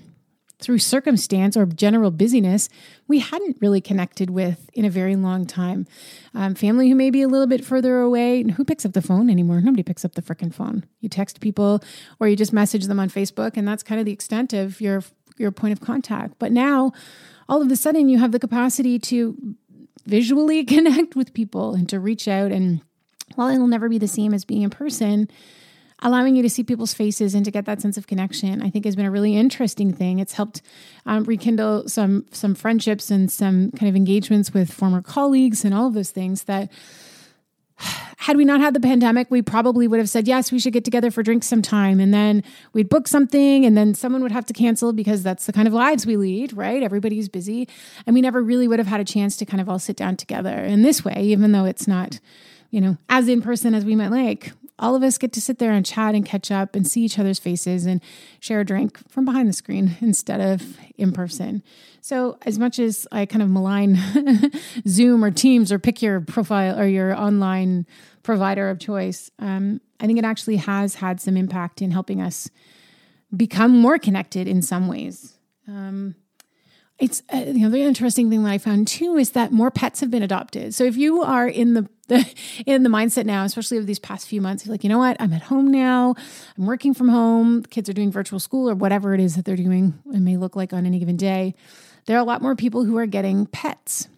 through 0.61 0.79
circumstance 0.79 1.57
or 1.57 1.65
general 1.67 2.11
busyness, 2.11 2.69
we 3.07 3.21
hadn't 3.21 3.57
really 3.61 3.81
connected 3.81 4.29
with 4.29 4.69
in 4.75 4.85
a 4.85 4.91
very 4.91 5.15
long 5.15 5.47
time. 5.47 5.87
Um, 6.35 6.55
family 6.55 6.89
who 6.89 6.97
may 6.97 7.11
be 7.11 7.23
a 7.23 7.29
little 7.29 7.47
bit 7.47 7.65
further 7.65 8.01
away, 8.01 8.43
who 8.43 8.65
picks 8.65 8.85
up 8.85 8.93
the 8.93 9.01
phone 9.01 9.31
anymore? 9.31 9.61
Nobody 9.61 9.85
picks 9.85 10.05
up 10.05 10.15
the 10.15 10.23
freaking 10.23 10.53
phone. 10.53 10.85
You 11.01 11.09
text 11.09 11.41
people 11.41 11.81
or 12.19 12.29
you 12.29 12.37
just 12.37 12.53
message 12.53 12.87
them 12.87 13.01
on 13.01 13.09
Facebook, 13.09 13.57
and 13.57 13.67
that's 13.67 13.85
kind 13.85 14.01
of 14.01 14.05
the 14.05 14.13
extent 14.13 14.53
of 14.53 14.81
your 14.81 15.03
your 15.39 15.53
point 15.53 15.73
of 15.73 15.81
contact. 15.81 16.35
But 16.41 16.51
now, 16.51 16.93
all 17.49 17.63
of 17.63 17.71
a 17.71 17.77
sudden, 17.77 18.09
you 18.09 18.19
have 18.19 18.33
the 18.33 18.41
capacity 18.41 18.99
to 18.99 19.57
visually 20.05 20.65
connect 20.67 21.15
with 21.15 21.33
people 21.33 21.75
and 21.75 21.89
to 21.89 22.01
reach 22.01 22.27
out 22.27 22.51
and 22.51 22.83
while 23.35 23.49
it'll 23.49 23.67
never 23.67 23.89
be 23.89 23.99
the 23.99 24.09
same 24.09 24.35
as 24.35 24.45
being 24.45 24.63
in 24.63 24.71
person, 24.71 25.29
allowing 26.01 26.37
you 26.37 26.43
to 26.43 26.51
see 26.51 26.63
people's 26.63 26.95
faces 26.95 27.35
and 27.35 27.45
to 27.45 27.51
get 27.51 27.65
that 27.67 27.81
sense 27.81 27.97
of 27.97 28.07
connection, 28.07 28.63
I 28.63 28.71
think 28.71 28.85
has 28.85 28.97
been 28.97 29.07
a 29.07 29.11
really 29.11 29.37
interesting 29.37 29.93
thing. 29.93 30.19
It's 30.19 30.35
helped 30.35 30.63
um, 31.07 31.25
rekindle 31.25 31.89
some 31.89 32.27
some 32.31 32.55
friendships 32.55 33.11
and 33.11 33.31
some 33.31 33.73
kind 33.73 33.89
of 33.89 33.97
engagements 33.97 34.55
with 34.55 34.73
former 34.73 35.03
colleagues 35.03 35.65
and 35.65 35.75
all 35.75 35.87
of 35.87 35.95
those 35.95 36.11
things 36.11 36.45
that 36.45 36.71
had 38.19 38.37
we 38.37 38.45
not 38.45 38.61
had 38.61 38.75
the 38.75 38.81
pandemic, 38.81 39.31
we 39.31 39.43
probably 39.43 39.87
would 39.87 39.99
have 39.99 40.11
said, 40.11 40.27
yes, 40.27 40.53
we 40.53 40.59
should 40.59 40.73
get 40.73 40.85
together 40.85 41.11
for 41.11 41.23
drinks 41.23 41.47
sometime. 41.47 42.01
And 42.01 42.13
then 42.13 42.43
we'd 42.73 42.89
book 42.89 43.09
something 43.09 43.65
and 43.65 43.77
then 43.77 43.95
someone 43.95 44.23
would 44.23 44.33
have 44.33 44.47
to 44.47 44.53
cancel 44.53 44.93
because 44.93 45.23
that's 45.23 45.47
the 45.47 45.53
kind 45.53 45.69
of 45.69 45.75
lives 45.75 46.07
we 46.07 46.17
lead, 46.17 46.53
right? 46.53 46.83
Everybody's 46.83 47.29
busy. 47.29 47.69
And 48.07 48.15
we 48.15 48.21
never 48.21 48.43
really 48.43 48.69
would 48.69 48.79
have 48.79 48.89
had 48.89 49.01
a 49.01 49.05
chance 49.05 49.37
to 49.39 49.47
kind 49.47 49.61
of 49.61 49.69
all 49.69 49.79
sit 49.79 49.97
down 49.97 50.17
together 50.17 50.57
in 50.57 50.83
this 50.83 51.05
way, 51.05 51.21
even 51.23 51.53
though 51.53 51.65
it's 51.65 51.87
not, 51.87 52.19
you 52.71 52.81
know, 52.81 52.97
as 53.09 53.29
in 53.29 53.43
person 53.43 53.75
as 53.75 53.85
we 53.85 53.97
might 53.97 54.11
like 54.11 54.53
all 54.79 54.95
of 54.95 55.03
us 55.03 55.19
get 55.19 55.33
to 55.33 55.41
sit 55.41 55.59
there 55.59 55.73
and 55.73 55.85
chat 55.85 56.15
and 56.15 56.25
catch 56.25 56.51
up 56.51 56.77
and 56.77 56.87
see 56.87 57.03
each 57.03 57.19
other's 57.19 57.39
faces 57.39 57.85
and 57.85 58.01
share 58.41 58.61
a 58.61 58.65
drink 58.65 58.99
from 59.09 59.25
behind 59.25 59.49
the 59.49 59.53
screen 59.53 59.97
instead 60.01 60.41
of 60.41 60.79
in 60.97 61.13
person. 61.13 61.63
So, 62.01 62.39
as 62.43 62.59
much 62.59 62.79
as 62.79 63.07
I 63.11 63.27
kind 63.27 63.43
of 63.43 63.51
malign 63.51 63.99
Zoom 64.89 65.25
or 65.25 65.31
Teams 65.31 65.73
or 65.73 65.79
pick 65.79 66.01
your 66.01 66.21
profile 66.21 66.79
or 66.79 66.87
your 66.87 67.15
online 67.15 67.87
provider 68.23 68.71
of 68.71 68.79
choice, 68.79 69.31
um, 69.39 69.81
I 70.01 70.07
think 70.07 70.19
it 70.19 70.25
actually 70.25 70.57
has 70.57 70.97
had 70.97 71.21
some 71.21 71.37
impact 71.37 71.83
in 71.83 71.91
helping 71.91 72.21
us 72.21 72.49
become 73.37 73.77
more 73.77 73.99
connected 73.99 74.47
in 74.47 74.63
some 74.63 74.89
ways. 74.89 75.37
Um, 75.67 76.15
it's 76.99 77.23
uh, 77.29 77.45
the 77.45 77.65
other 77.65 77.77
interesting 77.77 78.29
thing 78.29 78.43
that 78.43 78.51
I 78.51 78.59
found 78.59 78.89
too 78.89 79.17
is 79.17 79.31
that 79.31 79.53
more 79.53 79.71
pets 79.71 80.01
have 80.01 80.11
been 80.11 80.23
adopted. 80.23 80.75
So 80.75 80.85
if 80.85 80.97
you 80.97 81.23
are 81.23 81.47
in 81.47 81.75
the, 81.75 81.89
the 82.09 82.35
in 82.67 82.83
the 82.83 82.89
mindset 82.89 83.25
now, 83.25 83.45
especially 83.45 83.79
over 83.79 83.87
these 83.87 84.01
past 84.01 84.27
few 84.27 84.41
months, 84.41 84.67
like, 84.67 84.83
you 84.83 84.91
know 84.91 84.99
what, 84.99 85.17
I'm 85.21 85.33
at 85.33 85.43
home 85.43 85.71
now, 85.71 86.17
I'm 86.57 86.67
working 86.67 86.95
from 86.95 87.09
home, 87.09 87.63
kids 87.63 87.89
are 87.89 87.93
doing 87.93 88.11
virtual 88.11 88.41
school 88.41 88.69
or 88.69 88.75
whatever 88.75 89.15
it 89.15 89.21
is 89.21 89.37
that 89.37 89.45
they're 89.45 89.57
doing. 89.57 89.95
It 90.13 90.21
may 90.21 90.37
look 90.37 90.57
like 90.57 90.73
on 90.73 90.87
any 90.87 90.99
given 90.99 91.17
day. 91.17 91.55
There 92.07 92.17
are 92.17 92.21
a 92.21 92.25
lot 92.25 92.43
more 92.43 92.57
people 92.57 92.85
who 92.85 92.97
are 92.99 93.07
getting 93.07 93.47
pets 93.47 94.09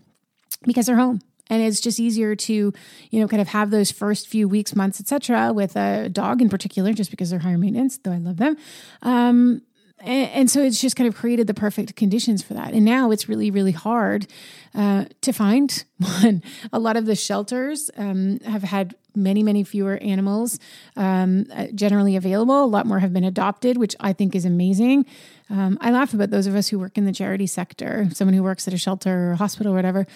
because 0.65 0.87
they're 0.87 0.97
home 0.97 1.21
and 1.51 1.63
it's 1.63 1.81
just 1.81 2.01
easier 2.01 2.35
to 2.37 2.73
you 3.11 3.21
know 3.21 3.29
kind 3.29 3.43
of 3.43 3.49
have 3.49 3.71
those 3.71 3.91
first 3.91 4.29
few 4.29 4.49
weeks 4.49 4.75
months 4.75 5.01
etc 5.01 5.53
with 5.53 5.77
a 5.77 6.09
dog 6.09 6.41
in 6.41 6.49
particular 6.49 6.93
just 6.93 7.11
because 7.11 7.31
they're 7.31 7.41
higher 7.41 7.59
maintenance 7.59 7.99
though 7.99 8.13
i 8.13 8.19
love 8.19 8.37
them 8.37 8.57
um, 9.03 9.61
and, 10.01 10.31
and, 10.31 10.51
so 10.51 10.63
it's 10.63 10.81
just 10.81 10.97
kind 10.97 11.09
of 11.09 11.15
created 11.15 11.47
the 11.47 11.55
perfect 11.55 11.97
conditions 11.97 12.43
for 12.43 12.55
that. 12.55 12.73
And 12.73 12.85
now 12.85 13.11
it's 13.11 13.29
really, 13.29 13.51
really 13.51 13.73
hard 13.73 14.27
uh, 14.75 15.07
to 15.21 15.33
find 15.33 15.85
one. 16.01 16.43
A 16.73 16.79
lot 16.79 16.97
of 16.97 17.07
the 17.07 17.15
shelters 17.15 17.91
um, 17.97 18.41
have 18.41 18.63
had 18.63 18.95
many, 19.15 19.43
many 19.43 19.65
fewer 19.65 19.97
animals 19.97 20.59
um, 20.97 21.47
uh, 21.53 21.67
generally 21.75 22.17
available. 22.17 22.65
A 22.65 22.67
lot 22.67 22.87
more 22.87 23.01
have 23.01 23.13
been 23.13 23.25
adopted, 23.25 23.77
which 23.77 23.97
I 24.01 24.13
think 24.13 24.35
is 24.35 24.45
amazing. 24.45 25.07
Um, 25.49 25.79
I 25.81 25.91
laugh 25.91 26.15
about 26.15 26.31
those 26.31 26.47
of 26.47 26.55
us 26.55 26.69
who 26.69 26.79
work 26.79 26.97
in 26.97 27.07
the 27.07 27.13
charity 27.13 27.47
sector, 27.47 28.09
someone 28.13 28.35
who 28.35 28.43
works 28.43 28.69
at 28.69 28.75
a 28.75 28.79
shelter 28.79 29.31
or 29.31 29.33
a 29.33 29.37
hospital 29.37 29.73
or 29.73 29.77
whatever. 29.77 30.07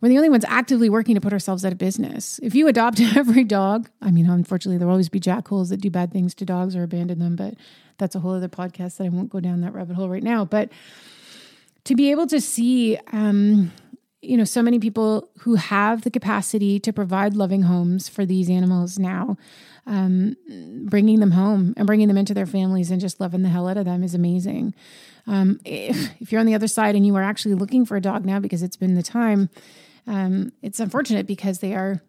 We're 0.00 0.08
the 0.08 0.16
only 0.16 0.30
ones 0.30 0.44
actively 0.48 0.88
working 0.88 1.14
to 1.14 1.20
put 1.20 1.32
ourselves 1.32 1.64
out 1.64 1.72
of 1.72 1.78
business. 1.78 2.40
If 2.42 2.54
you 2.54 2.68
adopt 2.68 3.00
every 3.16 3.44
dog, 3.44 3.90
I 4.00 4.10
mean, 4.10 4.28
unfortunately, 4.30 4.78
there 4.78 4.86
will 4.86 4.94
always 4.94 5.08
be 5.08 5.20
jackholes 5.20 5.68
that 5.68 5.80
do 5.80 5.90
bad 5.90 6.12
things 6.12 6.34
to 6.36 6.44
dogs 6.44 6.74
or 6.74 6.82
abandon 6.82 7.18
them, 7.18 7.36
but 7.36 7.54
that's 7.98 8.14
a 8.14 8.20
whole 8.20 8.34
other 8.34 8.48
podcast 8.48 8.96
that 8.96 9.04
I 9.04 9.08
won't 9.08 9.30
go 9.30 9.40
down 9.40 9.60
that 9.60 9.74
rabbit 9.74 9.96
hole 9.96 10.08
right 10.08 10.22
now. 10.22 10.44
But 10.44 10.70
to 11.84 11.94
be 11.94 12.10
able 12.10 12.26
to 12.28 12.40
see, 12.40 12.98
um, 13.12 13.72
you 14.20 14.36
know, 14.36 14.44
so 14.44 14.62
many 14.62 14.78
people 14.78 15.30
who 15.40 15.54
have 15.54 16.02
the 16.02 16.10
capacity 16.10 16.80
to 16.80 16.92
provide 16.92 17.34
loving 17.34 17.62
homes 17.62 18.08
for 18.08 18.26
these 18.26 18.50
animals 18.50 18.98
now, 18.98 19.36
um, 19.86 20.36
bringing 20.86 21.20
them 21.20 21.30
home 21.30 21.72
and 21.76 21.86
bringing 21.86 22.08
them 22.08 22.18
into 22.18 22.34
their 22.34 22.46
families 22.46 22.90
and 22.90 23.00
just 23.00 23.20
loving 23.20 23.42
the 23.42 23.48
hell 23.48 23.68
out 23.68 23.76
of 23.76 23.84
them 23.84 24.02
is 24.02 24.14
amazing. 24.14 24.74
Um, 25.26 25.60
if, 25.64 26.20
if, 26.20 26.32
you're 26.32 26.40
on 26.40 26.46
the 26.46 26.54
other 26.54 26.66
side 26.66 26.96
and 26.96 27.06
you 27.06 27.14
are 27.16 27.22
actually 27.22 27.54
looking 27.54 27.86
for 27.86 27.96
a 27.96 28.00
dog 28.00 28.24
now 28.24 28.40
because 28.40 28.62
it's 28.62 28.76
been 28.76 28.94
the 28.94 29.02
time, 29.02 29.50
um, 30.06 30.52
it's 30.62 30.80
unfortunate 30.80 31.26
because 31.26 31.60
they 31.60 31.74
are 31.74 32.02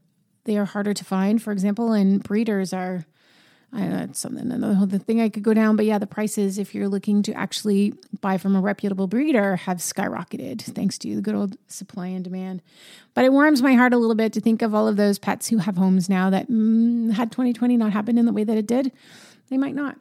they 0.46 0.58
are 0.58 0.66
harder 0.66 0.94
to 0.94 1.06
find, 1.06 1.42
for 1.42 1.52
example, 1.52 1.92
and 1.92 2.24
breeders 2.24 2.74
are 2.74 3.06
I, 3.72 3.88
that's 3.88 4.20
something 4.20 4.52
another 4.52 4.98
thing 4.98 5.22
I 5.22 5.30
could 5.30 5.44
go 5.44 5.54
down. 5.54 5.76
But 5.76 5.86
yeah, 5.86 6.00
the 6.00 6.08
prices, 6.08 6.58
if 6.58 6.74
you're 6.74 6.88
looking 6.88 7.22
to 7.24 7.34
actually 7.34 7.94
buy 8.20 8.38
from 8.38 8.56
a 8.56 8.62
reputable 8.62 9.06
breeder, 9.06 9.58
have 9.58 9.78
skyrocketed 9.78 10.62
thanks 10.62 10.98
to 11.00 11.16
the 11.16 11.22
good 11.22 11.36
old 11.36 11.56
supply 11.68 12.08
and 12.08 12.24
demand. 12.24 12.64
But 13.14 13.26
it 13.26 13.32
warms 13.32 13.62
my 13.62 13.76
heart 13.76 13.94
a 13.94 13.98
little 13.98 14.16
bit 14.16 14.34
to 14.34 14.42
think 14.42 14.62
of 14.62 14.74
all 14.74 14.88
of 14.88 14.98
those 14.98 15.20
pets 15.20 15.50
who 15.50 15.60
have 15.60 15.78
homes 15.78 16.10
now 16.10 16.32
that 16.32 16.50
mm, 16.50 17.12
had 17.12 17.32
2020 17.32 17.78
not 17.78 17.94
happened 17.94 18.18
in 18.18 18.26
the 18.26 18.34
way 18.34 18.44
that 18.44 18.58
it 18.58 18.66
did, 18.66 18.92
they 19.50 19.58
might 19.58 19.76
not. 19.76 19.98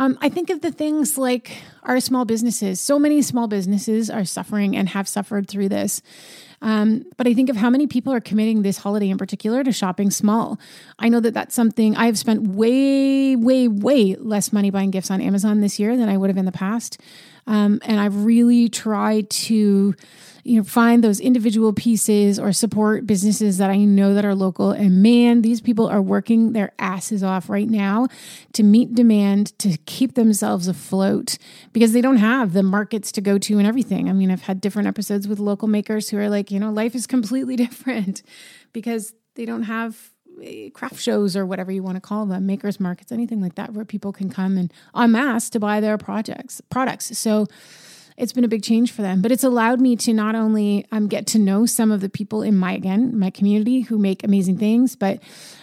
Um, 0.00 0.16
I 0.20 0.28
think 0.28 0.48
of 0.48 0.60
the 0.60 0.70
things 0.70 1.18
like 1.18 1.60
our 1.82 1.98
small 1.98 2.24
businesses. 2.24 2.80
So 2.80 2.98
many 2.98 3.20
small 3.20 3.48
businesses 3.48 4.08
are 4.08 4.24
suffering 4.24 4.76
and 4.76 4.88
have 4.90 5.08
suffered 5.08 5.48
through 5.48 5.70
this. 5.70 6.00
Um, 6.60 7.04
but 7.16 7.26
I 7.26 7.34
think 7.34 7.50
of 7.50 7.56
how 7.56 7.70
many 7.70 7.86
people 7.86 8.12
are 8.12 8.20
committing 8.20 8.62
this 8.62 8.78
holiday 8.78 9.10
in 9.10 9.18
particular 9.18 9.62
to 9.62 9.72
shopping 9.72 10.10
small. 10.10 10.58
I 10.98 11.08
know 11.08 11.20
that 11.20 11.34
that's 11.34 11.54
something 11.54 11.96
I 11.96 12.06
have 12.06 12.18
spent 12.18 12.48
way, 12.48 13.36
way, 13.36 13.68
way 13.68 14.16
less 14.16 14.52
money 14.52 14.70
buying 14.70 14.90
gifts 14.90 15.10
on 15.10 15.20
Amazon 15.20 15.60
this 15.60 15.78
year 15.78 15.96
than 15.96 16.08
I 16.08 16.16
would 16.16 16.30
have 16.30 16.36
in 16.36 16.46
the 16.46 16.52
past. 16.52 17.00
Um, 17.48 17.80
and 17.82 17.98
I've 17.98 18.26
really 18.26 18.68
tried 18.68 19.30
to 19.30 19.94
you 20.44 20.56
know 20.56 20.64
find 20.64 21.02
those 21.02 21.18
individual 21.18 21.72
pieces 21.72 22.38
or 22.38 22.52
support 22.52 23.06
businesses 23.06 23.58
that 23.58 23.70
I 23.70 23.78
know 23.78 24.14
that 24.14 24.24
are 24.24 24.34
local 24.34 24.70
and 24.70 25.02
man 25.02 25.42
these 25.42 25.60
people 25.60 25.86
are 25.88 26.00
working 26.00 26.52
their 26.52 26.72
asses 26.78 27.22
off 27.22 27.50
right 27.50 27.68
now 27.68 28.06
to 28.52 28.62
meet 28.62 28.94
demand 28.94 29.58
to 29.58 29.76
keep 29.84 30.14
themselves 30.14 30.68
afloat 30.68 31.36
because 31.72 31.92
they 31.92 32.00
don't 32.00 32.18
have 32.18 32.52
the 32.52 32.62
markets 32.62 33.12
to 33.12 33.20
go 33.20 33.36
to 33.38 33.58
and 33.58 33.66
everything. 33.66 34.08
I 34.08 34.12
mean 34.12 34.30
I've 34.30 34.42
had 34.42 34.60
different 34.60 34.88
episodes 34.88 35.26
with 35.26 35.38
local 35.38 35.68
makers 35.68 36.10
who 36.10 36.18
are 36.18 36.28
like, 36.30 36.50
you 36.50 36.60
know, 36.60 36.70
life 36.70 36.94
is 36.94 37.06
completely 37.06 37.56
different 37.64 38.22
because 38.72 39.14
they 39.34 39.44
don't 39.46 39.64
have 39.64 40.10
craft 40.74 41.00
shows 41.00 41.36
or 41.36 41.46
whatever 41.46 41.72
you 41.72 41.82
want 41.82 41.96
to 41.96 42.00
call 42.00 42.26
them, 42.26 42.46
makers 42.46 42.80
markets, 42.80 43.12
anything 43.12 43.40
like 43.40 43.54
that, 43.56 43.72
where 43.72 43.84
people 43.84 44.12
can 44.12 44.30
come 44.30 44.56
and 44.56 44.72
en 44.96 45.12
masse 45.12 45.50
to 45.50 45.60
buy 45.60 45.80
their 45.80 45.98
projects 45.98 46.60
products. 46.70 47.16
So 47.18 47.46
it's 48.18 48.32
been 48.32 48.44
a 48.44 48.48
big 48.48 48.62
change 48.62 48.90
for 48.92 49.02
them. 49.02 49.22
But 49.22 49.30
it's 49.30 49.44
allowed 49.44 49.80
me 49.80 49.94
to 49.96 50.12
not 50.12 50.34
only 50.34 50.86
um, 50.90 51.06
get 51.06 51.26
to 51.28 51.38
know 51.38 51.66
some 51.66 51.92
of 51.92 52.00
the 52.00 52.08
people 52.08 52.42
in 52.42 52.56
my 52.56 52.72
again 52.72 53.18
my 53.18 53.30
community 53.30 53.82
who 53.82 53.96
make 53.96 54.24
amazing 54.24 54.58
things, 54.58 54.96
but 54.96 55.20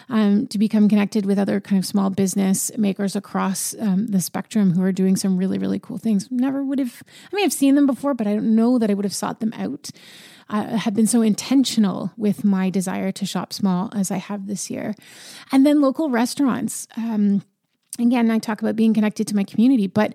um, 0.08 0.46
to 0.48 0.58
become 0.58 0.88
connected 0.88 1.26
with 1.26 1.38
other 1.38 1.60
kind 1.60 1.78
of 1.78 1.84
small 1.84 2.10
business 2.10 2.70
makers 2.78 3.14
across 3.14 3.74
um, 3.78 4.06
the 4.06 4.20
spectrum 4.20 4.72
who 4.72 4.82
are 4.82 4.92
doing 4.92 5.16
some 5.16 5.36
really 5.36 5.58
really 5.58 5.78
cool 5.78 5.98
things. 5.98 6.28
Never 6.30 6.64
would 6.64 6.78
have. 6.78 7.02
I 7.30 7.36
mean, 7.36 7.44
I've 7.44 7.52
seen 7.52 7.74
them 7.74 7.86
before, 7.86 8.14
but 8.14 8.26
I 8.26 8.34
don't 8.34 8.56
know 8.56 8.78
that 8.78 8.90
I 8.90 8.94
would 8.94 9.04
have 9.04 9.14
sought 9.14 9.40
them 9.40 9.52
out. 9.52 9.90
I 10.48 10.62
have 10.76 10.94
been 10.94 11.06
so 11.06 11.22
intentional 11.22 12.12
with 12.16 12.44
my 12.44 12.70
desire 12.70 13.10
to 13.12 13.26
shop 13.26 13.52
small 13.52 13.90
as 13.94 14.10
I 14.10 14.18
have 14.18 14.46
this 14.46 14.70
year, 14.70 14.94
and 15.50 15.66
then 15.66 15.80
local 15.80 16.10
restaurants. 16.10 16.86
Um, 16.96 17.42
again, 17.98 18.30
I 18.30 18.38
talk 18.38 18.60
about 18.60 18.76
being 18.76 18.94
connected 18.94 19.26
to 19.28 19.36
my 19.36 19.44
community, 19.44 19.86
but 19.86 20.14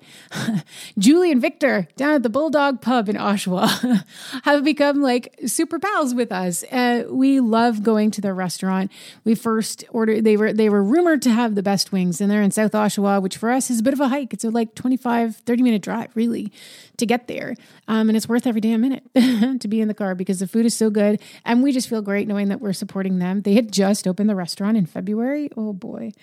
Julie 0.98 1.32
and 1.32 1.41
Victor 1.41 1.88
down 1.96 2.13
at 2.13 2.24
the 2.24 2.30
Bulldog 2.30 2.82
Pub 2.82 3.10
in 3.10 3.15
Oshawa 3.15 4.06
have 4.44 4.63
become 4.63 5.02
like 5.02 5.39
super 5.46 5.80
pals 5.80 6.13
with 6.13 6.32
us. 6.32 6.63
Uh, 6.72 7.06
we 7.10 7.39
love 7.39 7.84
going 7.84 8.12
to 8.12 8.22
their 8.22 8.34
restaurant. 8.34 8.91
We 9.24 9.36
first 9.36 9.84
ordered, 9.89 10.24
they 10.24 10.38
were, 10.38 10.54
they 10.54 10.70
were 10.70 10.84
rumored 10.84 11.22
to 11.24 11.32
have 11.32 11.56
the 11.56 11.63
best 11.63 11.91
wings 11.91 12.22
and 12.22 12.30
they're 12.30 12.41
in 12.41 12.52
South 12.52 12.72
Oshawa, 12.72 13.22
which 13.22 13.38
for 13.38 13.50
us 13.50 13.70
is 13.70 13.80
a 13.80 13.84
bit 13.84 13.94
of 13.94 14.00
a 14.00 14.10
hike. 14.10 14.34
It's 14.34 14.44
a 14.44 14.50
like 14.50 14.76
25, 14.76 15.38
30 15.38 15.63
minute 15.63 15.82
drive 15.82 16.15
really 16.15 16.52
to 16.98 17.06
get 17.06 17.28
there. 17.28 17.56
Um, 17.88 18.10
and 18.10 18.15
it's 18.15 18.30
worth 18.30 18.48
every 18.48 18.62
damn 18.62 18.82
minute 18.82 19.04
to 19.62 19.67
be 19.67 19.82
in 19.82 19.88
the 19.88 19.94
car 19.94 20.15
because 20.15 20.39
the 20.39 20.48
food 20.48 20.65
is 20.65 20.74
so 20.76 20.89
good. 20.89 21.20
And 21.44 21.63
we 21.63 21.72
just 21.72 21.89
feel 21.89 22.02
great 22.02 22.28
knowing 22.28 22.50
that 22.50 22.62
we're 22.62 22.74
supporting 22.74 23.20
them. 23.20 23.41
They 23.41 23.54
had 23.56 23.72
just 23.72 24.08
opened 24.08 24.30
the 24.30 24.36
restaurant 24.36 24.78
in 24.78 24.86
February. 24.86 25.50
Oh 25.58 25.74
boy, 25.74 26.13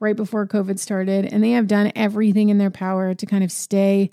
right 0.00 0.14
before 0.16 0.46
COVID 0.46 0.78
started. 0.78 0.97
And 1.06 1.44
they 1.44 1.52
have 1.52 1.66
done 1.66 1.92
everything 1.94 2.48
in 2.48 2.58
their 2.58 2.70
power 2.70 3.14
to 3.14 3.26
kind 3.26 3.44
of 3.44 3.52
stay 3.52 4.10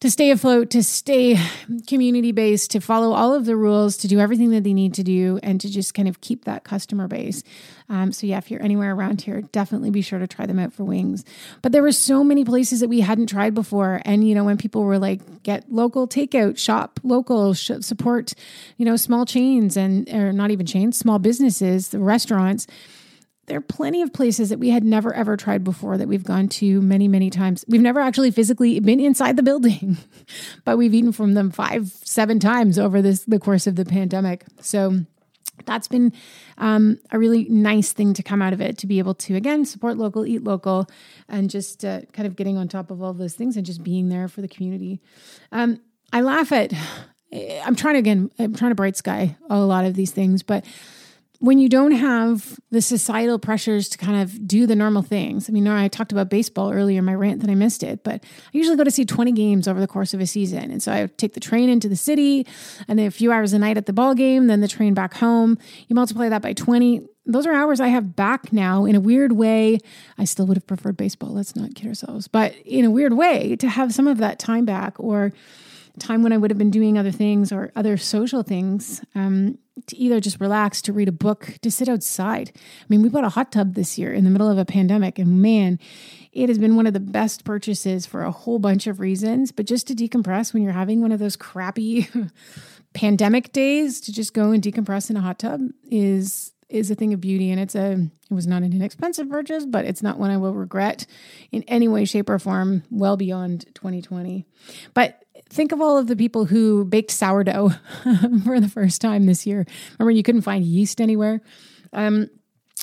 to 0.00 0.10
stay 0.10 0.30
afloat, 0.30 0.70
to 0.70 0.82
stay 0.82 1.38
community 1.86 2.32
based, 2.32 2.70
to 2.70 2.80
follow 2.80 3.12
all 3.12 3.34
of 3.34 3.44
the 3.44 3.54
rules, 3.54 3.98
to 3.98 4.08
do 4.08 4.18
everything 4.18 4.50
that 4.50 4.64
they 4.64 4.72
need 4.72 4.94
to 4.94 5.02
do, 5.02 5.38
and 5.42 5.60
to 5.60 5.70
just 5.70 5.92
kind 5.92 6.08
of 6.08 6.22
keep 6.22 6.46
that 6.46 6.64
customer 6.64 7.06
base. 7.06 7.42
Um, 7.90 8.10
so, 8.10 8.26
yeah, 8.26 8.38
if 8.38 8.50
you're 8.50 8.62
anywhere 8.62 8.94
around 8.94 9.20
here, 9.20 9.42
definitely 9.42 9.90
be 9.90 10.00
sure 10.00 10.18
to 10.18 10.26
try 10.26 10.46
them 10.46 10.58
out 10.58 10.72
for 10.72 10.84
wings. 10.84 11.22
But 11.60 11.72
there 11.72 11.82
were 11.82 11.92
so 11.92 12.24
many 12.24 12.46
places 12.46 12.80
that 12.80 12.88
we 12.88 13.00
hadn't 13.00 13.26
tried 13.26 13.52
before. 13.52 14.00
And, 14.06 14.26
you 14.26 14.34
know, 14.34 14.44
when 14.44 14.56
people 14.56 14.84
were 14.84 14.98
like, 14.98 15.42
get 15.42 15.70
local 15.70 16.08
takeout, 16.08 16.56
shop 16.56 16.98
local, 17.02 17.52
sh- 17.52 17.72
support, 17.80 18.32
you 18.78 18.86
know, 18.86 18.96
small 18.96 19.26
chains 19.26 19.76
and, 19.76 20.08
or 20.08 20.32
not 20.32 20.50
even 20.50 20.64
chains, 20.64 20.98
small 20.98 21.18
businesses, 21.18 21.88
the 21.88 21.98
restaurants 21.98 22.66
there 23.50 23.58
are 23.58 23.62
plenty 23.62 24.00
of 24.00 24.12
places 24.12 24.50
that 24.50 24.60
we 24.60 24.70
had 24.70 24.84
never 24.84 25.12
ever 25.12 25.36
tried 25.36 25.64
before 25.64 25.98
that 25.98 26.06
we've 26.06 26.22
gone 26.22 26.48
to 26.48 26.80
many, 26.80 27.08
many 27.08 27.30
times. 27.30 27.64
We've 27.66 27.80
never 27.80 27.98
actually 27.98 28.30
physically 28.30 28.78
been 28.78 29.00
inside 29.00 29.36
the 29.36 29.42
building, 29.42 29.96
but 30.64 30.78
we've 30.78 30.94
eaten 30.94 31.10
from 31.10 31.34
them 31.34 31.50
five, 31.50 31.88
seven 32.04 32.38
times 32.38 32.78
over 32.78 33.02
this 33.02 33.24
the 33.24 33.40
course 33.40 33.66
of 33.66 33.74
the 33.74 33.84
pandemic. 33.84 34.44
So 34.60 35.00
that's 35.66 35.88
been 35.88 36.12
um, 36.58 37.00
a 37.10 37.18
really 37.18 37.44
nice 37.48 37.92
thing 37.92 38.14
to 38.14 38.22
come 38.22 38.40
out 38.40 38.52
of 38.52 38.60
it 38.60 38.78
to 38.78 38.86
be 38.86 39.00
able 39.00 39.14
to 39.14 39.34
again 39.34 39.64
support 39.64 39.96
local 39.96 40.24
eat 40.24 40.44
local 40.44 40.88
and 41.28 41.50
just 41.50 41.84
uh, 41.84 42.02
kind 42.12 42.28
of 42.28 42.36
getting 42.36 42.56
on 42.56 42.68
top 42.68 42.92
of 42.92 43.02
all 43.02 43.12
those 43.12 43.34
things 43.34 43.56
and 43.56 43.66
just 43.66 43.82
being 43.82 44.10
there 44.10 44.28
for 44.28 44.42
the 44.42 44.48
community 44.48 45.00
um, 45.50 45.80
i 46.12 46.22
laugh 46.22 46.50
at 46.52 46.72
i'm 47.64 47.76
trying 47.76 47.94
to 47.94 47.98
again 47.98 48.30
i'm 48.38 48.54
trying 48.54 48.70
to 48.70 48.76
bright 48.76 48.96
sky 48.96 49.36
a 49.50 49.58
lot 49.58 49.84
of 49.84 49.94
these 49.94 50.12
things 50.12 50.42
but 50.42 50.64
when 51.40 51.58
you 51.58 51.70
don't 51.70 51.92
have 51.92 52.60
the 52.70 52.82
societal 52.82 53.38
pressures 53.38 53.88
to 53.88 53.96
kind 53.96 54.20
of 54.20 54.46
do 54.46 54.66
the 54.66 54.76
normal 54.76 55.00
things, 55.00 55.48
I 55.48 55.52
mean, 55.52 55.66
I 55.66 55.88
talked 55.88 56.12
about 56.12 56.28
baseball 56.28 56.70
earlier 56.70 56.98
in 56.98 57.06
my 57.06 57.14
rant 57.14 57.40
that 57.40 57.48
I 57.48 57.54
missed 57.54 57.82
it, 57.82 58.04
but 58.04 58.22
I 58.22 58.50
usually 58.52 58.76
go 58.76 58.84
to 58.84 58.90
see 58.90 59.06
20 59.06 59.32
games 59.32 59.66
over 59.66 59.80
the 59.80 59.86
course 59.86 60.12
of 60.12 60.20
a 60.20 60.26
season. 60.26 60.70
And 60.70 60.82
so 60.82 60.92
I 60.92 61.06
take 61.06 61.32
the 61.32 61.40
train 61.40 61.70
into 61.70 61.88
the 61.88 61.96
city 61.96 62.46
and 62.86 62.98
then 62.98 63.06
a 63.06 63.10
few 63.10 63.32
hours 63.32 63.54
a 63.54 63.58
night 63.58 63.78
at 63.78 63.86
the 63.86 63.92
ball 63.94 64.14
game, 64.14 64.48
then 64.48 64.60
the 64.60 64.68
train 64.68 64.92
back 64.92 65.14
home. 65.14 65.56
You 65.88 65.96
multiply 65.96 66.28
that 66.28 66.42
by 66.42 66.52
20. 66.52 67.08
Those 67.24 67.46
are 67.46 67.54
hours 67.54 67.80
I 67.80 67.88
have 67.88 68.14
back 68.14 68.52
now 68.52 68.84
in 68.84 68.94
a 68.94 69.00
weird 69.00 69.32
way. 69.32 69.78
I 70.18 70.24
still 70.26 70.46
would 70.46 70.58
have 70.58 70.66
preferred 70.66 70.98
baseball. 70.98 71.30
Let's 71.30 71.56
not 71.56 71.74
kid 71.74 71.86
ourselves. 71.88 72.28
But 72.28 72.54
in 72.66 72.84
a 72.84 72.90
weird 72.90 73.14
way, 73.14 73.56
to 73.56 73.68
have 73.68 73.94
some 73.94 74.06
of 74.06 74.18
that 74.18 74.38
time 74.38 74.66
back 74.66 75.00
or 75.00 75.32
time 75.98 76.22
when 76.22 76.32
I 76.32 76.36
would 76.36 76.50
have 76.50 76.58
been 76.58 76.70
doing 76.70 76.98
other 76.98 77.10
things 77.10 77.50
or 77.50 77.72
other 77.74 77.96
social 77.96 78.42
things 78.42 79.02
um, 79.14 79.58
to 79.86 79.96
either 79.96 80.20
just 80.20 80.40
relax, 80.40 80.82
to 80.82 80.92
read 80.92 81.08
a 81.08 81.12
book, 81.12 81.54
to 81.62 81.70
sit 81.70 81.88
outside. 81.88 82.52
I 82.54 82.84
mean, 82.88 83.02
we 83.02 83.08
bought 83.08 83.24
a 83.24 83.30
hot 83.30 83.52
tub 83.52 83.74
this 83.74 83.98
year 83.98 84.12
in 84.12 84.24
the 84.24 84.30
middle 84.30 84.50
of 84.50 84.58
a 84.58 84.64
pandemic, 84.64 85.18
and 85.18 85.42
man, 85.42 85.78
it 86.32 86.48
has 86.48 86.58
been 86.58 86.76
one 86.76 86.86
of 86.86 86.92
the 86.92 87.00
best 87.00 87.44
purchases 87.44 88.06
for 88.06 88.22
a 88.22 88.30
whole 88.30 88.58
bunch 88.58 88.86
of 88.86 89.00
reasons. 89.00 89.52
But 89.52 89.66
just 89.66 89.86
to 89.88 89.94
decompress 89.94 90.52
when 90.52 90.62
you're 90.62 90.72
having 90.72 91.00
one 91.00 91.12
of 91.12 91.18
those 91.18 91.36
crappy 91.36 92.08
pandemic 92.94 93.52
days, 93.52 94.00
to 94.02 94.12
just 94.12 94.34
go 94.34 94.52
and 94.52 94.62
decompress 94.62 95.10
in 95.10 95.16
a 95.16 95.20
hot 95.20 95.38
tub 95.38 95.60
is 95.90 96.52
is 96.70 96.90
a 96.90 96.94
thing 96.94 97.12
of 97.12 97.20
beauty 97.20 97.50
and 97.50 97.60
it's 97.60 97.74
a 97.74 97.92
it 98.30 98.34
was 98.34 98.46
not 98.46 98.62
an 98.62 98.72
inexpensive 98.72 99.28
purchase 99.28 99.66
but 99.66 99.84
it's 99.84 100.02
not 100.02 100.18
one 100.18 100.30
i 100.30 100.36
will 100.36 100.54
regret 100.54 101.04
in 101.50 101.64
any 101.64 101.88
way 101.88 102.04
shape 102.04 102.30
or 102.30 102.38
form 102.38 102.84
well 102.90 103.16
beyond 103.16 103.66
2020 103.74 104.46
but 104.94 105.24
think 105.50 105.72
of 105.72 105.80
all 105.80 105.98
of 105.98 106.06
the 106.06 106.16
people 106.16 106.46
who 106.46 106.84
baked 106.84 107.10
sourdough 107.10 107.70
for 108.44 108.60
the 108.60 108.70
first 108.72 109.00
time 109.00 109.26
this 109.26 109.46
year. 109.46 109.66
Remember, 109.98 110.12
you 110.12 110.22
couldn't 110.22 110.42
find 110.42 110.64
yeast 110.64 111.00
anywhere. 111.00 111.40
Um, 111.92 112.30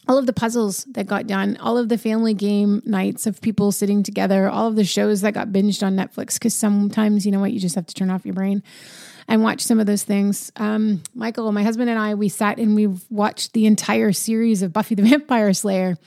all 0.08 0.18
of 0.18 0.26
the 0.26 0.34
puzzles 0.34 0.86
that 0.92 1.08
got 1.08 1.28
done, 1.28 1.58
all 1.58 1.78
of 1.78 1.90
the 1.90 1.98
family 1.98 2.34
game 2.34 2.82
nights 2.86 3.26
of 3.26 3.42
people 3.42 3.72
sitting 3.72 4.04
together, 4.04 4.50
all 4.50 4.68
of 4.68 4.76
the 4.76 4.86
shows 4.86 5.22
that 5.22 5.34
got 5.34 5.50
binged 5.50 5.86
on 5.86 5.96
Netflix. 5.96 6.36
Because 6.36 6.54
sometimes, 6.54 7.26
you 7.26 7.32
know 7.32 7.40
what, 7.40 7.52
you 7.52 7.60
just 7.60 7.76
have 7.76 7.88
to 7.88 7.96
turn 7.96 8.10
off 8.10 8.26
your 8.26 8.36
brain 8.36 8.64
and 9.28 9.44
watch 9.44 9.62
some 9.62 9.80
of 9.80 9.86
those 9.86 10.04
things. 10.04 10.52
Um, 10.56 11.04
Michael, 11.14 11.52
my 11.52 11.64
husband, 11.64 11.90
and 11.90 12.00
I, 12.00 12.16
we 12.16 12.30
sat 12.30 12.60
and 12.60 12.76
we 12.76 12.88
watched 13.10 13.54
the 13.54 13.66
entire 13.66 14.14
series 14.14 14.62
of 14.62 14.72
Buffy 14.72 14.96
the 14.96 15.02
Vampire 15.10 15.54
Slayer. 15.54 15.98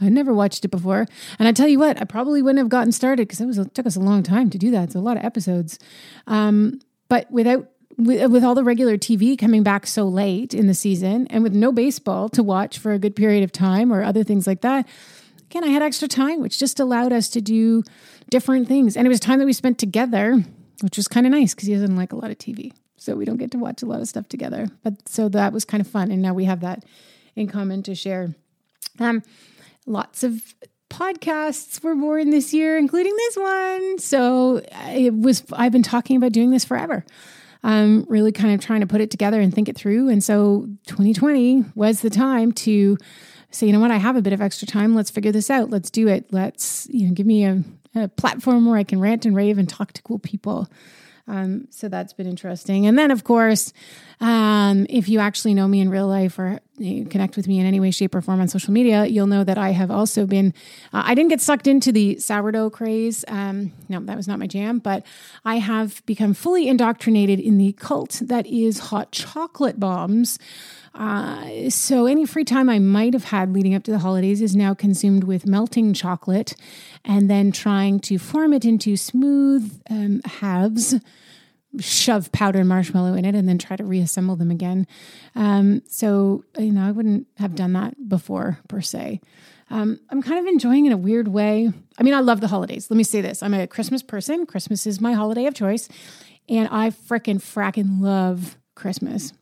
I'd 0.00 0.12
never 0.12 0.32
watched 0.32 0.64
it 0.64 0.68
before. 0.68 1.06
And 1.38 1.48
I 1.48 1.52
tell 1.52 1.68
you 1.68 1.78
what, 1.78 2.00
I 2.00 2.04
probably 2.04 2.42
wouldn't 2.42 2.58
have 2.58 2.68
gotten 2.68 2.92
started 2.92 3.28
because 3.28 3.40
it 3.40 3.46
was 3.46 3.58
it 3.58 3.74
took 3.74 3.86
us 3.86 3.96
a 3.96 4.00
long 4.00 4.22
time 4.22 4.50
to 4.50 4.58
do 4.58 4.70
that. 4.70 4.84
It's 4.84 4.94
a 4.94 5.00
lot 5.00 5.16
of 5.16 5.24
episodes. 5.24 5.78
Um, 6.26 6.80
but 7.08 7.30
without 7.30 7.68
with, 7.96 8.30
with 8.30 8.44
all 8.44 8.54
the 8.54 8.64
regular 8.64 8.96
TV 8.96 9.38
coming 9.38 9.62
back 9.62 9.86
so 9.86 10.04
late 10.04 10.54
in 10.54 10.66
the 10.66 10.74
season 10.74 11.26
and 11.28 11.42
with 11.42 11.54
no 11.54 11.72
baseball 11.72 12.28
to 12.30 12.42
watch 12.42 12.78
for 12.78 12.92
a 12.92 12.98
good 12.98 13.14
period 13.14 13.44
of 13.44 13.52
time 13.52 13.92
or 13.92 14.02
other 14.02 14.24
things 14.24 14.46
like 14.46 14.62
that, 14.62 14.86
again, 15.50 15.64
I 15.64 15.68
had 15.68 15.82
extra 15.82 16.08
time, 16.08 16.40
which 16.40 16.58
just 16.58 16.80
allowed 16.80 17.12
us 17.12 17.28
to 17.30 17.40
do 17.40 17.82
different 18.30 18.68
things. 18.68 18.96
And 18.96 19.06
it 19.06 19.10
was 19.10 19.20
time 19.20 19.38
that 19.40 19.46
we 19.46 19.52
spent 19.52 19.78
together, 19.78 20.42
which 20.82 20.96
was 20.96 21.08
kind 21.08 21.26
of 21.26 21.32
nice 21.32 21.54
because 21.54 21.68
he 21.68 21.74
doesn't 21.74 21.96
like 21.96 22.12
a 22.12 22.16
lot 22.16 22.30
of 22.30 22.38
TV. 22.38 22.72
So 22.96 23.16
we 23.16 23.24
don't 23.24 23.38
get 23.38 23.50
to 23.52 23.58
watch 23.58 23.82
a 23.82 23.86
lot 23.86 24.00
of 24.00 24.08
stuff 24.08 24.28
together. 24.28 24.68
But 24.82 25.08
so 25.08 25.28
that 25.30 25.52
was 25.52 25.64
kind 25.64 25.80
of 25.80 25.86
fun. 25.86 26.10
And 26.10 26.22
now 26.22 26.34
we 26.34 26.44
have 26.44 26.60
that 26.60 26.84
in 27.34 27.48
common 27.48 27.82
to 27.84 27.94
share. 27.94 28.34
Um, 28.98 29.22
lots 29.86 30.22
of 30.22 30.54
podcasts 30.90 31.82
were 31.82 31.94
born 31.94 32.30
this 32.30 32.52
year, 32.52 32.76
including 32.76 33.14
this 33.16 33.36
one. 33.36 33.98
So 33.98 34.58
uh, 34.58 34.90
it 34.90 35.14
was, 35.14 35.44
I've 35.52 35.72
been 35.72 35.82
talking 35.82 36.16
about 36.16 36.32
doing 36.32 36.50
this 36.50 36.64
forever. 36.64 37.04
I'm 37.62 38.04
really 38.04 38.32
kind 38.32 38.54
of 38.54 38.60
trying 38.60 38.80
to 38.80 38.86
put 38.86 39.00
it 39.00 39.10
together 39.10 39.40
and 39.40 39.54
think 39.54 39.68
it 39.68 39.76
through. 39.76 40.08
And 40.08 40.22
so 40.24 40.66
2020 40.86 41.64
was 41.74 42.00
the 42.00 42.10
time 42.10 42.52
to 42.52 42.96
say, 43.50 43.66
you 43.66 43.72
know 43.72 43.80
what, 43.80 43.90
I 43.90 43.96
have 43.96 44.16
a 44.16 44.22
bit 44.22 44.32
of 44.32 44.40
extra 44.40 44.66
time. 44.66 44.94
Let's 44.94 45.10
figure 45.10 45.32
this 45.32 45.50
out. 45.50 45.70
Let's 45.70 45.90
do 45.90 46.08
it. 46.08 46.32
Let's, 46.32 46.88
you 46.90 47.06
know, 47.06 47.14
give 47.14 47.26
me 47.26 47.44
a, 47.44 47.62
a 47.94 48.08
platform 48.08 48.66
where 48.66 48.78
I 48.78 48.84
can 48.84 49.00
rant 49.00 49.26
and 49.26 49.36
rave 49.36 49.58
and 49.58 49.68
talk 49.68 49.92
to 49.92 50.02
cool 50.02 50.18
people. 50.18 50.68
Um, 51.30 51.68
so 51.70 51.88
that's 51.88 52.12
been 52.12 52.26
interesting. 52.26 52.86
And 52.86 52.98
then, 52.98 53.12
of 53.12 53.22
course, 53.22 53.72
um, 54.20 54.84
if 54.90 55.08
you 55.08 55.20
actually 55.20 55.54
know 55.54 55.68
me 55.68 55.80
in 55.80 55.88
real 55.88 56.08
life 56.08 56.38
or 56.40 56.58
connect 56.76 57.36
with 57.36 57.46
me 57.46 57.60
in 57.60 57.66
any 57.66 57.78
way, 57.78 57.92
shape, 57.92 58.14
or 58.16 58.20
form 58.20 58.40
on 58.40 58.48
social 58.48 58.72
media, 58.72 59.06
you'll 59.06 59.28
know 59.28 59.44
that 59.44 59.56
I 59.56 59.70
have 59.70 59.92
also 59.92 60.26
been, 60.26 60.52
uh, 60.92 61.02
I 61.04 61.14
didn't 61.14 61.30
get 61.30 61.40
sucked 61.40 61.68
into 61.68 61.92
the 61.92 62.18
sourdough 62.18 62.70
craze. 62.70 63.24
Um, 63.28 63.72
no, 63.88 64.00
that 64.00 64.16
was 64.16 64.26
not 64.26 64.40
my 64.40 64.48
jam, 64.48 64.80
but 64.80 65.06
I 65.44 65.56
have 65.56 66.04
become 66.04 66.34
fully 66.34 66.66
indoctrinated 66.66 67.38
in 67.38 67.58
the 67.58 67.72
cult 67.74 68.20
that 68.24 68.46
is 68.46 68.78
hot 68.90 69.12
chocolate 69.12 69.78
bombs. 69.78 70.38
Uh, 70.94 71.70
so 71.70 72.06
any 72.06 72.26
free 72.26 72.44
time 72.44 72.68
I 72.68 72.78
might 72.78 73.14
have 73.14 73.24
had 73.24 73.52
leading 73.52 73.74
up 73.74 73.84
to 73.84 73.90
the 73.90 74.00
holidays 74.00 74.42
is 74.42 74.56
now 74.56 74.74
consumed 74.74 75.24
with 75.24 75.46
melting 75.46 75.94
chocolate 75.94 76.54
and 77.04 77.30
then 77.30 77.52
trying 77.52 78.00
to 78.00 78.18
form 78.18 78.52
it 78.52 78.64
into 78.64 78.96
smooth 78.96 79.80
um, 79.88 80.20
halves 80.24 80.96
shove 81.78 82.32
powdered 82.32 82.64
marshmallow 82.64 83.14
in 83.14 83.24
it 83.24 83.34
and 83.34 83.48
then 83.48 83.58
try 83.58 83.76
to 83.76 83.84
reassemble 83.84 84.36
them 84.36 84.50
again. 84.50 84.86
Um, 85.36 85.82
so, 85.86 86.44
you 86.58 86.72
know, 86.72 86.86
I 86.86 86.90
wouldn't 86.90 87.28
have 87.36 87.54
done 87.54 87.72
that 87.74 88.08
before 88.08 88.58
per 88.68 88.80
se. 88.80 89.20
Um, 89.70 90.00
I'm 90.10 90.20
kind 90.20 90.40
of 90.40 90.46
enjoying 90.46 90.86
in 90.86 90.92
a 90.92 90.96
weird 90.96 91.28
way. 91.28 91.72
I 91.96 92.02
mean, 92.02 92.14
I 92.14 92.20
love 92.20 92.40
the 92.40 92.48
holidays. 92.48 92.90
Let 92.90 92.96
me 92.96 93.04
say 93.04 93.20
this 93.20 93.42
I'm 93.42 93.54
a 93.54 93.66
Christmas 93.66 94.02
person. 94.02 94.46
Christmas 94.46 94.86
is 94.86 95.00
my 95.00 95.12
holiday 95.12 95.46
of 95.46 95.54
choice. 95.54 95.88
And 96.48 96.68
I 96.72 96.90
fricking 96.90 97.36
fracking 97.36 98.00
love 98.00 98.58
Christmas. 98.74 99.32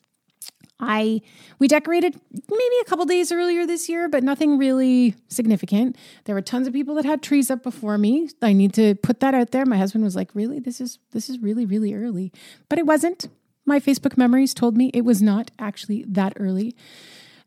I 0.80 1.22
we 1.58 1.68
decorated 1.68 2.20
maybe 2.32 2.76
a 2.80 2.84
couple 2.84 3.04
days 3.04 3.32
earlier 3.32 3.66
this 3.66 3.88
year, 3.88 4.08
but 4.08 4.22
nothing 4.22 4.58
really 4.58 5.14
significant. 5.28 5.96
There 6.24 6.34
were 6.34 6.42
tons 6.42 6.66
of 6.66 6.72
people 6.72 6.94
that 6.96 7.04
had 7.04 7.22
trees 7.22 7.50
up 7.50 7.62
before 7.62 7.98
me. 7.98 8.30
I 8.40 8.52
need 8.52 8.74
to 8.74 8.94
put 8.96 9.20
that 9.20 9.34
out 9.34 9.50
there. 9.50 9.66
My 9.66 9.76
husband 9.76 10.04
was 10.04 10.14
like, 10.14 10.34
"Really? 10.34 10.60
This 10.60 10.80
is 10.80 10.98
this 11.10 11.28
is 11.28 11.38
really 11.40 11.66
really 11.66 11.94
early." 11.94 12.32
But 12.68 12.78
it 12.78 12.86
wasn't. 12.86 13.28
My 13.64 13.80
Facebook 13.80 14.16
memories 14.16 14.54
told 14.54 14.76
me 14.76 14.90
it 14.94 15.04
was 15.04 15.20
not 15.20 15.50
actually 15.58 16.04
that 16.08 16.32
early. 16.36 16.74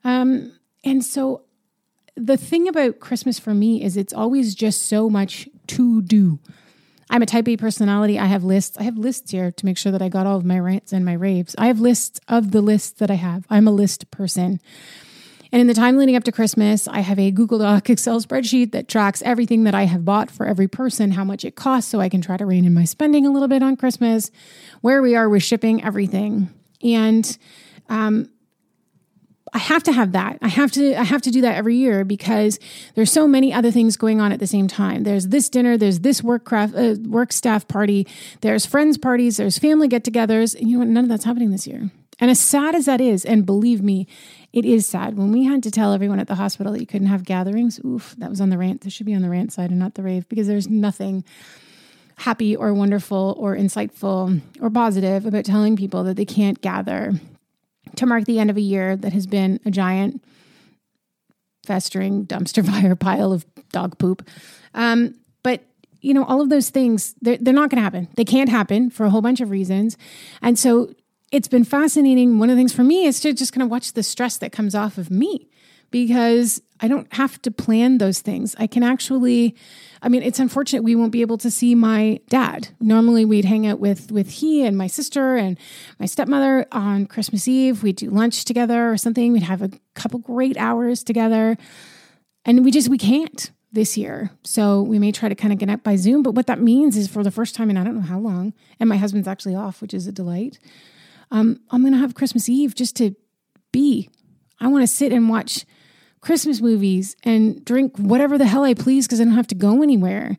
Um, 0.03 0.53
and 0.83 1.03
so 1.03 1.43
the 2.15 2.37
thing 2.37 2.67
about 2.67 2.99
Christmas 2.99 3.39
for 3.39 3.53
me 3.53 3.83
is 3.83 3.97
it's 3.97 4.13
always 4.13 4.53
just 4.53 4.83
so 4.83 5.09
much 5.09 5.47
to 5.67 6.01
do. 6.01 6.39
I'm 7.11 7.21
a 7.21 7.25
type 7.25 7.49
A 7.49 7.57
personality. 7.57 8.17
I 8.17 8.25
have 8.25 8.45
lists. 8.45 8.77
I 8.77 8.83
have 8.83 8.97
lists 8.97 9.31
here 9.31 9.51
to 9.51 9.65
make 9.65 9.77
sure 9.77 9.91
that 9.91 10.01
I 10.01 10.07
got 10.07 10.25
all 10.25 10.37
of 10.37 10.45
my 10.45 10.57
rants 10.57 10.93
and 10.93 11.03
my 11.03 11.11
raves. 11.11 11.53
I 11.57 11.67
have 11.67 11.81
lists 11.81 12.21
of 12.29 12.51
the 12.51 12.61
lists 12.61 12.91
that 12.99 13.11
I 13.11 13.15
have. 13.15 13.45
I'm 13.49 13.67
a 13.67 13.71
list 13.71 14.09
person. 14.11 14.61
And 15.51 15.59
in 15.59 15.67
the 15.67 15.73
time 15.73 15.97
leading 15.97 16.15
up 16.15 16.23
to 16.23 16.31
Christmas, 16.31 16.87
I 16.87 17.01
have 17.01 17.19
a 17.19 17.29
Google 17.29 17.59
Doc 17.59 17.89
Excel 17.89 18.21
spreadsheet 18.21 18.71
that 18.71 18.87
tracks 18.87 19.21
everything 19.23 19.65
that 19.65 19.75
I 19.75 19.83
have 19.83 20.05
bought 20.05 20.31
for 20.31 20.45
every 20.45 20.69
person, 20.69 21.11
how 21.11 21.25
much 21.25 21.43
it 21.43 21.57
costs, 21.57 21.91
so 21.91 21.99
I 21.99 22.07
can 22.07 22.21
try 22.21 22.37
to 22.37 22.45
rein 22.45 22.63
in 22.63 22.73
my 22.73 22.85
spending 22.85 23.25
a 23.25 23.31
little 23.31 23.49
bit 23.49 23.61
on 23.61 23.75
Christmas, 23.75 24.31
where 24.79 25.01
we 25.01 25.13
are 25.13 25.27
with 25.27 25.43
shipping, 25.43 25.83
everything. 25.83 26.49
And 26.81 27.37
um, 27.89 28.29
I 29.53 29.57
have 29.57 29.83
to 29.83 29.91
have 29.91 30.13
that. 30.13 30.37
I 30.41 30.47
have 30.47 30.71
to 30.73 30.95
I 30.95 31.03
have 31.03 31.21
to 31.23 31.31
do 31.31 31.41
that 31.41 31.57
every 31.57 31.75
year 31.75 32.05
because 32.05 32.57
there's 32.95 33.11
so 33.11 33.27
many 33.27 33.53
other 33.53 33.69
things 33.69 33.97
going 33.97 34.21
on 34.21 34.31
at 34.31 34.39
the 34.39 34.47
same 34.47 34.67
time. 34.67 35.03
There's 35.03 35.27
this 35.27 35.49
dinner, 35.49 35.77
there's 35.77 35.99
this 35.99 36.23
work 36.23 36.45
craft 36.45 36.73
uh, 36.75 36.95
work 37.03 37.33
staff 37.33 37.67
party, 37.67 38.07
there's 38.39 38.65
friends 38.65 38.97
parties, 38.97 39.37
there's 39.37 39.57
family 39.57 39.89
get-togethers, 39.89 40.55
and 40.55 40.69
you 40.69 40.77
know 40.77 40.79
what? 40.79 40.87
None 40.87 41.03
of 41.03 41.09
that's 41.09 41.25
happening 41.25 41.51
this 41.51 41.67
year. 41.67 41.91
And 42.19 42.29
as 42.29 42.39
sad 42.39 42.75
as 42.75 42.85
that 42.85 43.01
is, 43.01 43.25
and 43.25 43.45
believe 43.45 43.81
me, 43.81 44.07
it 44.53 44.63
is 44.63 44.85
sad. 44.85 45.17
When 45.17 45.31
we 45.31 45.43
had 45.43 45.63
to 45.63 45.71
tell 45.71 45.91
everyone 45.91 46.19
at 46.19 46.27
the 46.27 46.35
hospital 46.35 46.71
that 46.71 46.79
you 46.79 46.85
couldn't 46.85 47.07
have 47.07 47.25
gatherings, 47.25 47.79
oof, 47.83 48.15
that 48.19 48.29
was 48.29 48.39
on 48.39 48.49
the 48.49 48.57
rant. 48.57 48.81
This 48.81 48.93
should 48.93 49.07
be 49.07 49.15
on 49.15 49.23
the 49.23 49.29
rant 49.29 49.51
side 49.51 49.71
and 49.71 49.79
not 49.79 49.95
the 49.95 50.03
rave 50.03 50.29
because 50.29 50.47
there's 50.47 50.69
nothing 50.69 51.25
happy 52.17 52.55
or 52.55 52.73
wonderful 52.73 53.35
or 53.39 53.57
insightful 53.57 54.39
or 54.61 54.69
positive 54.69 55.25
about 55.25 55.45
telling 55.45 55.75
people 55.75 56.03
that 56.03 56.15
they 56.15 56.25
can't 56.25 56.61
gather 56.61 57.13
to 57.97 58.05
mark 58.05 58.25
the 58.25 58.39
end 58.39 58.49
of 58.49 58.57
a 58.57 58.61
year 58.61 58.95
that 58.95 59.13
has 59.13 59.27
been 59.27 59.59
a 59.65 59.71
giant 59.71 60.23
festering 61.63 62.25
dumpster 62.25 62.65
fire 62.69 62.95
pile 62.95 63.31
of 63.31 63.45
dog 63.71 63.97
poop. 63.97 64.27
Um, 64.73 65.15
but 65.43 65.63
you 66.01 66.13
know, 66.13 66.25
all 66.25 66.41
of 66.41 66.49
those 66.49 66.69
things, 66.69 67.13
they're, 67.21 67.37
they're 67.37 67.53
not 67.53 67.69
going 67.69 67.77
to 67.77 67.83
happen. 67.83 68.07
They 68.15 68.25
can't 68.25 68.49
happen 68.49 68.89
for 68.89 69.05
a 69.05 69.09
whole 69.09 69.21
bunch 69.21 69.39
of 69.39 69.51
reasons. 69.51 69.97
And 70.41 70.57
so 70.57 70.93
it's 71.31 71.47
been 71.47 71.63
fascinating. 71.63 72.39
One 72.39 72.49
of 72.49 72.55
the 72.55 72.59
things 72.59 72.73
for 72.73 72.83
me 72.83 73.05
is 73.05 73.19
to 73.21 73.33
just 73.33 73.53
kind 73.53 73.63
of 73.63 73.69
watch 73.69 73.93
the 73.93 74.03
stress 74.03 74.37
that 74.37 74.51
comes 74.51 74.73
off 74.73 74.97
of 74.97 75.11
me 75.11 75.47
because 75.91 76.61
I 76.81 76.87
don't 76.87 77.11
have 77.13 77.41
to 77.43 77.51
plan 77.51 77.99
those 77.99 78.19
things. 78.19 78.55
I 78.57 78.67
can 78.67 78.83
actually 78.83 79.55
I 80.01 80.09
mean, 80.09 80.23
it's 80.23 80.39
unfortunate 80.39 80.83
we 80.83 80.95
won't 80.95 81.11
be 81.11 81.21
able 81.21 81.37
to 81.37 81.51
see 81.51 81.75
my 81.75 82.19
dad. 82.27 82.69
Normally 82.79 83.23
we'd 83.23 83.45
hang 83.45 83.67
out 83.67 83.79
with 83.79 84.11
with 84.11 84.29
he 84.29 84.65
and 84.65 84.77
my 84.77 84.87
sister 84.87 85.35
and 85.35 85.57
my 85.99 86.05
stepmother 86.05 86.65
on 86.71 87.05
Christmas 87.05 87.47
Eve. 87.47 87.83
We'd 87.83 87.97
do 87.97 88.09
lunch 88.09 88.45
together 88.45 88.91
or 88.91 88.97
something. 88.97 89.31
We'd 89.31 89.43
have 89.43 89.61
a 89.61 89.71
couple 89.93 90.19
great 90.19 90.57
hours 90.57 91.03
together. 91.03 91.57
And 92.45 92.65
we 92.65 92.71
just 92.71 92.89
we 92.89 92.97
can't 92.97 93.51
this 93.71 93.97
year. 93.97 94.31
So 94.43 94.81
we 94.81 94.99
may 94.99 95.11
try 95.11 95.29
to 95.29 95.35
kind 95.35 95.53
of 95.53 95.59
get 95.59 95.69
out 95.69 95.83
by 95.83 95.95
Zoom, 95.95 96.23
but 96.23 96.35
what 96.35 96.47
that 96.47 96.59
means 96.59 96.97
is 96.97 97.07
for 97.07 97.23
the 97.23 97.31
first 97.31 97.55
time 97.55 97.69
in 97.69 97.77
I 97.77 97.83
don't 97.83 97.95
know 97.95 98.01
how 98.01 98.19
long, 98.19 98.53
and 98.79 98.89
my 98.89 98.97
husband's 98.97 99.27
actually 99.27 99.55
off, 99.55 99.81
which 99.81 99.93
is 99.93 100.07
a 100.07 100.11
delight. 100.11 100.59
Um, 101.29 101.61
I'm 101.69 101.81
going 101.81 101.93
to 101.93 101.99
have 101.99 102.13
Christmas 102.13 102.49
Eve 102.49 102.75
just 102.75 102.97
to 102.97 103.15
be 103.71 104.09
I 104.61 104.67
want 104.67 104.83
to 104.83 104.87
sit 104.87 105.11
and 105.11 105.27
watch 105.27 105.65
Christmas 106.21 106.61
movies 106.61 107.15
and 107.23 107.63
drink 107.65 107.97
whatever 107.97 108.37
the 108.37 108.45
hell 108.45 108.63
I 108.63 108.73
please 108.73 109.07
because 109.07 109.19
I 109.19 109.25
don't 109.25 109.33
have 109.33 109.47
to 109.47 109.55
go 109.55 109.81
anywhere. 109.81 110.37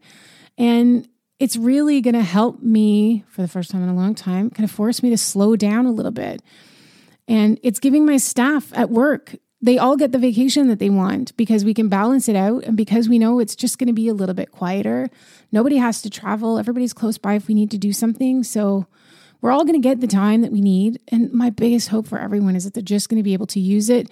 And 0.56 1.08
it's 1.40 1.56
really 1.56 2.00
going 2.00 2.14
to 2.14 2.22
help 2.22 2.62
me 2.62 3.24
for 3.28 3.42
the 3.42 3.48
first 3.48 3.70
time 3.70 3.82
in 3.82 3.88
a 3.88 3.94
long 3.94 4.14
time, 4.14 4.48
kind 4.48 4.64
of 4.64 4.70
force 4.70 5.02
me 5.02 5.10
to 5.10 5.18
slow 5.18 5.56
down 5.56 5.86
a 5.86 5.90
little 5.90 6.12
bit. 6.12 6.40
And 7.26 7.58
it's 7.62 7.80
giving 7.80 8.06
my 8.06 8.16
staff 8.16 8.72
at 8.74 8.90
work, 8.90 9.34
they 9.60 9.78
all 9.78 9.96
get 9.96 10.10
the 10.12 10.18
vacation 10.18 10.68
that 10.68 10.80
they 10.80 10.90
want 10.90 11.36
because 11.36 11.64
we 11.64 11.74
can 11.74 11.88
balance 11.88 12.28
it 12.28 12.34
out 12.34 12.64
and 12.64 12.76
because 12.76 13.08
we 13.08 13.18
know 13.18 13.38
it's 13.38 13.54
just 13.54 13.78
going 13.78 13.86
to 13.86 13.92
be 13.92 14.08
a 14.08 14.14
little 14.14 14.34
bit 14.34 14.50
quieter. 14.50 15.08
Nobody 15.52 15.76
has 15.76 16.02
to 16.02 16.10
travel, 16.10 16.58
everybody's 16.58 16.92
close 16.92 17.16
by 17.16 17.34
if 17.34 17.46
we 17.46 17.54
need 17.54 17.70
to 17.70 17.78
do 17.78 17.92
something. 17.92 18.42
So 18.42 18.86
we're 19.40 19.52
all 19.52 19.64
going 19.64 19.80
to 19.80 19.88
get 19.88 20.00
the 20.00 20.08
time 20.08 20.42
that 20.42 20.52
we 20.52 20.60
need. 20.60 21.00
And 21.08 21.32
my 21.32 21.50
biggest 21.50 21.88
hope 21.88 22.08
for 22.08 22.18
everyone 22.18 22.56
is 22.56 22.64
that 22.64 22.74
they're 22.74 22.82
just 22.82 23.08
going 23.08 23.18
to 23.18 23.24
be 23.24 23.34
able 23.34 23.46
to 23.48 23.60
use 23.60 23.88
it 23.88 24.08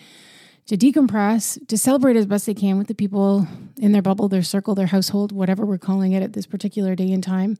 to 0.70 0.76
decompress, 0.76 1.66
to 1.66 1.76
celebrate 1.76 2.14
as 2.14 2.26
best 2.26 2.46
they 2.46 2.54
can 2.54 2.78
with 2.78 2.86
the 2.86 2.94
people 2.94 3.44
in 3.78 3.90
their 3.90 4.00
bubble, 4.00 4.28
their 4.28 4.40
circle, 4.40 4.76
their 4.76 4.86
household, 4.86 5.32
whatever 5.32 5.66
we're 5.66 5.76
calling 5.76 6.12
it 6.12 6.22
at 6.22 6.32
this 6.32 6.46
particular 6.46 6.94
day 6.94 7.10
and 7.10 7.24
time. 7.24 7.58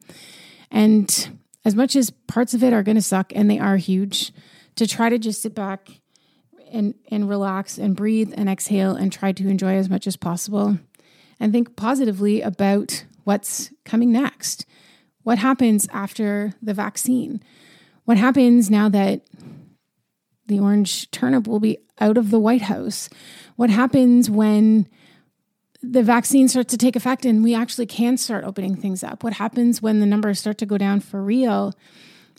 And 0.71 1.41
as 1.65 1.75
much 1.75 1.97
as 1.97 2.11
parts 2.29 2.55
of 2.55 2.63
it 2.63 2.73
are 2.73 2.85
going 2.85 2.95
to 2.95 3.03
suck, 3.03 3.33
and 3.35 3.51
they 3.51 3.59
are 3.59 3.79
huge, 3.79 4.31
to 4.77 4.87
try 4.87 5.09
to 5.09 5.19
just 5.19 5.43
sit 5.43 5.57
back 5.57 5.89
and, 6.71 6.95
and 7.11 7.29
relax 7.29 7.79
and 7.79 7.97
breathe 7.97 8.33
and 8.37 8.49
exhale 8.49 8.95
and 8.95 9.13
try 9.13 9.33
to 9.33 9.49
enjoy 9.49 9.75
as 9.75 9.91
much 9.91 10.07
as 10.07 10.15
possible 10.15 10.79
and 11.41 11.51
think 11.51 11.75
positively 11.75 12.43
about 12.43 13.05
what's 13.25 13.73
coming 13.85 14.13
next. 14.13 14.67
What 15.25 15.39
happens 15.39 15.89
after 15.93 16.53
the 16.63 16.75
vaccine? 16.75 17.43
What 18.05 18.19
happens 18.19 18.71
now 18.71 18.89
that 18.89 19.23
the 20.47 20.61
orange 20.61 21.11
turnip 21.11 21.49
will 21.49 21.59
be 21.59 21.79
out 22.01 22.17
of 22.17 22.31
the 22.31 22.41
White 22.41 22.63
House? 22.63 23.09
What 23.57 23.71
happens 23.71 24.31
when 24.31 24.89
the 25.83 26.03
vaccine 26.03 26.49
starts 26.49 26.71
to 26.73 26.79
take 26.79 26.97
effect 26.97 27.25
and 27.25 27.43
we 27.43 27.55
actually 27.55 27.87
can 27.87 28.17
start 28.17 28.45
opening 28.45 28.77
things 28.77 29.03
up? 29.03 29.23
What 29.23 29.35
happens 29.35 29.81
when 29.81 30.01
the 30.01 30.07
numbers 30.07 30.39
start 30.39 30.59
to 30.59 30.67
go 30.67 30.79
down 30.79 31.01
for 31.01 31.23
real? 31.23 31.75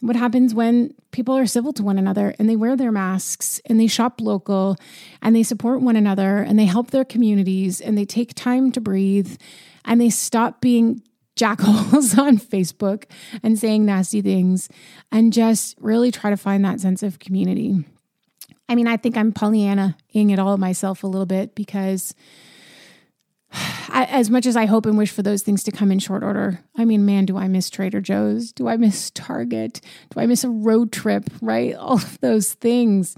What 0.02 0.16
happens 0.16 0.56
when 0.56 0.96
people 1.12 1.38
are 1.38 1.46
civil 1.46 1.74
to 1.74 1.84
one 1.84 2.00
another 2.00 2.34
and 2.40 2.50
they 2.50 2.56
wear 2.56 2.76
their 2.76 2.92
masks 2.92 3.62
and 3.66 3.80
they 3.80 3.86
shop 3.86 4.20
local 4.20 4.78
and 5.22 5.36
they 5.36 5.44
support 5.44 5.82
one 5.82 5.96
another 5.96 6.38
and 6.38 6.58
they 6.58 6.66
help 6.66 6.90
their 6.90 7.06
communities 7.06 7.80
and 7.80 7.98
they 7.98 8.06
take 8.06 8.34
time 8.34 8.72
to 8.72 8.82
breathe 8.82 9.38
and 9.86 10.02
they 10.02 10.10
stop 10.10 10.60
being 10.60 11.04
jackals 11.36 12.18
on 12.18 12.38
Facebook 12.38 13.06
and 13.44 13.60
saying 13.60 13.86
nasty 13.86 14.22
things 14.22 14.70
and 15.12 15.34
just 15.34 15.78
really 15.80 16.12
try 16.12 16.30
to 16.30 16.38
find 16.38 16.66
that 16.66 16.80
sense 16.80 17.04
of 17.04 17.20
community. 17.20 17.86
I 18.72 18.76
mean, 18.76 18.88
I 18.88 18.96
think 18.96 19.18
I'm 19.18 19.34
Pollyanna-ing 19.34 20.30
it 20.30 20.40
all 20.40 20.58
myself 20.58 21.04
a 21.04 21.08
little 21.08 21.26
bit 21.26 21.56
because 21.56 22.16
I, 23.52 24.06
as 24.10 24.30
much 24.30 24.46
as 24.46 24.56
I 24.56 24.66
hope 24.66 24.86
and 24.86 24.98
wish 24.98 25.12
for 25.12 25.24
those 25.24 25.44
things 25.44 25.62
to 25.64 25.74
come 25.74 25.92
in 25.92 26.00
short 26.00 26.24
order, 26.24 26.62
I 26.78 26.86
mean, 26.86 27.06
man, 27.06 27.26
do 27.26 27.38
I 27.38 27.50
miss 27.50 27.70
Trader 27.70 28.00
Joe's? 28.00 28.54
Do 28.54 28.70
I 28.70 28.78
miss 28.78 29.12
Target? 29.12 29.82
Do 30.12 30.22
I 30.22 30.26
miss 30.26 30.46
a 30.46 30.50
road 30.50 30.94
trip? 30.94 31.30
Right? 31.42 31.76
All 31.80 31.96
of 31.96 32.18
those 32.22 32.54
things. 32.54 33.18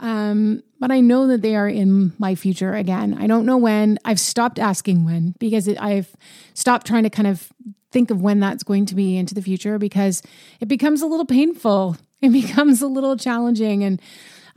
Um, 0.00 0.64
but 0.80 0.90
I 0.90 0.98
know 0.98 1.28
that 1.28 1.42
they 1.42 1.54
are 1.54 1.68
in 1.68 2.12
my 2.18 2.34
future 2.34 2.74
again. 2.74 3.16
I 3.20 3.28
don't 3.28 3.46
know 3.46 3.56
when. 3.56 4.00
I've 4.04 4.18
stopped 4.18 4.58
asking 4.58 5.04
when 5.04 5.36
because 5.38 5.68
it, 5.68 5.80
I've 5.80 6.12
stopped 6.54 6.88
trying 6.88 7.04
to 7.04 7.10
kind 7.10 7.28
of 7.28 7.52
think 7.92 8.10
of 8.10 8.20
when 8.20 8.40
that's 8.40 8.64
going 8.64 8.86
to 8.86 8.96
be 8.96 9.16
into 9.16 9.34
the 9.36 9.42
future 9.42 9.78
because 9.78 10.22
it 10.58 10.66
becomes 10.66 11.02
a 11.02 11.06
little 11.06 11.24
painful. 11.24 11.96
It 12.20 12.30
becomes 12.32 12.82
a 12.82 12.88
little 12.88 13.16
challenging. 13.16 13.84
And 13.84 14.02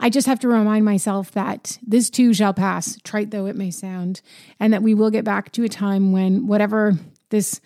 I 0.02 0.10
just 0.10 0.26
have 0.26 0.40
to 0.40 0.48
remind 0.48 0.84
myself 0.84 1.30
that 1.30 1.78
this 1.86 2.10
too 2.10 2.34
shall 2.34 2.52
pass, 2.52 2.98
trite 3.04 3.30
though 3.30 3.46
it 3.46 3.54
may 3.54 3.70
sound, 3.70 4.20
and 4.58 4.72
that 4.72 4.82
we 4.82 4.94
will 4.94 5.10
get 5.12 5.24
back 5.24 5.52
to 5.52 5.62
a 5.62 5.68
time 5.68 6.10
when 6.10 6.48
whatever 6.48 6.94
this 7.30 7.60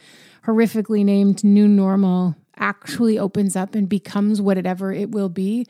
horrifically 0.44 1.02
named 1.02 1.42
new 1.42 1.66
normal 1.66 2.36
actually 2.58 3.18
opens 3.18 3.56
up 3.56 3.74
and 3.74 3.88
becomes 3.88 4.42
whatever 4.42 4.92
it 4.92 5.10
will 5.10 5.30
be. 5.30 5.66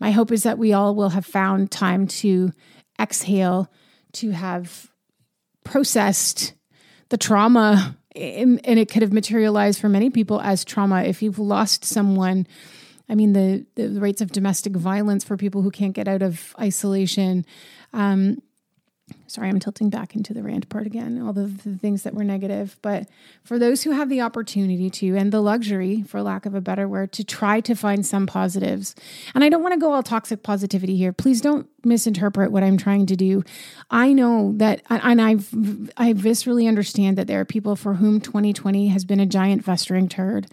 My 0.00 0.10
hope 0.10 0.30
is 0.30 0.42
that 0.42 0.58
we 0.58 0.74
all 0.74 0.94
will 0.94 1.08
have 1.08 1.24
found 1.24 1.70
time 1.70 2.06
to 2.08 2.52
exhale, 3.00 3.72
to 4.12 4.32
have 4.32 4.90
processed 5.64 6.52
the 7.08 7.16
trauma, 7.16 7.96
and, 8.14 8.60
it 8.64 8.90
could 8.90 9.00
have 9.00 9.14
materialized 9.14 9.80
for 9.80 9.88
many 9.88 10.10
people 10.10 10.42
as 10.42 10.62
trauma. 10.62 11.04
If 11.04 11.22
you've 11.22 11.38
lost 11.38 11.86
someone, 11.86 12.46
I 13.08 13.14
mean, 13.14 13.32
the, 13.32 13.66
the 13.74 14.00
rates 14.00 14.20
of 14.20 14.32
domestic 14.32 14.74
violence 14.74 15.24
for 15.24 15.36
people 15.36 15.62
who 15.62 15.70
can't 15.70 15.92
get 15.92 16.08
out 16.08 16.22
of 16.22 16.54
isolation. 16.58 17.44
Um, 17.92 18.38
sorry, 19.26 19.48
I'm 19.48 19.58
tilting 19.58 19.90
back 19.90 20.14
into 20.14 20.34
the 20.34 20.42
rant 20.42 20.68
part 20.68 20.86
again, 20.86 21.20
all 21.22 21.32
the, 21.32 21.46
the, 21.46 21.76
things 21.76 22.02
that 22.02 22.14
were 22.14 22.24
negative. 22.24 22.76
But 22.82 23.08
for 23.42 23.58
those 23.58 23.82
who 23.82 23.92
have 23.92 24.08
the 24.08 24.20
opportunity 24.20 24.90
to, 24.90 25.16
and 25.16 25.32
the 25.32 25.40
luxury, 25.40 26.02
for 26.02 26.22
lack 26.22 26.46
of 26.46 26.54
a 26.54 26.60
better 26.60 26.88
word, 26.88 27.12
to 27.12 27.24
try 27.24 27.60
to 27.60 27.74
find 27.74 28.04
some 28.04 28.26
positives. 28.26 28.94
And 29.34 29.42
I 29.42 29.48
don't 29.48 29.62
want 29.62 29.74
to 29.74 29.80
go 29.80 29.92
all 29.92 30.02
toxic 30.02 30.42
positivity 30.42 30.96
here. 30.96 31.12
Please 31.12 31.40
don't 31.40 31.68
misinterpret 31.84 32.52
what 32.52 32.62
I'm 32.62 32.76
trying 32.76 33.06
to 33.06 33.16
do. 33.16 33.42
I 33.90 34.12
know 34.12 34.52
that, 34.56 34.82
and 34.88 35.20
I've, 35.20 35.48
I 35.96 36.12
viscerally 36.12 36.68
understand 36.68 37.18
that 37.18 37.26
there 37.26 37.40
are 37.40 37.44
people 37.44 37.76
for 37.76 37.94
whom 37.94 38.20
2020 38.20 38.88
has 38.88 39.04
been 39.04 39.20
a 39.20 39.26
giant 39.26 39.64
festering 39.64 40.08
turd. 40.08 40.46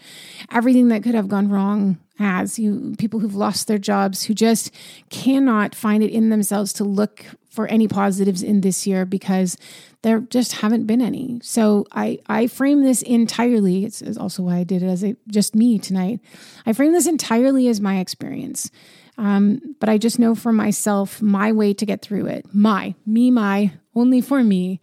Everything 0.51 0.87
that 0.87 1.03
could 1.03 1.15
have 1.15 1.27
gone 1.27 1.49
wrong 1.49 1.97
has 2.19 2.59
you 2.59 2.93
people 2.97 3.19
who've 3.19 3.35
lost 3.35 3.67
their 3.67 3.77
jobs 3.77 4.23
who 4.23 4.33
just 4.33 4.71
cannot 5.09 5.73
find 5.73 6.03
it 6.03 6.11
in 6.11 6.29
themselves 6.29 6.73
to 6.73 6.83
look 6.83 7.25
for 7.49 7.65
any 7.67 7.87
positives 7.87 8.43
in 8.43 8.61
this 8.61 8.85
year 8.85 9.05
because 9.05 9.57
there 10.01 10.19
just 10.19 10.53
haven't 10.53 10.85
been 10.85 11.01
any. 11.01 11.39
So 11.41 11.85
I 11.91 12.19
I 12.27 12.47
frame 12.47 12.83
this 12.83 13.01
entirely. 13.01 13.85
It's, 13.85 14.01
it's 14.01 14.17
also 14.17 14.43
why 14.43 14.57
I 14.57 14.63
did 14.63 14.83
it 14.83 14.87
as 14.87 15.03
a, 15.03 15.15
just 15.27 15.55
me 15.55 15.79
tonight. 15.79 16.19
I 16.65 16.73
frame 16.73 16.91
this 16.91 17.07
entirely 17.07 17.67
as 17.69 17.81
my 17.81 17.99
experience. 17.99 18.69
Um, 19.17 19.75
but 19.79 19.89
I 19.89 19.97
just 19.97 20.19
know 20.19 20.33
for 20.35 20.53
myself, 20.53 21.21
my 21.21 21.51
way 21.51 21.73
to 21.73 21.85
get 21.85 22.01
through 22.01 22.27
it, 22.27 22.45
my, 22.53 22.95
me, 23.05 23.31
my, 23.31 23.73
only 23.93 24.21
for 24.21 24.41
me, 24.41 24.79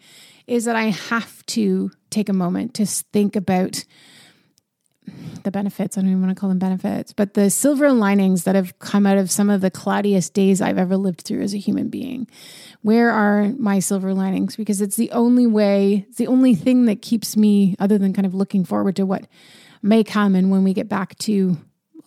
is 0.47 0.67
that 0.67 0.77
I 0.77 0.91
have 0.91 1.45
to 1.47 1.91
take 2.11 2.29
a 2.29 2.35
moment 2.35 2.75
to 2.75 2.85
think 2.85 3.35
about 3.35 3.85
the 5.45 5.51
benefits. 5.51 5.97
I 5.97 6.01
don't 6.01 6.11
even 6.11 6.23
want 6.23 6.37
to 6.37 6.41
call 6.41 6.49
them 6.49 6.59
benefits, 6.59 7.13
but 7.13 7.35
the 7.35 7.51
silver 7.51 7.93
linings 7.93 8.45
that 8.45 8.55
have 8.55 8.79
come 8.79 9.07
out 9.07 9.19
of 9.19 9.31
some 9.31 9.49
of 9.49 9.61
the 9.61 9.71
cloudiest 9.71 10.35
days 10.35 10.61
I've 10.61 10.79
ever 10.79 10.97
lived 10.97 11.23
through 11.23 11.43
as 11.43 11.55
a 11.55 11.59
human 11.59 11.89
being. 11.89 12.27
Where 12.83 13.11
are 13.11 13.53
my 13.59 13.79
silver 13.79 14.13
linings? 14.13 14.57
Because 14.57 14.81
it's 14.81 14.97
the 14.97 15.11
only 15.13 15.47
way, 15.47 16.07
it's 16.09 16.19
the 16.19 16.27
only 16.27 16.55
thing 16.55 16.87
that 16.87 17.03
keeps 17.03 17.37
me, 17.37 17.77
other 17.79 17.99
than 17.99 18.13
kind 18.13 18.27
of 18.27 18.35
looking 18.35 18.65
forward 18.65 18.97
to 18.97 19.07
what 19.07 19.27
may 19.83 20.03
come 20.03 20.35
and 20.35 20.51
when 20.51 20.65
we 20.65 20.75
get 20.75 20.89
back 20.89 21.17
to 21.19 21.57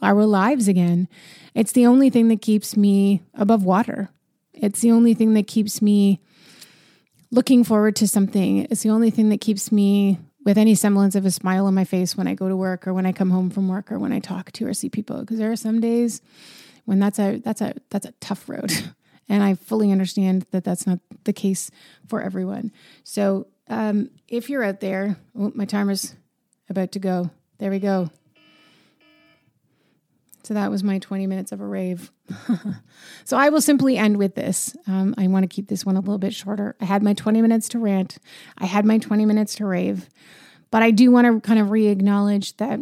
our 0.01 0.25
lives 0.25 0.67
again. 0.67 1.07
It's 1.53 1.71
the 1.71 1.85
only 1.85 2.09
thing 2.09 2.27
that 2.29 2.41
keeps 2.41 2.77
me 2.77 3.23
above 3.33 3.63
water. 3.63 4.09
It's 4.53 4.81
the 4.81 4.91
only 4.91 5.13
thing 5.13 5.33
that 5.35 5.47
keeps 5.47 5.81
me 5.81 6.21
looking 7.31 7.63
forward 7.63 7.95
to 7.97 8.07
something. 8.07 8.67
It's 8.69 8.83
the 8.83 8.89
only 8.89 9.09
thing 9.09 9.29
that 9.29 9.41
keeps 9.41 9.71
me 9.71 10.19
with 10.45 10.57
any 10.57 10.75
semblance 10.75 11.15
of 11.15 11.25
a 11.25 11.31
smile 11.31 11.65
on 11.65 11.73
my 11.73 11.83
face 11.83 12.15
when 12.15 12.27
I 12.27 12.33
go 12.33 12.47
to 12.47 12.55
work 12.55 12.87
or 12.87 12.93
when 12.93 13.05
I 13.05 13.11
come 13.11 13.29
home 13.29 13.49
from 13.49 13.67
work 13.67 13.91
or 13.91 13.99
when 13.99 14.13
I 14.13 14.19
talk 14.19 14.51
to 14.53 14.67
or 14.67 14.73
see 14.73 14.89
people 14.89 15.19
because 15.19 15.37
there 15.37 15.51
are 15.51 15.57
some 15.57 15.79
days 15.79 16.21
when 16.85 16.99
that's 16.99 17.19
a 17.19 17.37
that's 17.39 17.61
a 17.61 17.75
that's 17.89 18.05
a 18.05 18.13
tough 18.13 18.47
road 18.47 18.71
and 19.29 19.43
I 19.43 19.55
fully 19.55 19.91
understand 19.91 20.45
that 20.51 20.63
that's 20.63 20.87
not 20.87 20.99
the 21.25 21.33
case 21.33 21.69
for 22.07 22.21
everyone. 22.21 22.71
So 23.03 23.47
um, 23.67 24.09
if 24.27 24.49
you're 24.49 24.63
out 24.63 24.79
there, 24.79 25.17
oh, 25.37 25.51
my 25.53 25.65
timer's 25.65 26.15
about 26.69 26.91
to 26.93 26.99
go. 26.99 27.29
There 27.59 27.71
we 27.71 27.79
go. 27.79 28.09
So 30.43 30.53
that 30.53 30.71
was 30.71 30.83
my 30.83 30.99
20 30.99 31.27
minutes 31.27 31.51
of 31.51 31.61
a 31.61 31.65
rave. 31.65 32.11
so 33.25 33.37
I 33.37 33.49
will 33.49 33.61
simply 33.61 33.97
end 33.97 34.17
with 34.17 34.35
this. 34.35 34.75
Um, 34.87 35.13
I 35.17 35.27
want 35.27 35.43
to 35.43 35.47
keep 35.47 35.67
this 35.67 35.85
one 35.85 35.95
a 35.95 35.99
little 35.99 36.17
bit 36.17 36.33
shorter. 36.33 36.75
I 36.79 36.85
had 36.85 37.03
my 37.03 37.13
20 37.13 37.41
minutes 37.41 37.67
to 37.69 37.79
rant, 37.79 38.17
I 38.57 38.65
had 38.65 38.85
my 38.85 38.97
20 38.97 39.25
minutes 39.25 39.55
to 39.55 39.65
rave. 39.65 40.09
But 40.71 40.83
I 40.83 40.91
do 40.91 41.11
want 41.11 41.25
to 41.25 41.39
kind 41.45 41.59
of 41.59 41.71
re 41.71 41.87
acknowledge 41.87 42.57
that 42.57 42.79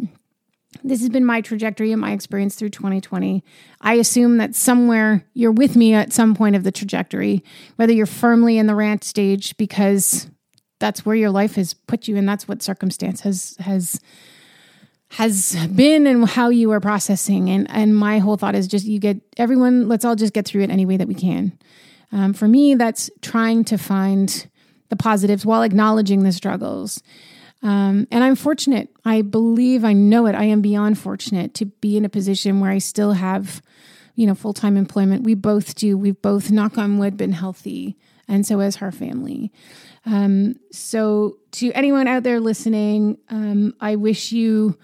this 0.84 1.00
has 1.00 1.08
been 1.08 1.24
my 1.24 1.40
trajectory 1.40 1.92
and 1.92 2.00
my 2.00 2.12
experience 2.12 2.54
through 2.54 2.68
2020. 2.70 3.42
I 3.80 3.94
assume 3.94 4.36
that 4.36 4.54
somewhere 4.54 5.24
you're 5.32 5.50
with 5.50 5.76
me 5.76 5.94
at 5.94 6.12
some 6.12 6.34
point 6.34 6.56
of 6.56 6.62
the 6.62 6.70
trajectory, 6.70 7.42
whether 7.76 7.92
you're 7.92 8.06
firmly 8.06 8.58
in 8.58 8.66
the 8.66 8.74
rant 8.74 9.02
stage 9.02 9.56
because 9.56 10.30
that's 10.78 11.04
where 11.06 11.16
your 11.16 11.30
life 11.30 11.54
has 11.54 11.74
put 11.74 12.06
you 12.06 12.16
and 12.16 12.28
that's 12.28 12.46
what 12.46 12.62
circumstance 12.62 13.22
has 13.22 13.56
has 13.58 14.00
has 15.10 15.56
been 15.74 16.06
and 16.06 16.28
how 16.28 16.48
you 16.48 16.70
are 16.72 16.80
processing. 16.80 17.48
And 17.50 17.70
and 17.70 17.96
my 17.96 18.18
whole 18.18 18.36
thought 18.36 18.54
is 18.54 18.66
just 18.66 18.86
you 18.86 18.98
get 18.98 19.20
everyone. 19.36 19.88
Let's 19.88 20.04
all 20.04 20.16
just 20.16 20.32
get 20.32 20.46
through 20.46 20.62
it 20.62 20.70
any 20.70 20.86
way 20.86 20.96
that 20.96 21.08
we 21.08 21.14
can. 21.14 21.58
Um, 22.12 22.32
for 22.32 22.48
me, 22.48 22.74
that's 22.74 23.10
trying 23.20 23.64
to 23.64 23.76
find 23.76 24.48
the 24.88 24.96
positives 24.96 25.44
while 25.44 25.62
acknowledging 25.62 26.22
the 26.22 26.32
struggles. 26.32 27.02
Um, 27.62 28.06
and 28.10 28.22
I'm 28.22 28.36
fortunate. 28.36 28.88
I 29.04 29.22
believe 29.22 29.84
I 29.84 29.92
know 29.92 30.26
it. 30.26 30.34
I 30.34 30.44
am 30.44 30.62
beyond 30.62 30.98
fortunate 30.98 31.54
to 31.54 31.66
be 31.66 31.96
in 31.96 32.04
a 32.04 32.08
position 32.08 32.60
where 32.60 32.70
I 32.70 32.78
still 32.78 33.12
have 33.12 33.60
you 34.18 34.26
know, 34.26 34.34
full 34.34 34.52
time 34.52 34.76
employment. 34.76 35.22
We 35.22 35.34
both 35.34 35.76
do. 35.76 35.96
We've 35.96 36.20
both, 36.20 36.50
knock 36.50 36.76
on 36.76 36.98
wood, 36.98 37.16
been 37.16 37.32
healthy. 37.32 37.96
And 38.26 38.44
so 38.44 38.58
has 38.58 38.76
her 38.76 38.90
family. 38.90 39.52
Um, 40.08 40.54
so, 40.72 41.36
to 41.52 41.70
anyone 41.72 42.08
out 42.08 42.22
there 42.22 42.40
listening, 42.40 43.18
um, 43.28 43.74
I 43.78 43.96
wish 43.96 44.32
you 44.32 44.78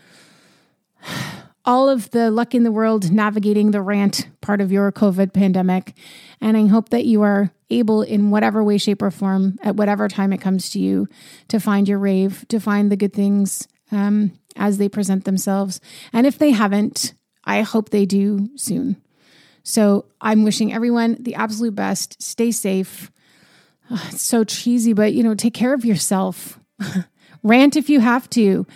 all 1.64 1.88
of 1.88 2.10
the 2.10 2.30
luck 2.30 2.54
in 2.54 2.62
the 2.62 2.72
world 2.72 3.10
navigating 3.10 3.70
the 3.70 3.80
rant 3.80 4.28
part 4.42 4.60
of 4.60 4.70
your 4.70 4.92
COVID 4.92 5.32
pandemic. 5.32 5.96
And 6.42 6.58
I 6.58 6.66
hope 6.66 6.90
that 6.90 7.06
you 7.06 7.22
are 7.22 7.50
able, 7.70 8.02
in 8.02 8.30
whatever 8.30 8.62
way, 8.62 8.76
shape, 8.76 9.00
or 9.00 9.10
form, 9.10 9.58
at 9.62 9.76
whatever 9.76 10.08
time 10.08 10.32
it 10.32 10.42
comes 10.42 10.68
to 10.70 10.78
you, 10.78 11.08
to 11.48 11.58
find 11.58 11.88
your 11.88 11.98
rave, 11.98 12.44
to 12.48 12.60
find 12.60 12.92
the 12.92 12.96
good 12.96 13.14
things 13.14 13.66
um, 13.90 14.38
as 14.56 14.76
they 14.76 14.90
present 14.90 15.24
themselves. 15.24 15.80
And 16.12 16.26
if 16.26 16.36
they 16.36 16.50
haven't, 16.50 17.14
I 17.44 17.62
hope 17.62 17.88
they 17.88 18.04
do 18.04 18.50
soon. 18.56 19.00
So 19.62 20.04
I'm 20.20 20.44
wishing 20.44 20.70
everyone 20.70 21.16
the 21.18 21.34
absolute 21.34 21.74
best. 21.74 22.22
Stay 22.22 22.50
safe. 22.50 23.10
Oh, 23.90 24.08
it's 24.10 24.22
so 24.22 24.44
cheesy, 24.44 24.92
but 24.92 25.12
you 25.14 25.22
know, 25.22 25.34
take 25.34 25.54
care 25.54 25.74
of 25.74 25.84
yourself. 25.84 26.58
Rant 27.42 27.76
if 27.76 27.90
you 27.90 28.00
have 28.00 28.28
to, 28.30 28.66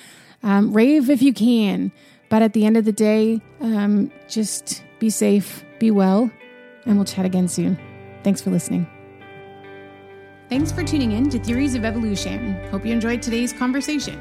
um, 0.43 0.73
rave 0.73 1.09
if 1.09 1.23
you 1.23 1.33
can. 1.33 1.91
But 2.29 2.43
at 2.43 2.53
the 2.53 2.67
end 2.67 2.77
of 2.77 2.85
the 2.85 2.93
day, 2.93 3.41
um, 3.61 4.13
just 4.29 4.85
be 4.99 5.09
safe, 5.09 5.65
be 5.79 5.91
well, 5.91 6.31
and 6.85 6.97
we'll 6.97 7.07
chat 7.07 7.25
again 7.25 7.49
soon. 7.49 7.79
Thanks 8.23 8.43
for 8.43 8.51
listening. 8.51 8.87
Thanks 10.51 10.73
for 10.73 10.83
tuning 10.83 11.13
in 11.13 11.29
to 11.31 11.39
Theories 11.39 11.75
of 11.75 11.83
Evolushan. 11.83 12.71
Hope 12.71 12.87
you 12.87 12.93
enjoyed 12.93 13.21
today's 13.21 13.53
conversation. 13.53 14.19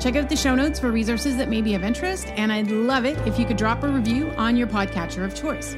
Check 0.00 0.16
out 0.16 0.28
the 0.28 0.36
show 0.36 0.54
notes 0.54 0.78
for 0.78 0.90
resources 0.90 1.36
that 1.36 1.50
may 1.50 1.60
be 1.60 1.74
of 1.74 1.84
interest, 1.84 2.28
and 2.36 2.50
I'd 2.50 2.70
love 2.70 3.04
it 3.04 3.18
if 3.26 3.38
you 3.38 3.44
could 3.44 3.58
drop 3.58 3.82
a 3.82 3.88
review 3.88 4.30
on 4.38 4.56
your 4.56 4.66
podcatcher 4.66 5.24
of 5.24 5.34
choice. 5.34 5.76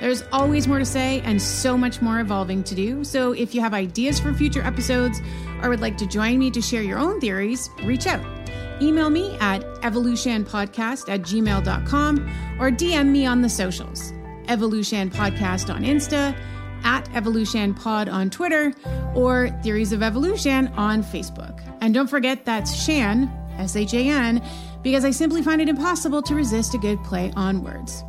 There's 0.00 0.22
always 0.32 0.68
more 0.68 0.78
to 0.78 0.84
say 0.84 1.20
and 1.24 1.40
so 1.40 1.76
much 1.76 2.02
more 2.02 2.20
evolving 2.20 2.62
to 2.64 2.74
do. 2.74 3.04
So 3.04 3.32
if 3.32 3.54
you 3.54 3.60
have 3.60 3.74
ideas 3.74 4.20
for 4.20 4.34
future 4.34 4.62
episodes 4.62 5.20
or 5.62 5.70
would 5.70 5.80
like 5.80 5.96
to 5.98 6.06
join 6.06 6.38
me 6.38 6.50
to 6.50 6.60
share 6.60 6.82
your 6.82 6.98
own 6.98 7.20
theories, 7.20 7.70
reach 7.84 8.06
out. 8.06 8.24
Email 8.82 9.08
me 9.08 9.36
at 9.40 9.62
evolushanpodcast 9.82 11.08
at 11.08 11.22
gmail.com 11.22 12.18
or 12.60 12.70
DM 12.70 13.08
me 13.08 13.24
on 13.24 13.40
the 13.40 13.48
socials. 13.48 14.12
Evolushan 14.46 15.10
Podcast 15.10 15.72
on 15.74 15.84
Insta, 15.84 16.36
at 16.84 17.06
Evolushan 17.10 17.74
Pod 17.80 18.08
on 18.08 18.30
Twitter, 18.30 18.74
or 19.14 19.48
Theories 19.62 19.92
of 19.92 20.00
Evolushan 20.00 20.76
on 20.76 21.02
Facebook. 21.02 21.60
And 21.80 21.94
don't 21.94 22.08
forget 22.08 22.44
that's 22.44 22.74
Shan, 22.74 23.32
S 23.58 23.74
H 23.74 23.94
A 23.94 24.08
N, 24.08 24.42
because 24.82 25.04
I 25.04 25.10
simply 25.10 25.42
find 25.42 25.62
it 25.62 25.68
impossible 25.68 26.20
to 26.22 26.34
resist 26.34 26.74
a 26.74 26.78
good 26.78 27.02
play 27.04 27.32
on 27.36 27.62
words. 27.62 28.04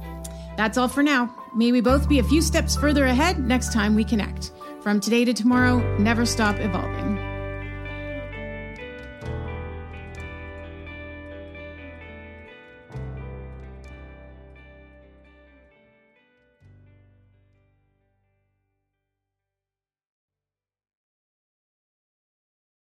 That's 0.58 0.78
all 0.78 0.90
for 0.90 1.04
now. 1.04 1.34
May 1.56 1.72
we 1.72 1.80
both 1.80 2.10
be 2.10 2.20
a 2.20 2.24
few 2.24 2.42
steps 2.42 2.76
further 2.76 3.06
ahead 3.06 3.40
next 3.40 3.72
time 3.72 3.96
we 3.96 4.04
connect. 4.04 4.52
From 4.82 5.00
today 5.00 5.24
to 5.24 5.34
tomorrow, 5.34 5.80
never 5.98 6.26
stop 6.26 6.60
evolving. 6.60 7.05